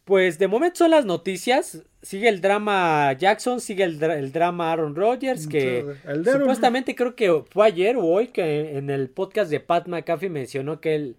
Pues 0.05 0.39
de 0.39 0.49
momento 0.49 0.79
son 0.79 0.91
las 0.91 1.05
noticias. 1.05 1.83
Sigue 2.03 2.29
el 2.29 2.41
drama 2.41 3.13
Jackson, 3.13 3.61
sigue 3.61 3.85
el, 3.85 4.33
drama 4.33 4.73
Aaron 4.73 4.97
Rodgers, 4.97 5.47
que 5.47 5.85
supuestamente 6.25 6.95
creo 6.95 7.15
que 7.15 7.43
fue 7.51 7.67
ayer 7.67 7.97
o 7.97 8.05
hoy 8.05 8.29
que 8.29 8.77
en 8.77 8.91
el 8.91 9.09
podcast 9.09 9.51
de 9.51 9.61
Pat 9.61 9.87
McAfee 9.87 10.31
mencionó 10.31 10.81
que 10.81 10.95
él, 10.95 11.17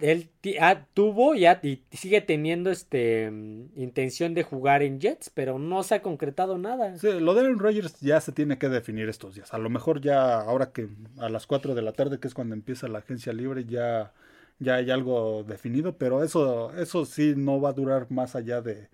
él 0.00 0.30
tuvo 0.94 1.34
y, 1.34 1.82
sigue 1.90 2.20
teniendo 2.20 2.70
este 2.70 3.24
intención 3.76 4.34
de 4.34 4.42
jugar 4.42 4.82
en 4.82 5.00
Jets, 5.00 5.30
pero 5.30 5.58
no 5.58 5.82
se 5.82 5.96
ha 5.96 6.02
concretado 6.02 6.58
nada. 6.58 6.96
Sí, 6.98 7.08
lo 7.18 7.34
de 7.34 7.40
Aaron 7.40 7.58
Rodgers 7.58 8.00
ya 8.00 8.20
se 8.20 8.32
tiene 8.32 8.58
que 8.58 8.68
definir 8.68 9.08
estos 9.08 9.34
días. 9.34 9.52
A 9.52 9.58
lo 9.58 9.70
mejor 9.70 10.00
ya 10.00 10.40
ahora 10.40 10.72
que 10.72 10.88
a 11.18 11.28
las 11.28 11.46
4 11.46 11.74
de 11.74 11.82
la 11.82 11.92
tarde, 11.92 12.20
que 12.20 12.28
es 12.28 12.34
cuando 12.34 12.54
empieza 12.54 12.88
la 12.88 12.98
agencia 12.98 13.32
libre, 13.32 13.64
ya 13.64 14.12
ya 14.58 14.76
hay 14.76 14.90
algo 14.90 15.44
definido, 15.44 15.96
pero 15.98 16.22
eso, 16.22 16.74
eso 16.76 17.04
sí 17.04 17.34
no 17.36 17.60
va 17.60 17.70
a 17.70 17.72
durar 17.72 18.10
más 18.10 18.36
allá 18.36 18.60
de, 18.60 18.88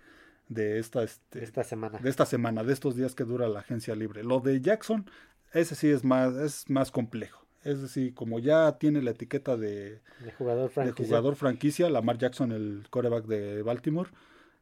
de 0.48 0.78
esta, 0.78 1.02
este, 1.02 1.42
esta 1.44 1.64
semana. 1.64 1.98
De 1.98 2.08
esta 2.10 2.26
semana, 2.26 2.64
de 2.64 2.72
estos 2.72 2.96
días 2.96 3.14
que 3.14 3.24
dura 3.24 3.48
la 3.48 3.60
agencia 3.60 3.94
libre. 3.94 4.24
Lo 4.24 4.40
de 4.40 4.60
Jackson, 4.60 5.08
ese 5.52 5.74
sí 5.74 5.88
es 5.88 6.04
más, 6.04 6.34
es 6.34 6.68
más 6.70 6.90
complejo. 6.90 7.46
Es 7.62 7.82
decir, 7.82 8.14
como 8.14 8.38
ya 8.38 8.78
tiene 8.78 9.02
la 9.02 9.10
etiqueta 9.10 9.56
de, 9.56 10.00
de 10.24 10.32
jugador 10.38 10.70
franquicia, 10.70 11.02
de 11.02 11.08
jugador 11.08 11.36
franquicia 11.36 11.90
Lamar 11.90 12.18
Jackson, 12.18 12.52
el 12.52 12.86
coreback 12.88 13.26
de 13.26 13.62
Baltimore, 13.62 14.10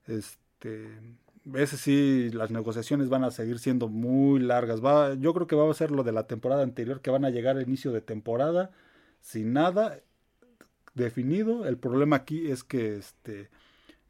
este, 0.08 0.88
ese 1.54 1.76
sí, 1.76 2.30
las 2.32 2.50
negociaciones 2.50 3.08
van 3.08 3.24
a 3.24 3.30
seguir 3.30 3.58
siendo 3.58 3.88
muy 3.88 4.40
largas. 4.40 4.84
Va, 4.84 5.14
yo 5.14 5.32
creo 5.32 5.46
que 5.46 5.56
va 5.56 5.70
a 5.70 5.74
ser 5.74 5.90
lo 5.90 6.02
de 6.02 6.12
la 6.12 6.26
temporada 6.26 6.62
anterior, 6.62 7.00
que 7.00 7.10
van 7.10 7.24
a 7.24 7.30
llegar 7.30 7.56
al 7.56 7.62
inicio 7.62 7.92
de 7.92 8.00
temporada 8.00 8.70
sin 9.20 9.52
nada 9.52 10.00
definido. 10.94 11.66
El 11.66 11.78
problema 11.78 12.16
aquí 12.16 12.50
es 12.50 12.64
que 12.64 12.96
este 12.96 13.48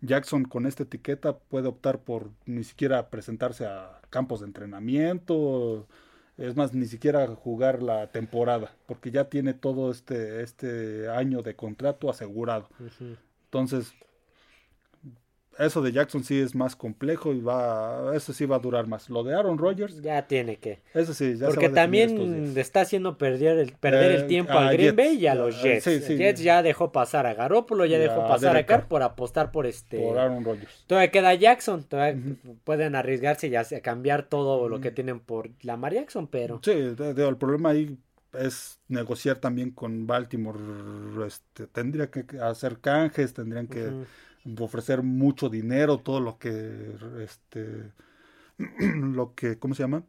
Jackson 0.01 0.45
con 0.45 0.67
esta 0.67 0.85
etiqueta 0.85 1.39
puede 1.39 1.69
optar 1.69 2.01
por 2.01 2.31
ni 2.47 2.65
siquiera 2.65 3.11
presentarse 3.11 3.67
a 3.67 4.01
campos 4.11 4.41
de 4.41 4.47
entrenamiento, 4.47 5.87
es 6.39 6.57
más, 6.57 6.73
ni 6.73 6.87
siquiera 6.87 7.27
jugar 7.27 7.83
la 7.83 8.11
temporada, 8.13 8.73
porque 8.87 9.11
ya 9.11 9.29
tiene 9.29 9.55
todo 9.55 9.91
este, 9.91 10.43
este 10.43 11.09
año 11.09 11.43
de 11.43 11.57
contrato 11.57 12.09
asegurado. 12.09 12.69
Entonces, 13.47 13.93
eso 15.59 15.83
de 15.83 15.93
Jackson 15.93 16.23
sí 16.23 16.41
es 16.41 16.55
más 16.55 16.77
complejo 16.77 17.35
y 17.35 17.41
va, 17.41 18.13
eso 18.15 18.33
sí 18.33 18.47
va 18.47 18.57
a 18.57 18.59
durar 18.61 18.87
más. 18.87 19.11
Lo 19.11 19.25
de 19.25 19.35
Aaron 19.35 19.59
Rodgers. 19.59 20.01
Ya 20.01 20.27
tiene 20.27 20.57
que. 20.57 20.81
Eso 20.95 21.13
sí, 21.13 21.37
ya 21.37 21.47
Porque 21.47 21.69
también 21.69 22.57
está 22.57 22.83
haciendo 22.83 23.19
perder 23.19 23.59
el, 23.59 23.73
perder 23.73 24.13
el 24.13 24.21
eh, 24.23 24.25
tiempo 24.25 24.53
a, 24.53 24.73
Green 24.73 24.95
Bay 24.95 25.17
y 25.17 25.27
a 25.27 25.35
los 25.35 25.61
Jets. 25.61 25.85
Jets 25.85 26.41
ya 26.41 26.63
dejó 26.63 26.93
pasar 26.93 27.27
a 27.27 27.35
Garoppolo, 27.35 27.87
ya, 27.87 27.99
dejó 27.99 28.27
pasar 28.29 28.57
a 28.57 28.67
Carr 28.67 28.87
por 28.87 29.03
apostar 29.03 29.51
por 29.51 29.67
este. 29.67 29.99
Por 29.99 30.19
Aaron 30.19 30.45
Rodgers. 30.45 30.85
Todavía 30.87 31.11
queda 31.11 31.35
Jackson, 31.35 31.83
todavía 31.83 32.23
pueden 32.65 32.95
arriesgarse 32.95 33.49
y 33.49 33.57
a 33.57 33.65
cambiar 33.83 34.25
todo 34.25 34.69
lo 34.69 34.81
que 34.81 34.91
tienen 34.93 35.19
por 35.19 35.51
Lamar 35.63 35.93
Jackson, 35.93 36.29
pero. 36.29 36.61
Sí, 36.63 36.71
el 36.71 37.37
problema 37.37 37.71
ahí 37.71 37.99
es 38.33 38.79
negociar 38.89 39.39
también 39.39 39.71
con 39.71 40.07
Baltimore. 40.07 40.59
Este, 41.27 41.67
tendría 41.67 42.11
que 42.11 42.25
hacer 42.41 42.79
canjes, 42.79 43.35
tendrían 43.35 43.67
que 43.67 43.91
ofrecer 44.59 45.03
mucho 45.03 45.49
dinero, 45.49 45.99
todo 45.99 46.21
lo 46.21 46.39
que, 46.39 46.97
este, 47.23 47.93
lo 48.59 49.35
que, 49.35 49.59
¿cómo 49.59 49.75
se 49.75 49.83
llama? 49.83 50.03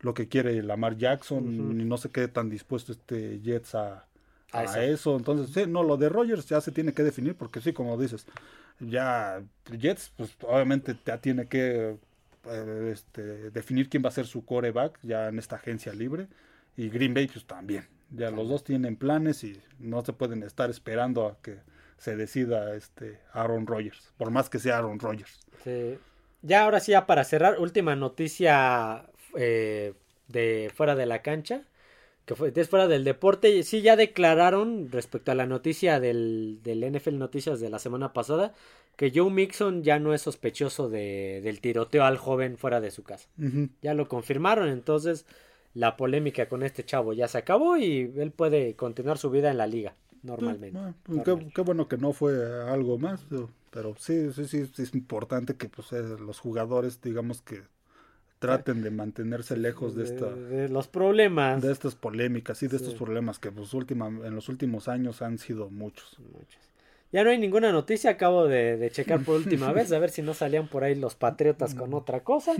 Lo 0.00 0.14
que 0.14 0.28
quiere 0.28 0.62
Lamar 0.62 0.96
Jackson, 0.96 1.80
y 1.80 1.84
no 1.84 1.96
sé 1.96 2.10
qué 2.10 2.28
tan 2.28 2.50
dispuesto 2.50 2.92
este 2.92 3.40
Jets 3.40 3.74
a, 3.74 4.06
a, 4.52 4.84
eso. 4.84 5.16
Entonces, 5.16 5.54
sí, 5.54 5.68
no, 5.68 5.82
lo 5.82 5.96
de 5.96 6.08
Rogers 6.08 6.46
ya 6.46 6.60
se 6.60 6.72
tiene 6.72 6.92
que 6.92 7.02
definir, 7.02 7.34
porque 7.36 7.60
sí, 7.60 7.72
como 7.72 7.96
dices, 7.98 8.26
ya 8.80 9.42
Jets, 9.78 10.12
pues 10.16 10.36
obviamente 10.42 10.96
ya 11.06 11.18
tiene 11.18 11.46
que 11.46 11.96
eh, 12.46 12.90
este, 12.92 13.50
definir 13.50 13.88
quién 13.88 14.04
va 14.04 14.08
a 14.08 14.12
ser 14.12 14.26
su 14.26 14.44
coreback 14.44 14.98
ya 15.02 15.28
en 15.28 15.38
esta 15.38 15.56
agencia 15.56 15.92
libre, 15.92 16.28
y 16.76 16.88
Green 16.90 17.14
Bay, 17.14 17.28
pues 17.28 17.44
también. 17.46 17.86
Ya 18.10 18.30
los 18.30 18.48
dos 18.48 18.64
tienen 18.64 18.96
planes 18.96 19.42
y 19.44 19.60
no 19.78 20.04
se 20.04 20.12
pueden 20.12 20.42
estar 20.42 20.70
esperando 20.70 21.26
a 21.26 21.36
que 21.40 21.58
se 21.98 22.16
decida 22.16 22.74
este 22.74 23.20
Aaron 23.32 23.66
Rodgers, 23.66 24.12
por 24.16 24.30
más 24.30 24.48
que 24.50 24.58
sea 24.58 24.78
Aaron 24.78 24.98
Rodgers. 24.98 25.40
Ya 26.42 26.64
ahora 26.64 26.80
sí, 26.80 26.92
ya 26.92 27.06
para 27.06 27.24
cerrar, 27.24 27.58
última 27.58 27.96
noticia 27.96 29.06
eh, 29.36 29.94
de 30.28 30.70
fuera 30.74 30.94
de 30.94 31.06
la 31.06 31.22
cancha, 31.22 31.62
que 32.26 32.34
fue 32.34 32.50
de 32.50 32.64
fuera 32.64 32.86
del 32.86 33.04
deporte, 33.04 33.62
sí 33.62 33.82
ya 33.82 33.96
declararon 33.96 34.90
respecto 34.90 35.32
a 35.32 35.34
la 35.34 35.46
noticia 35.46 36.00
del, 36.00 36.60
del 36.62 36.84
NFL 36.92 37.18
Noticias 37.18 37.60
de 37.60 37.70
la 37.70 37.78
semana 37.78 38.12
pasada, 38.12 38.52
que 38.96 39.10
Joe 39.14 39.30
Mixon 39.30 39.82
ya 39.82 39.98
no 39.98 40.14
es 40.14 40.22
sospechoso 40.22 40.88
de, 40.88 41.40
del 41.42 41.60
tiroteo 41.60 42.04
al 42.04 42.18
joven 42.18 42.58
fuera 42.58 42.80
de 42.80 42.90
su 42.90 43.02
casa. 43.02 43.28
Ya 43.82 43.94
lo 43.94 44.08
confirmaron, 44.08 44.68
entonces 44.68 45.26
la 45.74 45.96
polémica 45.96 46.48
con 46.48 46.62
este 46.62 46.84
chavo 46.84 47.12
ya 47.12 47.26
se 47.26 47.38
acabó 47.38 47.76
y 47.76 48.12
él 48.16 48.30
puede 48.30 48.76
continuar 48.76 49.18
su 49.18 49.30
vida 49.30 49.50
en 49.50 49.58
la 49.58 49.66
liga 49.66 49.94
normalmente. 50.24 50.78
qué, 51.54 51.60
bueno 51.62 51.86
que 51.86 51.96
no 51.96 52.12
fue 52.12 52.34
algo 52.68 52.98
más, 52.98 53.24
pero 53.70 53.94
sí, 53.98 54.32
sí, 54.32 54.46
sí, 54.46 54.70
es 54.76 54.94
importante 54.94 55.54
que 55.56 55.68
pues, 55.68 55.92
eh, 55.92 56.02
los 56.18 56.40
jugadores, 56.40 57.00
digamos 57.00 57.42
que 57.42 57.62
traten 58.38 58.82
de 58.82 58.90
mantenerse 58.90 59.56
lejos 59.56 59.94
de, 59.94 60.04
esta 60.04 60.26
de 60.26 60.68
los 60.68 60.86
problemas 60.86 61.62
de 61.62 61.72
estas 61.72 61.94
polémicas 61.94 62.62
y 62.62 62.68
de 62.68 62.76
estos 62.76 62.92
problemas 62.94 63.38
que 63.38 63.50
pues 63.50 63.72
última 63.72 64.08
en 64.08 64.34
los 64.34 64.50
últimos 64.50 64.88
años 64.88 65.22
han 65.22 65.38
sido 65.38 65.70
muchos. 65.70 66.18
Ya 67.14 67.22
no 67.22 67.30
hay 67.30 67.38
ninguna 67.38 67.70
noticia, 67.70 68.10
acabo 68.10 68.48
de, 68.48 68.90
checar 68.92 69.20
por 69.20 69.36
última 69.36 69.70
vez, 69.72 69.92
a 69.92 70.00
ver 70.00 70.10
si 70.10 70.20
no 70.20 70.34
salían 70.34 70.66
por 70.66 70.82
ahí 70.82 70.96
los 70.96 71.14
Patriotas 71.14 71.74
con 71.76 71.94
otra 71.94 72.24
cosa. 72.24 72.54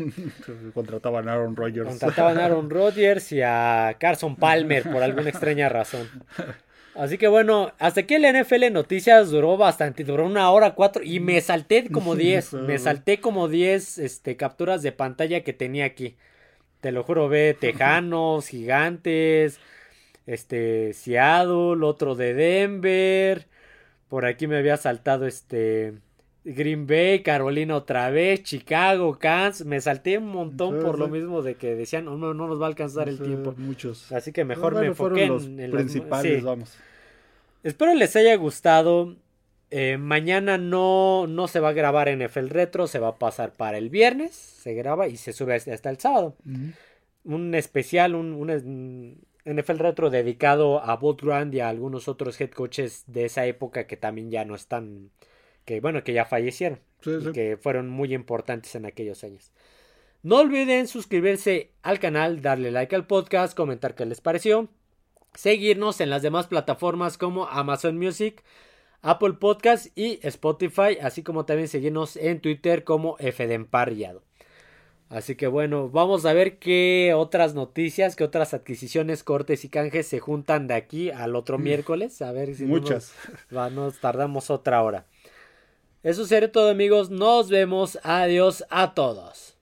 Contrataban 0.73 1.29
a 1.29 1.33
Aaron 1.33 1.57
Rodgers. 1.57 1.89
Contrataban 1.89 2.39
a 2.39 2.45
Aaron 2.45 2.71
Rodgers 2.71 3.33
y 3.33 3.43
a 3.43 3.97
Carson 3.99 4.37
Palmer 4.37 4.85
por 4.85 5.03
alguna 5.03 5.29
extraña 5.29 5.69
razón. 5.69 6.09
Así 6.95 7.19
que 7.19 7.27
bueno, 7.27 7.73
hasta 7.79 8.03
aquí 8.03 8.15
el 8.15 8.23
NFL 8.23 8.73
Noticias 8.73 9.31
duró 9.31 9.57
bastante, 9.57 10.05
duró 10.05 10.27
una 10.27 10.51
hora 10.51 10.75
cuatro 10.75 11.03
y 11.03 11.19
me 11.19 11.41
salté 11.41 11.91
como 11.91 12.15
10, 12.17 12.53
me 12.55 12.79
salté 12.79 13.21
como 13.21 13.49
10 13.49 13.99
este, 13.99 14.37
capturas 14.37 14.83
de 14.83 14.93
pantalla 14.93 15.43
que 15.43 15.53
tenía 15.53 15.87
aquí. 15.87 16.17
Te 16.81 16.93
lo 16.93 17.03
juro, 17.03 17.29
ve 17.29 17.55
Tejanos, 17.61 18.49
Gigantes, 18.49 19.59
este, 20.27 20.93
Seattle, 20.93 21.85
otro 21.85 22.15
de 22.15 22.35
Denver, 22.35 23.49
por 24.09 24.25
aquí 24.27 24.47
me 24.47 24.57
había 24.59 24.77
saltado 24.77 25.27
este 25.27 25.95
Green 26.45 26.87
Bay, 26.87 27.23
Carolina 27.23 27.75
otra 27.75 28.11
vez, 28.11 28.43
Chicago, 28.43 29.19
Kansas. 29.19 29.67
Me 29.67 29.81
salté 29.81 30.19
un 30.19 30.29
montón 30.29 30.81
por 30.81 30.99
lo 30.99 31.09
mismo 31.09 31.43
de 31.43 31.55
que 31.55 31.75
decían, 31.75 32.05
no, 32.05 32.17
no 32.17 32.35
nos 32.35 32.61
va 32.61 32.67
a 32.67 32.69
alcanzar 32.69 33.09
el 33.09 33.19
tiempo. 33.19 33.55
Muchos. 33.57 34.13
Así 34.13 34.31
que 34.31 34.45
mejor 34.45 34.79
me 34.79 34.87
enfoqué 34.87 35.25
en, 35.25 35.31
los 35.31 35.47
principales, 35.47 36.43
vamos. 36.43 36.77
Espero 37.63 37.95
les 37.95 38.15
haya 38.15 38.37
gustado. 38.37 39.17
Eh, 39.71 39.97
mañana 39.97 40.59
no, 40.59 41.27
no 41.27 41.49
se 41.49 41.61
va 41.61 41.71
a 41.71 41.73
grabar 41.73 42.15
NFL 42.15 42.49
Retro, 42.49 42.87
se 42.87 42.99
va 42.99 43.09
a 43.09 43.19
pasar 43.19 43.55
para 43.55 43.79
el 43.79 43.89
viernes. 43.89 44.35
Se 44.35 44.75
graba 44.75 45.09
y 45.09 45.17
se 45.17 45.33
sube 45.33 45.55
hasta 45.55 45.91
el 45.91 45.99
sábado. 45.99 46.37
Un 47.25 47.55
especial, 47.55 48.15
un, 48.15 48.35
un, 48.35 49.19
NFL 49.47 49.79
Retro 49.79 50.11
dedicado 50.11 50.85
a 50.85 50.95
Bob 50.97 51.23
Grant 51.23 51.55
y 51.55 51.61
a 51.61 51.71
algunos 51.71 52.07
otros 52.07 52.39
head 52.39 52.51
coaches 52.51 53.05
de 53.07 53.25
esa 53.25 53.47
época 53.47 53.87
que 53.87 53.97
también 53.97 54.31
ya 54.31 54.45
no 54.45 54.55
están 54.55 55.11
que 55.65 55.81
bueno, 55.81 56.05
que 56.05 56.13
ya 56.13 56.25
fallecieron 56.25 56.81
y 57.05 57.33
que 57.33 57.57
fueron 57.57 57.89
muy 57.89 58.15
importantes 58.15 58.75
en 58.75 58.87
aquellos 58.87 59.25
años. 59.25 59.53
No 60.23 60.39
olviden 60.39 60.89
suscribirse 60.89 61.71
al 61.83 61.99
canal, 61.99 62.41
darle 62.41 62.71
like 62.71 62.97
al 62.97 63.07
podcast, 63.07 63.55
comentar 63.55 63.95
qué 63.95 64.07
les 64.07 64.21
pareció, 64.23 64.69
seguirnos 65.35 66.01
en 66.01 66.11
las 66.11 66.23
demás 66.23 66.47
plataformas 66.47 67.19
como 67.19 67.47
Amazon 67.47 67.99
Music, 67.99 68.43
Apple 69.03 69.35
Podcast 69.35 69.87
y 69.99 70.19
Spotify, 70.23 70.97
así 71.03 71.23
como 71.23 71.45
también 71.45 71.69
seguirnos 71.69 72.17
en 72.17 72.41
Twitter 72.41 72.85
como 72.85 73.19
FDemparriado. 73.19 74.23
Así 75.11 75.37
que 75.37 75.47
bueno, 75.47 75.91
vamos 75.91 76.25
a 76.25 76.33
ver 76.33 76.59
qué 76.59 77.13
otras 77.15 77.55
noticias, 77.55 78.17
qué 78.17 78.25
otras 78.25 78.55
adquisiciones, 78.55 79.23
cortes 79.23 79.65
y 79.65 79.69
canjes 79.69 80.07
se 80.07 80.19
juntan 80.19 80.67
de 80.67 80.75
aquí 80.75 81.11
al 81.11 81.37
otro 81.37 81.59
miércoles. 81.59 82.23
A 82.23 82.33
ver 82.33 82.55
si 82.55 82.65
Muchas. 82.65 83.15
nos 83.51 84.01
tardamos 84.01 84.51
otra 84.51 84.83
hora. 84.83 85.05
Eso 86.05 86.27
sería 86.27 86.53
todo 86.53 86.69
amigos, 86.69 87.09
nos 87.09 87.49
vemos, 87.49 87.99
adiós 88.03 88.63
a 88.69 88.93
todos. 88.93 89.54